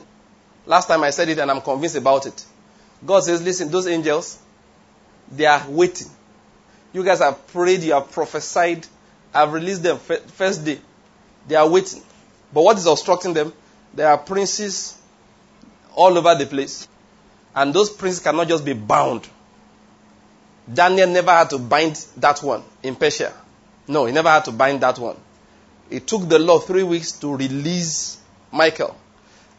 last 0.65 0.87
time 0.89 1.03
I 1.03 1.11
said 1.11 1.29
it 1.29 1.39
and 1.39 1.51
I'm 1.51 1.61
convinced 1.61 1.97
about 1.97 2.25
it. 2.25 2.47
God 3.05 3.25
says, 3.25 3.43
listen, 3.43 3.71
those 3.71 3.87
angels, 3.87 4.39
they 5.31 5.45
are 5.45 5.69
waiting. 5.69 6.09
You 6.95 7.05
guys 7.05 7.19
have 7.19 7.47
prayed, 7.49 7.83
you 7.83 7.93
have 7.93 8.11
prophesied, 8.11 8.87
I've 9.35 9.53
released 9.53 9.83
them 9.83 9.99
first 9.99 10.65
day. 10.65 10.81
They 11.47 11.57
are 11.57 11.69
waiting. 11.69 12.01
But 12.55 12.63
what 12.63 12.79
is 12.79 12.87
obstructing 12.87 13.35
them? 13.35 13.53
There 13.93 14.09
are 14.09 14.17
princes 14.17 14.97
all 15.95 16.17
over 16.17 16.35
the 16.37 16.47
place. 16.47 16.89
And 17.55 17.75
those 17.75 17.91
princes 17.91 18.23
cannot 18.23 18.49
just 18.49 18.65
be 18.65 18.73
bound. 18.73 19.29
Daniel 20.73 21.11
never 21.11 21.33
had 21.33 21.51
to 21.51 21.59
bind 21.59 21.97
that 22.17 22.43
one 22.43 22.63
in 22.83 22.97
Persia. 22.97 23.35
No, 23.89 24.07
he 24.07 24.13
never 24.13 24.29
had 24.31 24.45
to 24.47 24.53
bind 24.53 24.81
that 24.81 24.99
one. 24.99 25.17
It 25.91 26.07
took 26.07 26.29
the 26.29 26.39
Lord 26.39 26.65
three 26.65 26.83
weeks 26.83 27.13
to 27.13 27.37
release 27.37 28.19
Michael. 28.51 28.97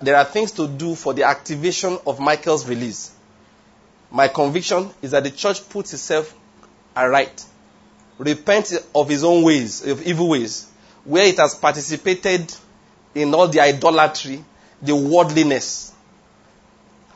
There 0.01 0.15
are 0.15 0.25
things 0.25 0.51
to 0.53 0.67
do 0.67 0.95
for 0.95 1.13
the 1.13 1.23
activation 1.23 1.97
of 2.05 2.19
Michael's 2.19 2.67
release. 2.67 3.11
My 4.11 4.27
conviction 4.27 4.89
is 5.01 5.11
that 5.11 5.23
the 5.23 5.31
church 5.31 5.67
puts 5.69 5.93
itself 5.93 6.35
aright, 6.95 7.43
repents 8.17 8.77
of 8.93 9.09
his 9.09 9.23
own 9.23 9.43
ways, 9.43 9.85
of 9.85 10.01
evil 10.05 10.29
ways, 10.29 10.67
where 11.03 11.25
it 11.25 11.37
has 11.37 11.55
participated 11.55 12.53
in 13.15 13.33
all 13.33 13.47
the 13.47 13.59
idolatry, 13.59 14.43
the 14.81 14.95
worldliness, 14.95 15.93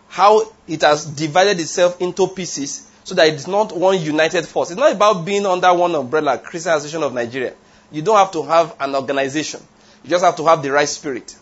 how 0.07 0.51
it 0.67 0.81
has 0.81 1.05
divided 1.05 1.59
itself 1.59 2.01
into 2.01 2.27
pieces 2.27 2.86
so 3.07 3.15
that 3.15 3.29
it's 3.29 3.47
not 3.47 3.73
one 3.73 4.01
united 4.01 4.45
force. 4.45 4.69
It's 4.69 4.77
not 4.77 4.91
about 4.91 5.23
being 5.23 5.45
under 5.45 5.73
one 5.73 5.95
umbrella, 5.95 6.37
Christian 6.39 6.73
Association 6.73 7.03
of 7.03 7.13
Nigeria. 7.13 7.53
You 7.89 8.01
don't 8.01 8.17
have 8.17 8.31
to 8.31 8.43
have 8.43 8.75
an 8.81 8.95
organization. 8.95 9.61
You 10.03 10.09
just 10.09 10.25
have 10.25 10.35
to 10.35 10.45
have 10.45 10.61
the 10.61 10.73
right 10.73 10.89
spirit. 10.89 11.33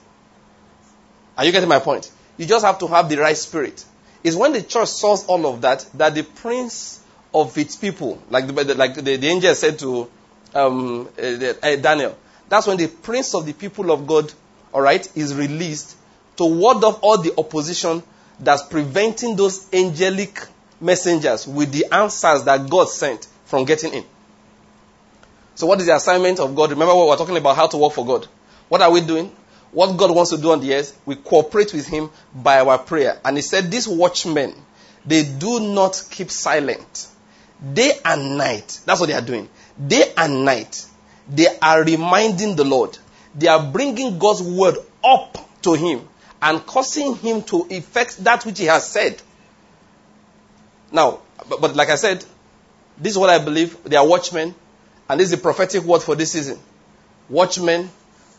Are 1.36 1.44
you 1.44 1.52
getting 1.52 1.68
my 1.68 1.80
point? 1.80 2.12
You 2.38 2.46
just 2.46 2.64
have 2.64 2.78
to 2.80 2.88
have 2.88 3.10
the 3.10 3.18
right 3.18 3.36
spirit. 3.36 3.84
It's 4.24 4.36
when 4.36 4.54
the 4.54 4.62
church 4.62 4.90
saws 4.90 5.26
all 5.26 5.48
of 5.48 5.62
that 5.62 5.88
that 5.96 6.14
the 6.14 6.22
prince 6.22 7.02
of 7.34 7.58
its 7.58 7.76
people, 7.76 8.22
like 8.30 8.46
the, 8.46 8.76
like 8.76 8.94
the, 8.94 9.18
the 9.18 9.28
angel 9.28 9.56
said 9.56 9.80
to 9.80 10.08
um, 10.54 11.10
uh, 11.18 11.76
Daniel, 11.78 12.16
that's 12.48 12.68
when 12.68 12.78
the 12.78 12.90
prince 12.90 13.34
of 13.34 13.48
the 13.48 13.54
people 13.54 13.90
of 13.90 14.06
God, 14.06 14.32
all 14.72 14.82
right, 14.82 15.10
is 15.18 15.34
released 15.34 15.98
to 16.38 16.46
ward 16.46 16.84
off 16.84 17.00
all 17.02 17.18
the 17.18 17.34
opposition 17.40 18.04
that's 18.40 18.62
preventing 18.62 19.36
those 19.36 19.68
angelic 19.74 20.48
messengers 20.80 21.48
with 21.48 21.72
the 21.72 21.86
answers 21.92 22.44
that 22.44 22.70
God 22.70 22.90
sent 22.90 23.28
from 23.46 23.66
getting 23.66 23.94
in. 23.94 24.06
So, 25.56 25.68
what 25.68 25.80
is 25.80 25.86
the 25.86 25.96
assignment 25.96 26.40
of 26.40 26.54
God? 26.56 26.72
Remember, 26.72 26.94
what 26.94 27.08
we're 27.08 27.18
talking 27.18 27.38
about 27.38 27.56
how 27.56 27.68
to 27.68 27.78
work 27.78 27.94
for 27.94 28.06
God. 28.06 28.28
What 28.68 28.82
are 28.82 28.92
we 28.92 29.02
doing? 29.02 29.34
What 29.72 29.96
God 29.98 30.14
wants 30.14 30.32
to 30.32 30.38
do 30.38 30.52
on 30.52 30.60
the 30.60 30.74
earth, 30.74 31.00
we 31.06 31.16
cooperate 31.16 31.74
with 31.74 31.88
Him 31.88 32.10
by 32.34 32.60
our 32.60 32.78
prayer. 32.78 33.20
And 33.24 33.38
He 33.38 33.42
said, 33.42 33.72
These 33.72 33.88
watchmen, 33.88 34.54
they 35.06 35.24
do 35.24 35.60
not 35.60 36.04
keep 36.10 36.30
silent. 36.30 37.08
Day 37.74 37.94
and 38.04 38.38
night. 38.38 38.82
That's 38.86 39.00
what 39.00 39.08
they 39.08 39.16
are 39.16 39.22
doing. 39.22 39.50
Day 39.88 40.14
and 40.18 40.44
night. 40.44 40.86
They 41.30 41.48
are 41.62 41.84
reminding 41.84 42.56
the 42.56 42.66
Lord. 42.66 42.98
They 43.34 43.48
are 43.48 43.64
bringing 43.64 44.20
God's 44.20 44.44
word 44.44 44.76
up 45.04 45.38
to 45.64 45.74
Him 45.74 46.08
and 46.42 46.66
causing 46.66 47.16
Him 47.16 47.44
to 47.44 47.66
effect 47.70 48.24
that 48.24 48.46
which 48.46 48.60
He 48.60 48.66
has 48.66 48.88
said. 48.90 49.22
Now, 50.96 51.20
but, 51.50 51.60
but 51.60 51.76
like 51.76 51.90
I 51.90 51.96
said, 51.96 52.24
this 52.98 53.12
is 53.12 53.18
what 53.18 53.30
I 53.30 53.44
believe. 53.44 53.84
They 53.84 53.98
are 53.98 54.08
watchmen, 54.08 54.56
and 55.10 55.20
this 55.20 55.26
is 55.26 55.32
the 55.32 55.42
prophetic 55.42 55.84
word 55.84 56.02
for 56.02 56.16
this 56.16 56.32
season. 56.32 56.58
Watchmen, 57.28 57.90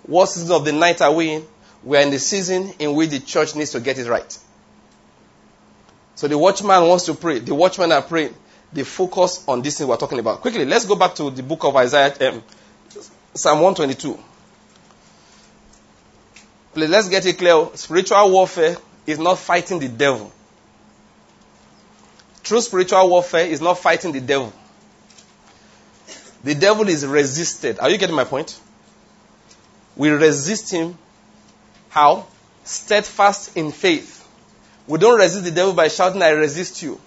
what 0.05 0.31
season 0.31 0.57
of 0.57 0.65
the 0.65 0.73
night 0.73 1.03
are 1.03 1.13
we 1.13 1.35
in? 1.35 1.47
We 1.85 1.99
are 1.99 2.01
in 2.01 2.11
the 2.11 2.19
season 2.19 2.73
in 2.79 2.95
which 2.95 3.11
the 3.11 3.21
church 3.21 3.55
needs 3.55 3.73
to 3.73 3.81
get 3.81 3.99
it 3.99 4.09
right. 4.09 4.39
So 6.15 6.29
the 6.29 6.39
watchman 6.39 6.89
wants 6.89 7.05
to 7.05 7.15
pray. 7.15 7.41
The 7.41 7.55
watchmen 7.55 7.93
are 7.93 8.01
praying. 8.01 8.35
They 8.73 8.85
focus 8.85 9.45
on 9.47 9.61
this 9.61 9.77
thing 9.77 9.87
we're 9.87 9.99
talking 9.99 10.19
about. 10.19 10.41
Quickly, 10.41 10.65
let's 10.65 10.87
go 10.87 10.97
back 10.97 11.15
to 11.17 11.31
the 11.31 11.43
book 11.43 11.63
of 11.65 11.77
Isaiah, 11.77 12.31
um, 12.31 12.43
Psalm 13.35 13.61
122. 13.61 14.19
Please, 16.73 16.89
let's 16.89 17.11
get 17.11 17.27
it 17.27 17.37
clear. 17.37 17.69
Spiritual 17.75 18.31
warfare 18.31 18.77
is 19.07 19.19
not 19.19 19.39
fighting 19.39 19.79
the 19.79 19.89
devil. 19.89 20.33
True 22.47 22.61
spiritual 22.61 23.11
warfare 23.11 23.45
is 23.45 23.61
not 23.61 23.77
fighting 23.81 24.13
the 24.13 24.21
devil. 24.21 24.53
The 26.45 26.55
devil 26.55 26.89
is 26.89 27.05
resisted. 27.05 27.81
Are 27.81 27.91
you 27.91 27.99
getting 27.99 28.15
my 28.15 28.23
point? 28.23 28.57
We 29.97 30.11
resist 30.11 30.71
him. 30.71 30.97
How? 31.89 32.25
Steadfast 32.63 33.57
in 33.57 33.73
faith. 33.73 34.25
We 34.87 34.97
don't 35.01 35.19
resist 35.19 35.43
the 35.43 35.51
devil 35.51 35.73
by 35.73 35.89
shouting, 35.89 36.23
I 36.23 36.29
resist 36.29 36.85
you. 36.85 37.01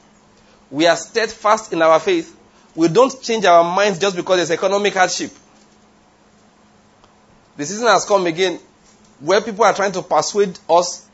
We 0.69 0.87
are 0.87 0.97
steadfast 0.97 1.71
in 1.71 1.81
our 1.81 2.01
faith. 2.01 2.35
We 2.75 2.89
don't 2.89 3.21
change 3.21 3.45
our 3.45 3.63
minds 3.63 3.97
just 3.97 4.17
because 4.17 4.35
there's 4.35 4.51
economic 4.51 4.93
hardship. 4.93 5.31
The 7.55 7.65
season 7.65 7.87
has 7.87 8.03
come 8.03 8.25
again 8.25 8.59
where 9.21 9.39
people 9.39 9.63
are 9.63 9.73
trying 9.73 9.93
to 9.93 10.01
persuade 10.01 10.59
us 10.69 11.07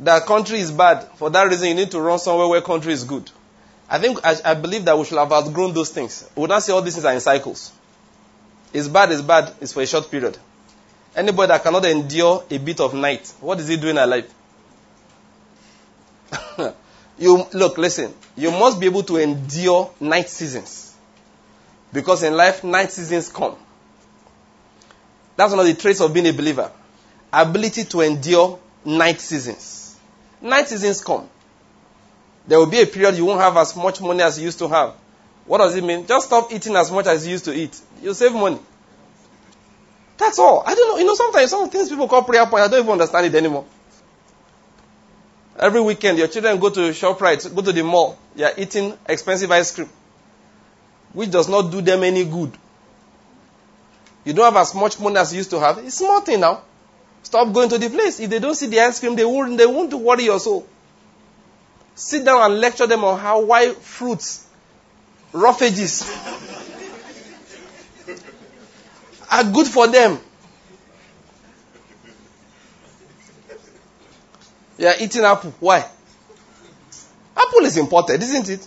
that 0.00 0.26
country 0.26 0.58
is 0.60 0.70
bad. 0.70 1.04
For 1.16 1.30
that 1.30 1.44
reason, 1.48 1.68
you 1.68 1.74
need 1.74 1.90
to 1.90 2.00
run 2.00 2.18
somewhere 2.18 2.48
where 2.48 2.60
country 2.62 2.92
is 2.92 3.04
good. 3.04 3.30
I 3.88 3.98
think, 3.98 4.18
I, 4.24 4.36
I 4.44 4.54
believe 4.54 4.84
that 4.86 4.96
we 4.96 5.04
should 5.04 5.18
have 5.18 5.32
outgrown 5.32 5.74
those 5.74 5.90
things. 5.90 6.28
We 6.34 6.42
would 6.42 6.50
not 6.50 6.62
say 6.62 6.72
all 6.72 6.80
these 6.80 6.94
things 6.94 7.04
are 7.04 7.12
in 7.12 7.20
cycles. 7.20 7.72
It's 8.72 8.88
bad, 8.88 9.10
it's 9.12 9.20
bad, 9.20 9.52
it's 9.60 9.72
for 9.72 9.82
a 9.82 9.86
short 9.86 10.10
period. 10.10 10.38
Anybody 11.14 11.48
that 11.48 11.62
cannot 11.62 11.84
endure 11.84 12.44
a 12.48 12.58
bit 12.58 12.80
of 12.80 12.94
night, 12.94 13.32
what 13.40 13.58
is 13.58 13.68
he 13.68 13.76
doing 13.76 13.98
alive? 13.98 14.32
you 17.18 17.44
look, 17.52 17.78
listen. 17.78 18.14
You 18.36 18.52
must 18.52 18.78
be 18.78 18.86
able 18.86 19.02
to 19.02 19.16
endure 19.16 19.92
night 19.98 20.28
seasons, 20.28 20.94
because 21.92 22.22
in 22.22 22.36
life, 22.36 22.62
night 22.62 22.92
seasons 22.92 23.28
come. 23.28 23.56
That's 25.36 25.50
one 25.50 25.58
of 25.58 25.66
the 25.66 25.74
traits 25.74 26.00
of 26.00 26.14
being 26.14 26.28
a 26.28 26.32
believer: 26.32 26.70
ability 27.32 27.84
to 27.84 28.02
endure 28.02 28.60
night 28.84 29.20
seasons. 29.20 29.79
Night 30.40 30.68
seasons 30.68 31.02
come. 31.02 31.28
There 32.46 32.58
will 32.58 32.66
be 32.66 32.80
a 32.80 32.86
period 32.86 33.16
you 33.16 33.26
won't 33.26 33.40
have 33.40 33.56
as 33.56 33.76
much 33.76 34.00
money 34.00 34.22
as 34.22 34.38
you 34.38 34.46
used 34.46 34.58
to 34.60 34.68
have. 34.68 34.94
What 35.46 35.58
does 35.58 35.74
it 35.74 35.84
mean? 35.84 36.06
Just 36.06 36.26
stop 36.26 36.52
eating 36.52 36.76
as 36.76 36.90
much 36.90 37.06
as 37.06 37.26
you 37.26 37.32
used 37.32 37.44
to 37.46 37.52
eat. 37.52 37.78
You 38.02 38.14
save 38.14 38.32
money. 38.32 38.58
That's 40.16 40.38
all. 40.38 40.62
I 40.66 40.74
don't 40.74 40.88
know. 40.88 40.98
You 40.98 41.06
know, 41.06 41.14
sometimes 41.14 41.50
some 41.50 41.68
things 41.70 41.88
people 41.88 42.08
call 42.08 42.22
prayer 42.22 42.46
point, 42.46 42.62
I 42.62 42.68
don't 42.68 42.80
even 42.80 42.92
understand 42.92 43.26
it 43.26 43.34
anymore. 43.34 43.64
Every 45.58 45.80
weekend, 45.80 46.18
your 46.18 46.28
children 46.28 46.58
go 46.58 46.70
to 46.70 46.80
ShopRite, 46.90 47.54
go 47.54 47.62
to 47.62 47.72
the 47.72 47.82
mall. 47.82 48.18
They 48.34 48.44
are 48.44 48.52
eating 48.56 48.96
expensive 49.06 49.50
ice 49.50 49.74
cream, 49.74 49.88
which 51.12 51.30
does 51.30 51.48
not 51.48 51.70
do 51.70 51.80
them 51.80 52.02
any 52.02 52.24
good. 52.24 52.56
You 54.24 54.32
don't 54.32 54.52
have 54.52 54.60
as 54.60 54.74
much 54.74 54.98
money 55.00 55.16
as 55.16 55.32
you 55.32 55.38
used 55.38 55.50
to 55.50 55.60
have. 55.60 55.78
It's 55.78 55.96
small 55.96 56.20
thing 56.20 56.40
now. 56.40 56.62
Stop 57.22 57.52
going 57.52 57.68
to 57.68 57.78
the 57.78 57.90
place. 57.90 58.20
If 58.20 58.30
they 58.30 58.38
don't 58.38 58.54
see 58.54 58.66
the 58.66 58.80
ice 58.80 59.00
cream, 59.00 59.16
they 59.16 59.24
won't, 59.24 59.56
they 59.56 59.66
won't 59.66 59.92
worry 59.92 60.24
your 60.24 60.40
soul. 60.40 60.66
Sit 61.94 62.24
down 62.24 62.50
and 62.50 62.60
lecture 62.60 62.86
them 62.86 63.04
on 63.04 63.18
how 63.18 63.42
why 63.42 63.72
fruits, 63.72 64.46
roughages, 65.32 66.08
are 69.30 69.44
good 69.44 69.66
for 69.66 69.86
them. 69.86 70.18
You 74.78 74.86
are 74.86 74.94
eating 74.98 75.24
apple. 75.24 75.52
Why? 75.60 75.86
Apple 77.36 77.60
is 77.60 77.76
imported, 77.76 78.22
isn't 78.22 78.48
it? 78.48 78.66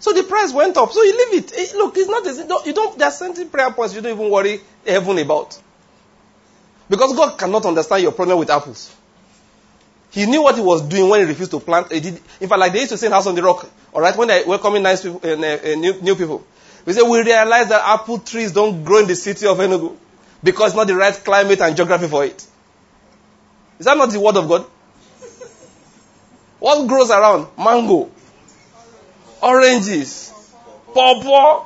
So 0.00 0.12
the 0.12 0.24
price 0.24 0.52
went 0.52 0.76
up. 0.76 0.90
So 0.90 1.00
you 1.02 1.16
leave 1.16 1.44
it. 1.44 1.52
Eh, 1.56 1.76
look, 1.76 1.96
it's 1.96 2.08
not. 2.08 2.66
You 2.66 2.72
don't. 2.72 2.98
There 2.98 3.06
are 3.06 3.12
certain 3.12 3.48
prayer 3.48 3.70
points 3.70 3.94
you 3.94 4.00
don't 4.00 4.18
even 4.18 4.28
worry 4.28 4.60
heaven 4.84 5.18
about. 5.18 5.56
Because 6.92 7.16
God 7.16 7.38
cannot 7.38 7.64
understand 7.64 8.02
your 8.02 8.12
problem 8.12 8.38
with 8.38 8.50
apples. 8.50 8.94
He 10.10 10.26
knew 10.26 10.42
what 10.42 10.56
he 10.56 10.60
was 10.60 10.82
doing 10.82 11.08
when 11.08 11.20
he 11.20 11.26
refused 11.26 11.50
to 11.52 11.58
plant. 11.58 11.90
He 11.90 12.00
did, 12.00 12.20
in 12.38 12.46
fact, 12.50 12.58
like 12.58 12.74
they 12.74 12.80
used 12.80 12.90
to 12.90 12.98
say 12.98 13.06
in 13.06 13.12
House 13.12 13.26
on 13.26 13.34
the 13.34 13.42
Rock, 13.42 13.66
all 13.94 14.02
right, 14.02 14.14
when 14.14 14.28
they 14.28 14.44
welcoming 14.44 14.82
nice 14.82 15.00
people, 15.02 15.18
uh, 15.24 15.28
uh, 15.28 15.74
new, 15.74 16.02
new, 16.02 16.14
people. 16.14 16.44
We 16.84 16.92
say 16.92 17.00
we 17.00 17.22
realize 17.22 17.70
that 17.70 17.80
apple 17.82 18.18
trees 18.18 18.52
don't 18.52 18.84
grow 18.84 18.98
in 18.98 19.06
the 19.06 19.16
city 19.16 19.46
of 19.46 19.56
Enugu 19.56 19.96
because 20.44 20.72
it's 20.72 20.76
not 20.76 20.86
the 20.86 20.94
right 20.94 21.14
climate 21.14 21.62
and 21.62 21.74
geography 21.74 22.08
for 22.08 22.26
it. 22.26 22.46
Is 23.78 23.86
that 23.86 23.96
not 23.96 24.10
the 24.10 24.20
word 24.20 24.36
of 24.36 24.46
God? 24.46 24.66
What 26.58 26.86
grows 26.86 27.10
around? 27.10 27.46
Mango, 27.56 28.10
oranges, 29.42 30.30
pawpaw, 30.92 31.64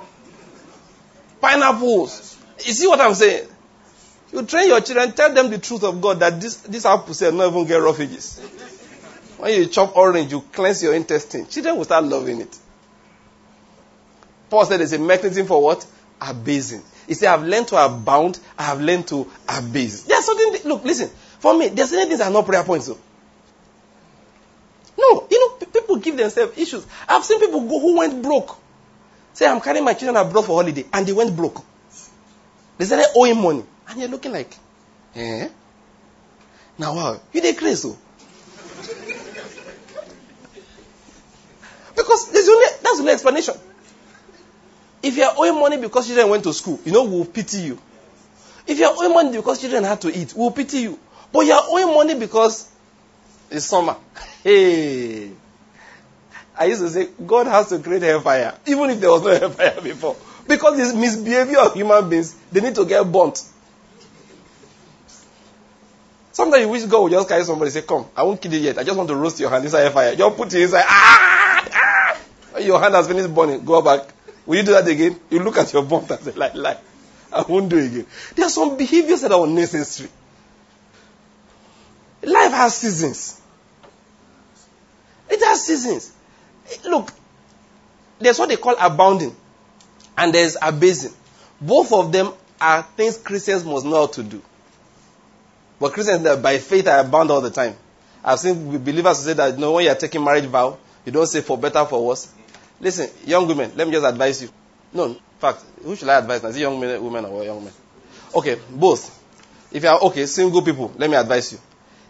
pineapples. 1.40 2.38
You 2.64 2.72
see 2.72 2.86
what 2.86 3.00
I'm 3.00 3.14
saying? 3.14 3.48
You 4.36 4.44
train 4.44 4.68
your 4.68 4.82
children, 4.82 5.12
tell 5.12 5.32
them 5.32 5.48
the 5.48 5.56
truth 5.56 5.82
of 5.82 5.98
God 5.98 6.20
that 6.20 6.38
this, 6.38 6.56
this 6.56 6.84
apple 6.84 7.14
will 7.18 7.32
not 7.32 7.48
even 7.48 7.66
get 7.66 7.80
roughages. 7.80 8.38
When 9.38 9.54
you 9.54 9.66
chop 9.66 9.96
orange, 9.96 10.30
you 10.30 10.42
cleanse 10.52 10.82
your 10.82 10.92
intestine. 10.92 11.46
Children 11.46 11.78
will 11.78 11.84
start 11.84 12.04
loving 12.04 12.42
it. 12.42 12.58
Paul 14.50 14.66
said 14.66 14.80
there's 14.80 14.92
a 14.92 14.98
mechanism 14.98 15.46
for 15.46 15.62
what? 15.62 15.86
Abasing. 16.20 16.82
He 17.06 17.14
said, 17.14 17.32
I've 17.32 17.44
learned 17.46 17.68
to 17.68 17.82
abound, 17.82 18.38
I 18.58 18.64
have 18.64 18.82
learned 18.82 19.08
to 19.08 19.26
abase. 19.48 20.02
There's 20.02 20.26
something, 20.26 20.68
look, 20.68 20.84
listen, 20.84 21.08
for 21.38 21.56
me, 21.56 21.68
there's 21.68 21.88
certain 21.88 22.08
things 22.08 22.18
that 22.18 22.30
are 22.30 22.32
not 22.32 22.44
prayer 22.44 22.62
points. 22.62 22.88
Though. 22.88 22.98
No, 24.98 25.26
you 25.30 25.40
know, 25.40 25.66
people 25.66 25.96
give 25.96 26.18
themselves 26.18 26.58
issues. 26.58 26.86
I've 27.08 27.24
seen 27.24 27.40
people 27.40 27.62
go 27.62 27.80
who 27.80 27.96
went 27.96 28.22
broke. 28.22 28.54
Say, 29.32 29.46
I'm 29.46 29.62
carrying 29.62 29.84
my 29.86 29.94
children 29.94 30.22
abroad 30.22 30.44
for 30.44 30.60
holiday, 30.60 30.84
and 30.92 31.06
they 31.06 31.14
went 31.14 31.34
broke. 31.34 31.64
They 32.76 32.84
started 32.84 33.06
owing 33.16 33.40
money. 33.40 33.64
And 33.88 34.00
you're 34.00 34.08
looking 34.08 34.32
like, 34.32 34.56
eh? 35.14 35.48
Now, 36.78 36.94
wow, 36.94 37.20
you 37.32 37.40
did 37.40 37.56
crazy. 37.56 37.76
So. 37.76 37.98
because 41.96 42.30
there's 42.32 42.48
only, 42.48 42.66
that's 42.82 42.96
the 42.96 43.00
only 43.00 43.12
explanation. 43.12 43.54
If 45.02 45.16
you're 45.16 45.32
owing 45.36 45.58
money 45.60 45.78
because 45.78 46.06
children 46.06 46.28
went 46.28 46.44
to 46.44 46.52
school, 46.52 46.80
you 46.84 46.92
know, 46.92 47.04
we'll 47.04 47.24
pity 47.24 47.58
you. 47.58 47.78
If 48.66 48.78
you're 48.78 48.90
owing 48.90 49.12
money 49.12 49.36
because 49.36 49.60
children 49.60 49.84
had 49.84 50.00
to 50.02 50.16
eat, 50.16 50.34
we'll 50.36 50.50
pity 50.50 50.78
you. 50.78 50.98
But 51.32 51.46
you're 51.46 51.60
owing 51.62 51.94
money 51.94 52.18
because 52.18 52.70
it's 53.50 53.66
summer. 53.66 53.96
Hey. 54.42 55.32
I 56.58 56.66
used 56.66 56.80
to 56.80 56.88
say, 56.88 57.08
God 57.26 57.48
has 57.48 57.68
to 57.68 57.80
create 57.80 58.02
hellfire, 58.02 58.56
even 58.66 58.90
if 58.90 59.00
there 59.00 59.10
was 59.10 59.22
no 59.22 59.30
hellfire 59.38 59.80
before. 59.82 60.16
Because 60.46 60.76
this 60.76 60.94
misbehavior 60.94 61.58
of 61.58 61.74
human 61.74 62.08
beings, 62.08 62.34
they 62.52 62.60
need 62.60 62.74
to 62.76 62.84
get 62.86 63.10
burnt. 63.10 63.42
Sometimes 66.36 66.64
you 66.64 66.68
wish 66.68 66.82
God 66.84 67.04
would 67.04 67.12
just 67.12 67.30
carry 67.30 67.42
somebody 67.44 67.70
say, 67.70 67.80
Come, 67.80 68.04
I 68.14 68.22
won't 68.22 68.38
kill 68.38 68.52
you 68.52 68.58
yet. 68.58 68.76
I 68.76 68.84
just 68.84 68.94
want 68.94 69.08
to 69.08 69.16
roast 69.16 69.40
your 69.40 69.48
hand 69.48 69.64
inside 69.64 69.86
a 69.86 69.90
fire. 69.90 70.14
Just 70.14 70.36
put 70.36 70.52
it 70.52 70.60
inside. 70.60 70.84
Ah! 70.86 71.66
ah! 71.72 72.58
Your 72.58 72.78
hand 72.78 72.94
has 72.94 73.08
finished 73.08 73.34
burning. 73.34 73.64
Go 73.64 73.80
back. 73.80 74.06
Will 74.44 74.58
you 74.58 74.62
do 74.62 74.72
that 74.72 74.86
again? 74.86 75.18
You 75.30 75.42
look 75.42 75.56
at 75.56 75.72
your 75.72 75.82
burnt 75.82 76.10
and 76.10 76.20
say, 76.20 76.32
Like, 76.32 76.54
like. 76.54 76.78
I 77.32 77.40
won't 77.40 77.70
do 77.70 77.78
it 77.78 77.86
again. 77.86 78.06
There 78.34 78.44
are 78.44 78.50
some 78.50 78.76
behaviors 78.76 79.22
that 79.22 79.32
are 79.32 79.46
unnecessary. 79.46 80.10
Life 82.22 82.52
has 82.52 82.76
seasons. 82.76 83.40
It 85.30 85.42
has 85.42 85.64
seasons. 85.64 86.12
Look, 86.84 87.10
there's 88.18 88.38
what 88.38 88.50
they 88.50 88.56
call 88.58 88.76
abounding, 88.78 89.34
and 90.18 90.34
there's 90.34 90.58
abasing. 90.60 91.14
Both 91.62 91.94
of 91.94 92.12
them 92.12 92.34
are 92.60 92.82
things 92.82 93.16
Christians 93.16 93.64
must 93.64 93.86
know 93.86 94.00
how 94.02 94.06
to 94.08 94.22
do. 94.22 94.42
But 95.78 95.92
Christians, 95.92 96.24
uh, 96.26 96.36
by 96.36 96.58
faith, 96.58 96.88
are 96.88 97.04
bound 97.04 97.30
all 97.30 97.40
the 97.40 97.50
time. 97.50 97.74
I've 98.24 98.38
seen 98.38 98.78
believers 98.82 99.18
say 99.18 99.34
that 99.34 99.54
you 99.54 99.60
know, 99.60 99.72
when 99.72 99.84
you're 99.84 99.94
taking 99.94 100.24
marriage 100.24 100.46
vow, 100.46 100.78
you 101.04 101.12
don't 101.12 101.26
say 101.26 101.42
for 101.42 101.56
better, 101.56 101.84
for 101.84 102.04
worse. 102.04 102.32
Listen, 102.80 103.08
young 103.24 103.46
women, 103.46 103.72
let 103.76 103.86
me 103.86 103.92
just 103.92 104.04
advise 104.04 104.42
you. 104.42 104.48
No, 104.92 105.04
in 105.04 105.20
fact, 105.38 105.62
who 105.82 105.94
should 105.94 106.08
I 106.08 106.18
advise 106.18 106.42
now? 106.42 106.48
Is 106.48 106.56
it 106.56 106.60
young 106.60 106.80
men, 106.80 107.02
women 107.02 107.24
or 107.26 107.44
young 107.44 107.62
men? 107.62 107.72
Okay, 108.34 108.58
both. 108.70 109.22
If 109.72 109.82
you 109.82 109.88
are, 109.88 110.00
okay, 110.02 110.26
single 110.26 110.62
people, 110.62 110.92
let 110.96 111.08
me 111.08 111.16
advise 111.16 111.52
you. 111.52 111.58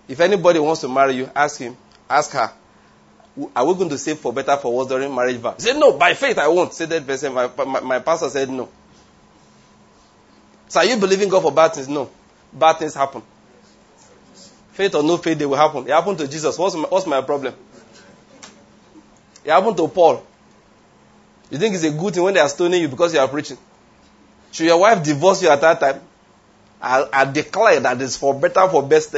If 0.08 0.20
anybody 0.20 0.58
wants 0.58 0.80
to 0.82 0.88
marry 0.88 1.14
you, 1.14 1.30
ask 1.34 1.60
him, 1.60 1.76
ask 2.08 2.30
her, 2.32 2.52
are 3.54 3.66
we 3.66 3.74
going 3.74 3.90
to 3.90 3.98
save 3.98 4.18
for 4.18 4.32
better, 4.32 4.56
for 4.56 4.74
worse 4.74 4.88
during 4.88 5.14
marriage 5.14 5.36
vow? 5.36 5.54
Say, 5.58 5.78
no, 5.78 5.92
by 5.98 6.14
faith 6.14 6.38
I 6.38 6.48
won't. 6.48 6.72
Say 6.72 6.86
that 6.86 7.06
person, 7.06 7.34
my, 7.34 7.50
my, 7.64 7.80
my 7.80 7.98
pastor 7.98 8.30
said 8.30 8.48
no. 8.48 8.68
So 10.68 10.80
are 10.80 10.86
you 10.86 10.96
believing 10.96 11.28
God 11.28 11.42
for 11.42 11.52
bad 11.52 11.74
things? 11.74 11.88
No. 11.88 12.10
Bad 12.52 12.78
things 12.78 12.94
happen. 12.94 13.22
Faith 14.76 14.94
or 14.94 15.02
no 15.02 15.16
faith, 15.16 15.38
they 15.38 15.46
will 15.46 15.56
happen. 15.56 15.84
It 15.86 15.90
happened 15.90 16.18
to 16.18 16.28
Jesus. 16.28 16.58
What's 16.58 16.74
my, 16.74 16.82
what's 16.82 17.06
my 17.06 17.22
problem? 17.22 17.54
It 19.42 19.50
happened 19.50 19.78
to 19.78 19.88
Paul. 19.88 20.22
You 21.50 21.56
think 21.56 21.74
it's 21.74 21.84
a 21.84 21.92
good 21.92 22.12
thing 22.12 22.22
when 22.22 22.34
they 22.34 22.40
are 22.40 22.48
stoning 22.50 22.82
you 22.82 22.88
because 22.88 23.14
you 23.14 23.20
are 23.20 23.26
preaching? 23.26 23.56
Should 24.52 24.66
your 24.66 24.78
wife 24.78 25.02
divorce 25.02 25.42
you 25.42 25.48
at 25.48 25.62
that 25.62 25.80
time? 25.80 26.02
I, 26.82 27.08
I 27.10 27.24
declare 27.24 27.80
that 27.80 28.02
it's 28.02 28.18
for 28.18 28.34
better, 28.38 28.68
for 28.68 28.82
best. 28.82 29.16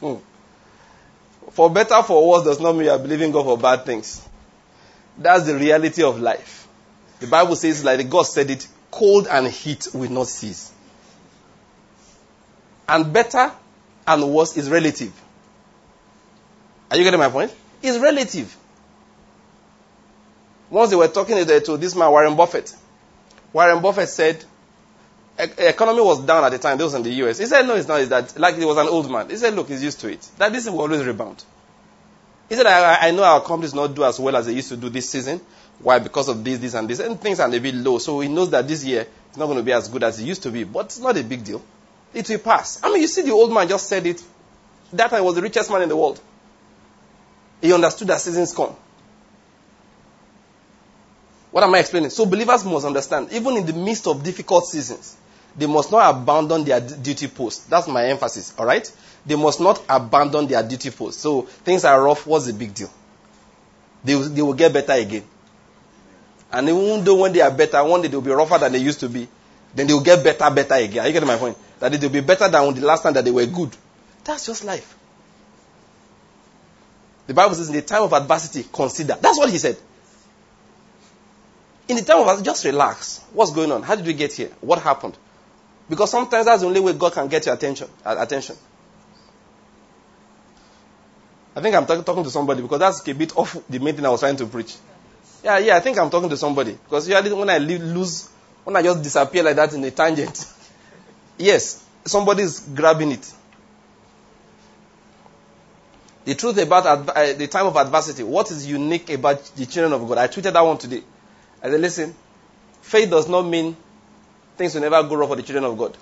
Hmm. 0.00 0.14
for 1.52 1.70
better, 1.70 2.02
for 2.02 2.28
worse 2.28 2.44
does 2.44 2.58
not 2.58 2.72
mean 2.72 2.86
you 2.86 2.90
are 2.90 2.98
believing 2.98 3.30
God 3.30 3.44
for 3.44 3.56
bad 3.56 3.86
things. 3.86 4.26
That's 5.16 5.46
the 5.46 5.54
reality 5.54 6.02
of 6.02 6.20
life. 6.20 6.66
The 7.20 7.28
Bible 7.28 7.54
says, 7.54 7.84
like 7.84 8.10
God 8.10 8.24
said 8.24 8.50
it, 8.50 8.66
cold 8.90 9.28
and 9.30 9.46
heat 9.46 9.86
will 9.94 10.10
not 10.10 10.26
cease. 10.26 10.72
And 12.88 13.12
better 13.12 13.52
and 14.06 14.30
worse 14.30 14.56
is 14.56 14.70
relative. 14.70 15.12
Are 16.90 16.96
you 16.96 17.04
getting 17.04 17.20
my 17.20 17.28
point? 17.28 17.54
It's 17.82 17.98
relative. 17.98 18.56
Once 20.70 20.90
they 20.90 20.96
were 20.96 21.08
talking 21.08 21.36
to 21.44 21.76
this 21.76 21.94
man, 21.94 22.10
Warren 22.10 22.34
Buffett. 22.34 22.74
Warren 23.52 23.82
Buffett 23.82 24.08
said, 24.08 24.42
economy 25.38 26.00
was 26.00 26.24
down 26.24 26.44
at 26.44 26.50
the 26.50 26.58
time. 26.58 26.78
Was 26.78 26.94
in 26.94 27.02
the 27.02 27.10
US. 27.10 27.38
He 27.38 27.46
said, 27.46 27.62
no, 27.66 27.74
it's 27.76 27.88
not. 27.88 28.00
It's 28.00 28.10
that, 28.10 28.38
like 28.38 28.56
he 28.56 28.64
was 28.64 28.76
an 28.76 28.88
old 28.88 29.10
man. 29.10 29.28
He 29.30 29.36
said, 29.36 29.54
look, 29.54 29.68
he's 29.68 29.82
used 29.82 30.00
to 30.00 30.08
it. 30.08 30.28
That 30.38 30.52
this 30.52 30.68
will 30.68 30.80
always 30.80 31.04
rebound. 31.04 31.44
He 32.48 32.54
said, 32.54 32.66
I, 32.66 33.08
I 33.08 33.10
know 33.10 33.22
our 33.22 33.42
companies 33.42 33.74
not 33.74 33.94
do 33.94 34.04
as 34.04 34.18
well 34.18 34.34
as 34.36 34.46
they 34.46 34.54
used 34.54 34.70
to 34.70 34.76
do 34.76 34.88
this 34.88 35.10
season. 35.10 35.40
Why? 35.80 35.98
Because 35.98 36.28
of 36.28 36.42
this, 36.42 36.58
this, 36.58 36.74
and 36.74 36.88
this. 36.88 36.98
And 36.98 37.20
things 37.20 37.38
are 37.40 37.54
a 37.54 37.58
bit 37.58 37.74
low. 37.74 37.98
So 37.98 38.20
he 38.20 38.28
knows 38.28 38.50
that 38.50 38.66
this 38.66 38.84
year 38.84 39.06
it's 39.28 39.36
not 39.36 39.46
going 39.46 39.58
to 39.58 39.62
be 39.64 39.72
as 39.72 39.88
good 39.88 40.02
as 40.02 40.18
it 40.18 40.24
used 40.24 40.42
to 40.42 40.50
be. 40.50 40.64
But 40.64 40.86
it's 40.86 40.98
not 40.98 41.16
a 41.16 41.22
big 41.22 41.44
deal. 41.44 41.62
It 42.14 42.28
will 42.28 42.38
pass. 42.38 42.80
I 42.82 42.90
mean, 42.90 43.02
you 43.02 43.08
see, 43.08 43.22
the 43.22 43.32
old 43.32 43.52
man 43.52 43.68
just 43.68 43.88
said 43.88 44.06
it. 44.06 44.22
That 44.92 45.10
time 45.10 45.24
was 45.24 45.34
the 45.34 45.42
richest 45.42 45.70
man 45.70 45.82
in 45.82 45.88
the 45.88 45.96
world. 45.96 46.20
He 47.60 47.72
understood 47.72 48.08
that 48.08 48.20
seasons 48.20 48.54
come. 48.54 48.74
What 51.50 51.64
am 51.64 51.74
I 51.74 51.78
explaining? 51.80 52.10
So 52.10 52.26
believers 52.26 52.64
must 52.64 52.86
understand, 52.86 53.32
even 53.32 53.56
in 53.56 53.66
the 53.66 53.72
midst 53.72 54.06
of 54.06 54.22
difficult 54.22 54.66
seasons, 54.66 55.16
they 55.56 55.66
must 55.66 55.90
not 55.90 56.14
abandon 56.14 56.64
their 56.64 56.80
duty 56.80 57.26
post. 57.26 57.68
That's 57.68 57.88
my 57.88 58.04
emphasis, 58.06 58.54
alright? 58.58 58.90
They 59.26 59.34
must 59.34 59.60
not 59.60 59.82
abandon 59.88 60.46
their 60.46 60.62
duty 60.62 60.90
post. 60.90 61.20
So 61.20 61.42
things 61.42 61.84
are 61.84 62.00
rough, 62.00 62.26
what's 62.26 62.46
the 62.46 62.52
big 62.52 62.74
deal? 62.74 62.90
They, 64.04 64.14
they 64.14 64.42
will 64.42 64.54
get 64.54 64.72
better 64.72 64.92
again. 64.92 65.24
And 66.52 66.68
even 66.68 67.04
though 67.04 67.16
when 67.16 67.32
they 67.32 67.40
are 67.40 67.50
better, 67.50 67.82
one 67.82 68.02
day 68.02 68.08
they'll 68.08 68.20
be 68.20 68.30
rougher 68.30 68.58
than 68.58 68.72
they 68.72 68.78
used 68.78 69.00
to 69.00 69.08
be, 69.08 69.26
then 69.74 69.86
they'll 69.86 70.00
get 70.00 70.22
better, 70.24 70.50
better 70.54 70.74
again. 70.74 71.04
Are 71.04 71.06
you 71.06 71.12
getting 71.12 71.26
my 71.26 71.36
point? 71.36 71.56
That 71.80 71.92
they'll 71.92 72.10
be 72.10 72.20
better 72.20 72.48
than 72.48 72.74
the 72.74 72.86
last 72.86 73.02
time 73.02 73.14
that 73.14 73.24
they 73.24 73.30
were 73.30 73.46
good. 73.46 73.70
That's 74.24 74.46
just 74.46 74.64
life. 74.64 74.96
The 77.26 77.34
Bible 77.34 77.54
says 77.54 77.68
in 77.68 77.74
the 77.74 77.82
time 77.82 78.02
of 78.02 78.12
adversity, 78.12 78.66
consider. 78.72 79.16
That's 79.20 79.38
what 79.38 79.50
he 79.50 79.58
said. 79.58 79.76
In 81.88 81.96
the 81.96 82.02
time 82.02 82.18
of 82.20 82.26
adversity, 82.26 82.44
just 82.44 82.64
relax. 82.64 83.24
What's 83.32 83.52
going 83.52 83.70
on? 83.70 83.82
How 83.82 83.94
did 83.94 84.06
we 84.06 84.14
get 84.14 84.32
here? 84.32 84.50
What 84.60 84.80
happened? 84.80 85.16
Because 85.88 86.10
sometimes 86.10 86.46
that's 86.46 86.62
the 86.62 86.68
only 86.68 86.80
way 86.80 86.92
God 86.92 87.12
can 87.12 87.28
get 87.28 87.46
your 87.46 87.54
attention. 87.54 87.88
Uh, 88.04 88.16
attention. 88.18 88.56
I 91.56 91.60
think 91.60 91.74
I'm 91.74 91.86
talk- 91.86 92.04
talking 92.04 92.24
to 92.24 92.30
somebody 92.30 92.62
because 92.62 92.78
that's 92.78 93.06
a 93.06 93.14
bit 93.14 93.36
off 93.36 93.56
the 93.68 93.78
main 93.78 93.94
thing 93.94 94.06
I 94.06 94.10
was 94.10 94.20
trying 94.20 94.36
to 94.36 94.46
preach. 94.46 94.76
Yeah, 95.42 95.58
yeah, 95.58 95.76
I 95.76 95.80
think 95.80 95.98
I'm 95.98 96.10
talking 96.10 96.28
to 96.28 96.36
somebody 96.36 96.72
because 96.72 97.08
usually 97.08 97.32
when 97.32 97.50
I 97.50 97.58
lose, 97.58 98.28
when 98.68 98.76
I 98.76 98.82
just 98.82 99.02
disappear 99.02 99.42
like 99.42 99.56
that 99.56 99.72
in 99.72 99.82
a 99.82 99.90
tangent, 99.90 100.44
yes, 101.38 101.82
somebody's 102.04 102.60
grabbing 102.60 103.12
it. 103.12 103.32
The 106.26 106.34
truth 106.34 106.58
about 106.58 106.84
adv- 106.84 107.08
uh, 107.08 107.32
the 107.32 107.46
time 107.46 107.64
of 107.64 107.76
adversity, 107.76 108.24
what 108.24 108.50
is 108.50 108.66
unique 108.66 109.08
about 109.08 109.42
the 109.56 109.64
children 109.64 109.94
of 109.98 110.06
God? 110.06 110.18
I 110.18 110.28
tweeted 110.28 110.52
that 110.52 110.60
one 110.60 110.76
today. 110.76 111.02
I 111.62 111.70
said, 111.70 111.80
listen, 111.80 112.14
faith 112.82 113.08
does 113.08 113.26
not 113.26 113.46
mean 113.46 113.74
things 114.58 114.74
will 114.74 114.82
never 114.82 115.02
go 115.02 115.16
wrong 115.16 115.30
for 115.30 115.36
the 115.36 115.42
children 115.42 115.64
of 115.64 115.78
God. 115.78 115.96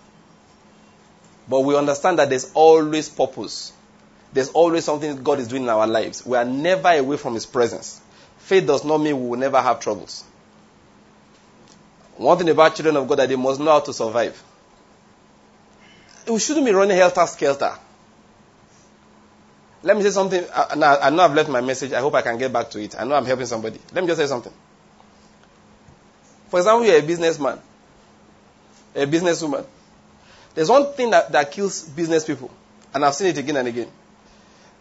But 1.49 1.61
we 1.61 1.77
understand 1.77 2.19
that 2.19 2.31
there's 2.31 2.51
always 2.53 3.09
purpose. 3.09 3.73
There's 4.33 4.49
always 4.49 4.85
something 4.85 5.23
God 5.23 5.39
is 5.39 5.47
doing 5.47 5.63
in 5.63 5.69
our 5.69 5.87
lives. 5.87 6.27
We 6.27 6.37
are 6.37 6.45
never 6.45 6.89
away 6.89 7.17
from 7.17 7.35
His 7.35 7.47
presence. 7.47 8.01
Faith 8.39 8.67
does 8.67 8.85
not 8.85 8.99
mean 8.99 9.23
we 9.23 9.29
will 9.29 9.39
never 9.39 9.63
have 9.63 9.79
troubles. 9.79 10.25
One 12.17 12.39
thing 12.39 12.49
about 12.49 12.75
children 12.75 12.97
of 12.97 13.07
God 13.09 13.19
that 13.19 13.29
they 13.29 13.37
must 13.37 13.61
know 13.61 13.73
how 13.73 13.81
to 13.81 13.93
survive. 13.93 14.43
We 16.29 16.39
shouldn't 16.39 16.67
be 16.67 16.73
running 16.73 16.97
helter 16.97 17.27
skelter. 17.27 17.73
Let 19.83 19.97
me 19.97 20.03
say 20.03 20.11
something. 20.11 20.45
I, 20.53 20.99
I 21.03 21.11
know 21.11 21.23
I've 21.23 21.35
left 21.35 21.49
my 21.49 21.61
message. 21.61 21.93
I 21.93 22.01
hope 22.01 22.15
I 22.15 22.23
can 22.23 22.39
get 22.39 22.53
back 22.53 22.71
to 22.71 22.83
it. 22.83 22.99
I 22.99 23.05
know 23.05 23.15
I'm 23.15 23.25
helping 23.25 23.47
somebody. 23.47 23.79
Let 23.93 24.03
me 24.03 24.09
just 24.09 24.21
say 24.21 24.27
something. 24.27 24.53
For 26.49 26.59
example, 26.61 26.87
you're 26.87 26.99
a 26.99 27.03
businessman, 27.03 27.61
a 28.95 29.07
businesswoman. 29.07 29.67
There's 30.55 30.71
one 30.71 30.93
thing 30.95 31.11
that, 31.11 31.31
that 31.33 31.51
kills 31.51 31.83
business 31.83 32.25
people, 32.25 32.51
and 32.95 33.05
I've 33.05 33.15
seen 33.15 33.29
it 33.29 33.39
again 33.39 33.57
and 33.57 33.69
again. 33.69 33.89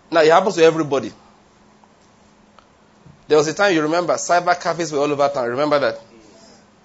Now, 0.10 0.22
it 0.22 0.32
happens 0.32 0.56
to 0.56 0.64
everybody. 0.64 1.12
There 3.28 3.38
was 3.38 3.48
a 3.48 3.54
time 3.54 3.74
you 3.74 3.82
remember 3.82 4.14
cyber 4.14 4.60
cafes 4.60 4.92
were 4.92 5.00
all 5.00 5.12
over 5.12 5.28
town. 5.28 5.50
Remember 5.50 5.80
that? 5.80 6.00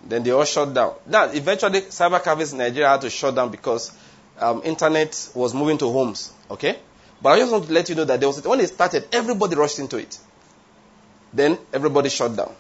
Then 0.03 0.22
they 0.22 0.30
all 0.30 0.44
shut 0.44 0.72
down. 0.72 0.94
Now, 1.07 1.24
eventually, 1.24 1.82
cyber 1.82 2.22
cafes 2.22 2.53
in 2.53 2.59
Nigeria 2.59 2.88
had 2.88 3.03
to 3.03 3.11
shut 3.11 3.34
down 3.34 3.51
because 3.51 3.92
um, 4.38 4.62
internet 4.64 5.30
was 5.34 5.55
moving 5.55 5.78
to 5.78 5.90
homes. 5.90 6.32
Okay? 6.51 6.78
But 7.22 7.30
I 7.30 7.38
just 7.38 7.53
want 7.53 7.66
to 7.66 7.72
let 7.72 7.88
you 7.88 7.94
know 7.94 8.05
that 8.05 8.18
there 8.18 8.28
was 8.28 8.42
when 8.42 8.61
it 8.61 8.68
started, 8.68 9.07
everybody 9.12 9.57
rushed 9.57 9.78
into 9.78 9.98
it. 9.98 10.18
Then 11.32 11.59
everybody 11.72 12.09
shut 12.09 12.34
down. 12.34 12.53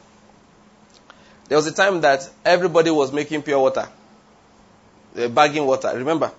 There 1.48 1.56
was 1.56 1.66
a 1.66 1.72
time 1.72 2.00
that 2.02 2.28
everybody 2.44 2.90
was 2.90 3.12
making 3.12 3.42
pure 3.42 3.58
water, 3.58 3.88
uh, 5.16 5.28
bagging 5.28 5.66
water. 5.66 5.90
Remember? 5.94 6.30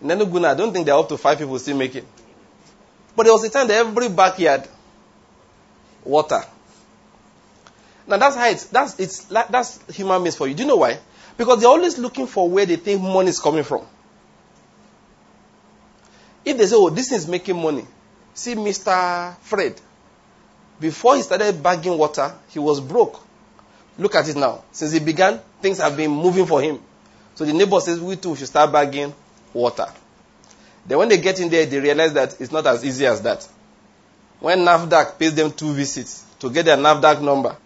In 0.00 0.10
I 0.10 0.54
don't 0.54 0.72
think 0.72 0.86
there 0.86 0.94
are 0.94 1.00
up 1.00 1.08
to 1.08 1.16
five 1.18 1.38
people 1.38 1.58
still 1.58 1.76
making. 1.76 2.06
But 3.14 3.24
there 3.24 3.32
was 3.32 3.44
a 3.44 3.50
time 3.50 3.68
that 3.68 3.86
every 3.86 4.08
backyard, 4.08 4.68
water. 6.04 6.42
Now 8.06 8.18
that's 8.18 8.36
how 8.36 8.48
it's, 8.48 8.66
that's, 8.66 8.98
it's, 9.00 9.24
that's 9.24 9.80
human 9.94 10.22
beings 10.22 10.36
for 10.36 10.46
you. 10.46 10.54
Do 10.54 10.62
you 10.62 10.68
know 10.68 10.76
why? 10.76 10.98
Because 11.36 11.60
they're 11.60 11.68
always 11.68 11.98
looking 11.98 12.26
for 12.26 12.48
where 12.48 12.64
they 12.64 12.76
think 12.76 13.02
money 13.02 13.28
is 13.28 13.40
coming 13.40 13.64
from. 13.64 13.86
If 16.44 16.56
they 16.56 16.66
say, 16.66 16.76
oh, 16.76 16.90
this 16.90 17.10
is 17.10 17.26
making 17.26 17.60
money. 17.60 17.84
See 18.34 18.54
Mr. 18.54 19.36
Fred. 19.38 19.80
Before 20.78 21.16
he 21.16 21.22
started 21.22 21.62
bagging 21.62 21.98
water, 21.98 22.32
he 22.48 22.58
was 22.58 22.80
broke. 22.80 23.20
Look 23.98 24.14
at 24.14 24.28
it 24.28 24.36
now. 24.36 24.62
Since 24.72 24.92
he 24.92 25.00
began, 25.00 25.40
things 25.60 25.78
have 25.78 25.96
been 25.96 26.10
moving 26.10 26.46
for 26.46 26.60
him. 26.60 26.80
So 27.34 27.44
the 27.44 27.52
neighbor 27.52 27.80
says, 27.80 28.00
we 28.00 28.16
too 28.16 28.36
should 28.36 28.46
start 28.46 28.70
bagging 28.72 29.14
water. 29.52 29.86
Then 30.86 30.98
when 30.98 31.08
they 31.08 31.18
get 31.18 31.40
in 31.40 31.48
there, 31.48 31.66
they 31.66 31.80
realize 31.80 32.12
that 32.12 32.40
it's 32.40 32.52
not 32.52 32.66
as 32.66 32.84
easy 32.84 33.06
as 33.06 33.22
that. 33.22 33.46
When 34.38 34.60
NAFDAC 34.60 35.18
pays 35.18 35.34
them 35.34 35.50
two 35.50 35.72
visits 35.72 36.24
to 36.38 36.50
get 36.50 36.66
their 36.66 36.76
NAFDAC 36.76 37.22
number, 37.22 37.56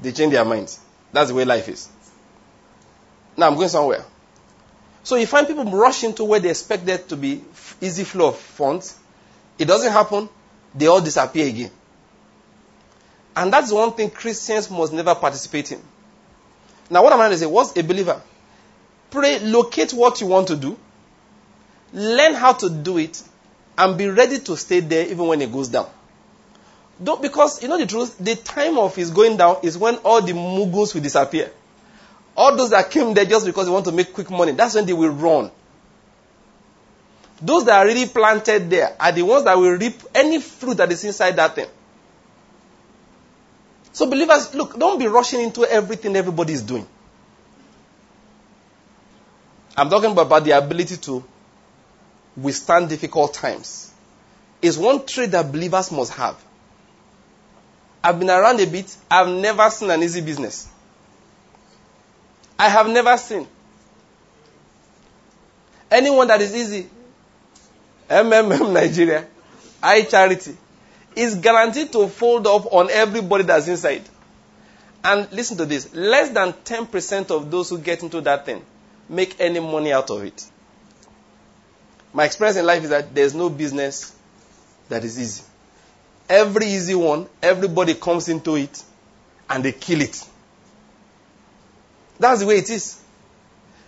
they 0.00 0.12
change 0.12 0.32
their 0.32 0.44
minds. 0.44 0.80
That's 1.12 1.28
the 1.28 1.34
way 1.34 1.44
life 1.44 1.68
is. 1.68 1.88
Now 3.36 3.48
I'm 3.48 3.54
going 3.54 3.68
somewhere. 3.68 4.04
So 5.02 5.16
you 5.16 5.26
find 5.26 5.46
people 5.46 5.64
rushing 5.64 6.14
to 6.14 6.24
where 6.24 6.40
they 6.40 6.50
expect 6.50 6.86
there 6.86 6.98
to 6.98 7.16
be 7.16 7.42
easy 7.80 8.04
flow 8.04 8.28
of 8.28 8.38
funds. 8.38 8.98
It 9.58 9.66
doesn't 9.66 9.92
happen. 9.92 10.28
They 10.74 10.86
all 10.86 11.00
disappear 11.00 11.46
again. 11.46 11.70
And 13.36 13.52
that's 13.52 13.70
one 13.70 13.92
thing 13.92 14.10
Christians 14.10 14.70
must 14.70 14.92
never 14.92 15.14
participate 15.14 15.72
in. 15.72 15.80
Now, 16.88 17.02
what 17.02 17.12
I'm 17.12 17.18
trying 17.18 17.30
to 17.30 17.38
say, 17.38 17.46
what's 17.46 17.76
a 17.76 17.82
believer? 17.82 18.20
Pray, 19.10 19.40
locate 19.40 19.92
what 19.92 20.20
you 20.20 20.26
want 20.26 20.48
to 20.48 20.56
do, 20.56 20.78
learn 21.92 22.34
how 22.34 22.52
to 22.52 22.70
do 22.70 22.98
it, 22.98 23.22
and 23.76 23.98
be 23.98 24.08
ready 24.08 24.38
to 24.40 24.56
stay 24.56 24.80
there 24.80 25.06
even 25.06 25.26
when 25.26 25.40
it 25.42 25.52
goes 25.52 25.68
down. 25.68 25.88
Don't, 27.02 27.20
because, 27.20 27.62
you 27.62 27.68
know 27.68 27.78
the 27.78 27.86
truth, 27.86 28.16
the 28.18 28.36
time 28.36 28.78
of 28.78 28.94
his 28.94 29.10
going 29.10 29.36
down 29.36 29.58
is 29.62 29.76
when 29.76 29.96
all 29.96 30.22
the 30.22 30.32
muggles 30.32 30.94
will 30.94 31.02
disappear. 31.02 31.50
All 32.36 32.56
those 32.56 32.70
that 32.70 32.90
came 32.90 33.14
there 33.14 33.24
just 33.24 33.46
because 33.46 33.66
they 33.66 33.72
want 33.72 33.84
to 33.86 33.92
make 33.92 34.12
quick 34.12 34.30
money, 34.30 34.52
that's 34.52 34.74
when 34.74 34.86
they 34.86 34.92
will 34.92 35.10
run. 35.10 35.50
Those 37.40 37.64
that 37.64 37.78
are 37.78 37.86
really 37.86 38.06
planted 38.06 38.70
there 38.70 38.96
are 38.98 39.12
the 39.12 39.22
ones 39.22 39.44
that 39.44 39.56
will 39.56 39.72
reap 39.72 39.94
any 40.14 40.40
fruit 40.40 40.76
that 40.76 40.90
is 40.92 41.04
inside 41.04 41.32
that 41.36 41.54
thing. 41.54 41.66
So 43.92 44.08
believers, 44.08 44.54
look, 44.54 44.78
don't 44.78 44.98
be 44.98 45.06
rushing 45.06 45.40
into 45.40 45.64
everything 45.64 46.16
everybody 46.16 46.52
is 46.52 46.62
doing. 46.62 46.86
I'm 49.76 49.90
talking 49.90 50.12
about 50.12 50.44
the 50.44 50.52
ability 50.52 50.96
to 50.98 51.24
withstand 52.36 52.88
difficult 52.88 53.34
times. 53.34 53.92
Is 54.62 54.78
one 54.78 55.04
trait 55.04 55.32
that 55.32 55.50
believers 55.50 55.92
must 55.92 56.12
have. 56.14 56.42
I've 58.04 58.20
been 58.20 58.28
around 58.28 58.60
a 58.60 58.66
bit. 58.66 58.94
I've 59.10 59.28
never 59.28 59.70
seen 59.70 59.90
an 59.90 60.02
easy 60.02 60.20
business. 60.20 60.68
I 62.58 62.68
have 62.68 62.86
never 62.86 63.16
seen 63.16 63.48
anyone 65.90 66.28
that 66.28 66.42
is 66.42 66.54
easy. 66.54 66.86
MMM 68.10 68.72
Nigeria, 68.74 69.26
I 69.82 70.02
charity 70.02 70.54
is 71.16 71.36
guaranteed 71.36 71.92
to 71.92 72.06
fold 72.08 72.46
up 72.46 72.70
on 72.74 72.90
everybody 72.90 73.44
that's 73.44 73.68
inside. 73.68 74.02
And 75.02 75.30
listen 75.32 75.56
to 75.56 75.64
this 75.64 75.94
less 75.94 76.28
than 76.28 76.52
10% 76.52 77.30
of 77.30 77.50
those 77.50 77.70
who 77.70 77.78
get 77.78 78.02
into 78.02 78.20
that 78.20 78.44
thing 78.44 78.62
make 79.08 79.40
any 79.40 79.60
money 79.60 79.92
out 79.92 80.10
of 80.10 80.22
it. 80.24 80.44
My 82.12 82.24
experience 82.26 82.58
in 82.58 82.66
life 82.66 82.82
is 82.84 82.90
that 82.90 83.14
there's 83.14 83.34
no 83.34 83.48
business 83.48 84.14
that 84.90 85.04
is 85.04 85.18
easy. 85.18 85.42
Every 86.28 86.66
easy 86.66 86.94
one, 86.94 87.28
everybody 87.42 87.94
comes 87.94 88.28
into 88.28 88.56
it 88.56 88.82
and 89.48 89.64
they 89.64 89.72
kill 89.72 90.00
it. 90.00 90.24
That's 92.18 92.40
the 92.40 92.46
way 92.46 92.58
it 92.58 92.70
is. 92.70 93.00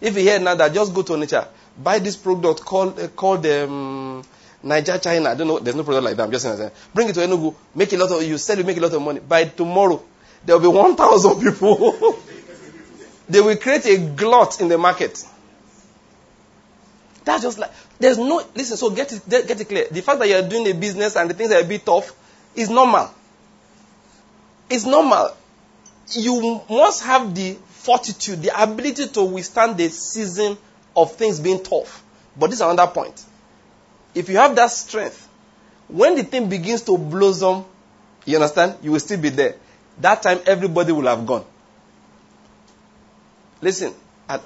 If 0.01 0.15
you 0.17 0.23
hear 0.23 0.39
now 0.39 0.55
that, 0.55 0.75
just 0.75 0.93
go 0.93 1.03
to 1.03 1.17
nature, 1.17 1.47
buy 1.83 1.99
this 1.99 2.17
product 2.17 2.61
called, 2.61 2.99
uh, 2.99 3.09
called 3.09 3.47
um, 3.47 4.23
Niger, 4.63 4.99
China. 4.99 5.31
I 5.31 5.35
don't 5.35 5.47
know. 5.47 5.59
There's 5.59 5.77
no 5.77 5.85
product 5.85 6.05
like 6.05 6.17
that. 6.17 6.25
I'm 6.25 6.33
just 6.33 6.45
saying. 6.45 6.71
Bring 6.93 7.09
it 7.09 7.15
to 7.15 7.21
Enugu. 7.21 7.55
Make 7.75 7.93
a 7.95 7.97
lot 7.97 8.11
of. 8.11 8.23
You 8.23 8.37
sell. 8.37 8.59
You 8.59 8.65
make 8.65 8.77
a 8.77 8.81
lot 8.81 8.93
of 8.93 9.01
money. 9.01 9.21
By 9.21 9.45
tomorrow, 9.45 10.03
there 10.45 10.59
will 10.59 10.73
be 10.73 10.77
1,000 10.77 11.41
people. 11.41 12.19
they 13.29 13.41
will 13.41 13.57
create 13.57 13.87
a 13.87 13.99
glut 13.99 14.61
in 14.61 14.69
the 14.69 14.77
market. 14.77 15.25
That's 17.25 17.43
just 17.43 17.59
like 17.59 17.71
there's 17.99 18.19
no 18.19 18.45
listen. 18.55 18.77
So 18.77 18.91
get 18.91 19.13
it 19.13 19.29
get 19.29 19.61
it 19.61 19.69
clear. 19.69 19.87
The 19.91 20.03
fact 20.03 20.19
that 20.19 20.29
you 20.29 20.37
are 20.37 20.49
doing 20.49 20.67
a 20.69 20.75
business 20.75 21.17
and 21.17 21.31
the 21.31 21.35
things 21.35 21.51
are 21.51 21.61
a 21.61 21.65
bit 21.65 21.85
tough 21.85 22.13
is 22.57 22.71
normal. 22.71 23.11
It's 24.69 24.85
normal. 24.85 25.37
You 26.11 26.63
must 26.69 27.05
have 27.05 27.35
the 27.35 27.55
fortitude, 27.69 28.43
the 28.43 28.63
ability 28.63 29.09
to 29.09 29.25
withstand 29.25 29.77
the 29.77 29.89
season 29.89 30.57
of 30.97 31.15
things 31.15 31.39
being 31.41 31.63
tough. 31.63 32.03
But 32.37 32.49
this 32.49 32.57
is 32.57 32.63
another 32.63 32.91
point 32.91 33.25
if 34.17 34.31
you 34.31 34.39
have 34.39 34.57
that 34.57 34.71
strength, 34.71 35.29
when 35.89 36.17
the 36.17 36.25
thing 36.25 36.49
begins 36.49 36.81
to 36.83 36.97
blossom, 36.97 37.67
you 38.25 38.37
understand, 38.37 38.77
you 38.83 38.91
will 38.91 38.99
still 38.99 39.21
be 39.21 39.29
there. 39.29 39.57
That 40.01 40.23
time, 40.23 40.41
everybody 40.47 40.91
will 40.91 41.07
have 41.07 41.27
gone. 41.27 41.45
Listen, 43.61 43.93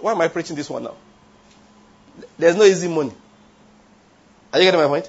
why 0.01 0.11
am 0.11 0.21
I 0.21 0.27
preaching 0.27 0.57
this 0.57 0.69
one 0.69 0.83
now? 0.83 0.97
There's 2.37 2.57
no 2.57 2.65
easy 2.65 2.89
money. 2.89 3.13
Are 4.53 4.59
you 4.59 4.65
getting 4.67 4.81
my 4.81 4.89
point? 4.89 5.09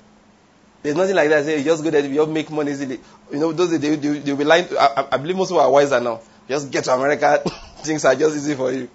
There's 0.84 0.95
nothing 0.95 1.15
like 1.15 1.29
that. 1.29 1.45
Say 1.45 1.59
you 1.59 1.63
just 1.63 1.84
go 1.84 1.89
there, 1.91 2.05
you 2.05 2.15
just 2.15 2.29
make 2.29 2.49
money 2.49 2.71
easily. 2.71 2.99
You 3.32 3.39
know, 3.39 3.51
those 3.51 3.71
they, 3.71 3.95
they, 3.95 4.19
they'll 4.19 4.36
be 4.36 4.43
lying. 4.43 4.67
I, 4.77 5.07
I 5.11 5.17
believe 5.17 5.36
most 5.38 5.51
of 5.51 5.57
are 5.57 5.69
wiser 5.69 5.99
now. 5.99 6.21
Just 6.47 6.71
get 6.71 6.84
to 6.86 6.93
America, 6.93 7.43
things 7.77 8.03
are 8.05 8.15
just 8.15 8.36
easy 8.36 8.55
for 8.55 8.71
you. 8.71 8.89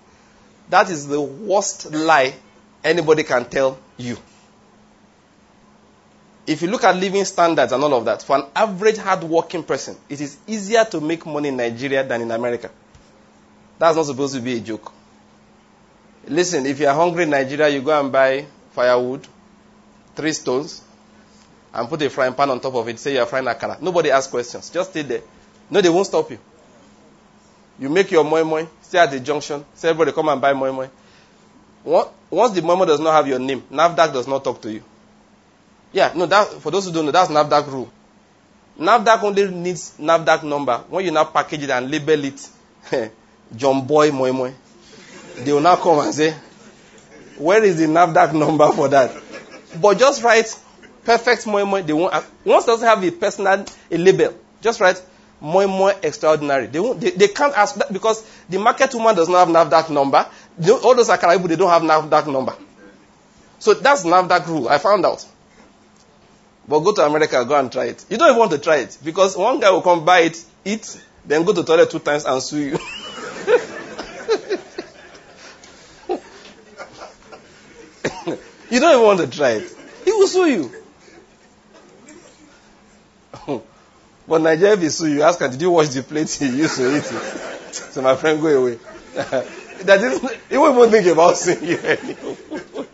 That 0.68 0.90
is 0.90 1.06
the 1.06 1.20
worst 1.20 1.92
lie 1.92 2.34
anybody 2.82 3.22
can 3.22 3.44
tell 3.44 3.78
you 3.96 4.16
if 6.46 6.62
you 6.62 6.68
look 6.68 6.84
at 6.84 6.96
living 6.96 7.24
standards 7.24 7.72
and 7.72 7.82
all 7.82 7.94
of 7.94 8.04
that, 8.04 8.22
for 8.22 8.36
an 8.36 8.44
average 8.54 8.98
hard-working 8.98 9.64
person, 9.64 9.96
it 10.08 10.20
is 10.20 10.38
easier 10.46 10.84
to 10.84 11.00
make 11.00 11.26
money 11.26 11.48
in 11.48 11.56
Nigeria 11.56 12.04
than 12.04 12.22
in 12.22 12.30
America. 12.30 12.70
That's 13.78 13.96
not 13.96 14.06
supposed 14.06 14.34
to 14.34 14.40
be 14.40 14.56
a 14.56 14.60
joke. 14.60 14.92
Listen, 16.28 16.66
if 16.66 16.78
you 16.78 16.86
are 16.86 16.94
hungry 16.94 17.24
in 17.24 17.30
Nigeria, 17.30 17.68
you 17.68 17.82
go 17.82 17.98
and 17.98 18.12
buy 18.12 18.46
firewood, 18.70 19.26
three 20.14 20.32
stones, 20.32 20.82
and 21.76 21.88
put 21.88 22.00
a 22.02 22.08
frying 22.08 22.32
pan 22.32 22.50
on 22.50 22.58
top 22.58 22.74
of 22.74 22.88
it. 22.88 22.98
Say 22.98 23.14
you 23.14 23.20
are 23.20 23.26
frying 23.26 23.44
akara. 23.44 23.80
Nobody 23.80 24.10
asks 24.10 24.30
questions. 24.30 24.70
Just 24.70 24.90
stay 24.90 25.02
there. 25.02 25.20
No, 25.70 25.80
they 25.80 25.90
won't 25.90 26.06
stop 26.06 26.30
you. 26.30 26.38
You 27.78 27.90
make 27.90 28.10
your 28.10 28.24
moi 28.24 28.42
moi, 28.42 28.66
stay 28.80 28.98
at 28.98 29.10
the 29.10 29.20
junction. 29.20 29.64
Say 29.74 29.90
everybody 29.90 30.12
come 30.12 30.28
and 30.30 30.40
buy 30.40 30.54
moi 30.54 30.72
moi. 30.72 30.88
Once 32.30 32.52
the 32.54 32.62
moi 32.62 32.74
moi 32.76 32.86
does 32.86 32.98
not 32.98 33.12
have 33.12 33.28
your 33.28 33.38
name, 33.38 33.62
NAFDAC 33.70 34.12
does 34.12 34.26
not 34.26 34.42
talk 34.42 34.60
to 34.62 34.72
you. 34.72 34.82
Yeah, 35.92 36.12
no, 36.16 36.26
that, 36.26 36.48
for 36.62 36.70
those 36.70 36.86
who 36.86 36.92
don't 36.92 37.04
know, 37.04 37.12
that's 37.12 37.30
NAFDAC 37.30 37.70
rule. 37.70 37.92
NAFDAC 38.78 39.22
only 39.22 39.48
needs 39.50 39.96
NAFDAC 39.98 40.44
number. 40.44 40.78
When 40.88 41.04
you 41.04 41.10
now 41.10 41.24
package 41.24 41.64
it 41.64 41.70
and 41.70 41.90
label 41.90 42.24
it, 42.24 42.48
John 43.56 43.86
Boy 43.86 44.10
Moi 44.10 44.32
Moi, 44.32 44.50
they 45.36 45.52
will 45.52 45.60
now 45.60 45.76
come 45.76 45.98
and 45.98 46.14
say, 46.14 46.34
where 47.36 47.62
is 47.62 47.76
the 47.76 47.84
NAFDAC 47.84 48.32
number 48.34 48.72
for 48.72 48.88
that? 48.88 49.14
But 49.80 49.98
just 49.98 50.22
write 50.22 50.58
perfect 51.06 51.46
Moi 51.46 51.64
Moi. 51.64 51.82
They 51.82 51.92
won't, 51.92 52.12
once 52.44 52.66
doesn't 52.66 52.86
have 52.86 53.02
a 53.02 53.10
personal 53.12 53.64
a 53.90 53.96
label, 53.96 54.34
just 54.60 54.80
write 54.80 55.00
Moi 55.40 55.66
Moi 55.66 55.92
extraordinary. 56.02 56.66
They, 56.66 56.80
won't, 56.80 57.00
they, 57.00 57.10
they 57.10 57.28
can't 57.28 57.56
ask 57.56 57.76
that 57.76 57.92
because 57.92 58.28
the 58.48 58.58
market 58.58 58.92
woman 58.94 59.14
does 59.14 59.28
not 59.28 59.46
have 59.46 59.70
NAFDAC 59.70 59.90
number. 59.90 60.26
All 60.82 60.94
those 60.94 61.08
are 61.08 61.18
people, 61.18 61.48
they 61.48 61.56
don't 61.56 61.70
have 61.70 61.82
NAFDAC 61.82 62.30
number. 62.30 62.54
So 63.60 63.74
that's 63.74 64.04
NAFDAC 64.04 64.46
rule. 64.48 64.68
I 64.68 64.78
found 64.78 65.06
out. 65.06 65.24
But 66.68 66.80
go 66.80 66.92
to 66.92 67.06
America, 67.06 67.44
go 67.44 67.58
and 67.58 67.70
try 67.70 67.86
it. 67.86 68.04
You 68.10 68.18
don't 68.18 68.28
even 68.28 68.40
want 68.40 68.50
to 68.50 68.58
try 68.58 68.78
it 68.78 68.98
because 69.04 69.36
one 69.36 69.60
guy 69.60 69.70
will 69.70 69.82
come 69.82 70.04
buy 70.04 70.20
it, 70.20 70.44
eat, 70.64 71.00
then 71.24 71.44
go 71.44 71.52
to 71.52 71.62
the 71.62 71.66
toilet 71.66 71.90
two 71.90 72.00
times 72.00 72.24
and 72.24 72.42
sue 72.42 72.58
you. 72.58 72.70
you 78.70 78.80
don't 78.80 78.94
even 78.94 79.04
want 79.04 79.20
to 79.20 79.28
try 79.28 79.50
it. 79.50 79.70
He 80.04 80.10
will 80.10 80.26
sue 80.26 80.50
you. 80.50 80.85
But 84.28 84.40
Nigeria, 84.40 84.74
if 84.74 85.00
you, 85.00 85.22
ask 85.22 85.40
him, 85.40 85.50
did 85.50 85.62
you 85.62 85.70
wash 85.70 85.88
the 85.88 86.02
plate 86.02 86.30
he 86.30 86.46
used 86.46 86.76
to 86.76 86.96
eat 86.96 87.04
it? 87.04 87.74
so 87.74 88.02
my 88.02 88.16
friend, 88.16 88.40
go 88.40 88.48
away. 88.48 88.78
that 89.14 90.00
is, 90.00 90.20
he 90.48 90.56
won't 90.56 90.76
even 90.76 90.90
think 90.90 91.06
about 91.06 91.36
seeing 91.36 91.64
you 91.64 91.78
anymore. 91.78 92.36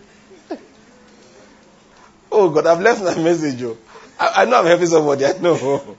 Oh 2.35 2.49
God, 2.49 2.66
I've 2.66 2.80
left 2.80 3.03
my 3.03 3.14
message. 3.22 3.62
Oh. 3.62 3.76
I, 4.18 4.33
I 4.37 4.45
know 4.47 4.61
I'm 4.61 4.64
helping 4.64 4.87
somebody. 4.87 5.26
I 5.26 5.33
know. 5.37 5.97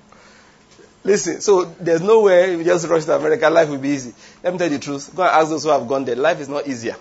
Listen, 1.04 1.42
so 1.42 1.66
there's 1.80 2.02
no 2.02 2.22
way 2.22 2.56
you 2.56 2.64
just 2.64 2.88
rush 2.88 3.06
to 3.06 3.16
America, 3.16 3.50
life 3.50 3.70
will 3.70 3.78
be 3.78 3.90
easy. 3.90 4.14
Let 4.42 4.54
me 4.54 4.60
tell 4.60 4.72
you 4.72 4.78
the 4.78 4.84
truth. 4.84 5.14
Go 5.16 5.22
and 5.22 5.32
ask 5.32 5.50
those 5.50 5.64
who 5.64 5.70
have 5.70 5.88
gone 5.88 6.06
there. 6.06 6.16
Life 6.16 6.40
is 6.40 6.50
not 6.50 6.66
easier. 6.68 6.96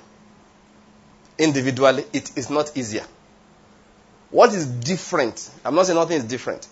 Individually, 1.39 2.05
it 2.13 2.37
is 2.37 2.51
not 2.51 2.77
easier. 2.77 3.05
What 4.31 4.53
is 4.53 4.67
different? 4.67 5.49
I'm 5.65 5.75
not 5.75 5.87
saying 5.87 5.99
nothing 5.99 6.17
is 6.17 6.25
different. 6.25 6.67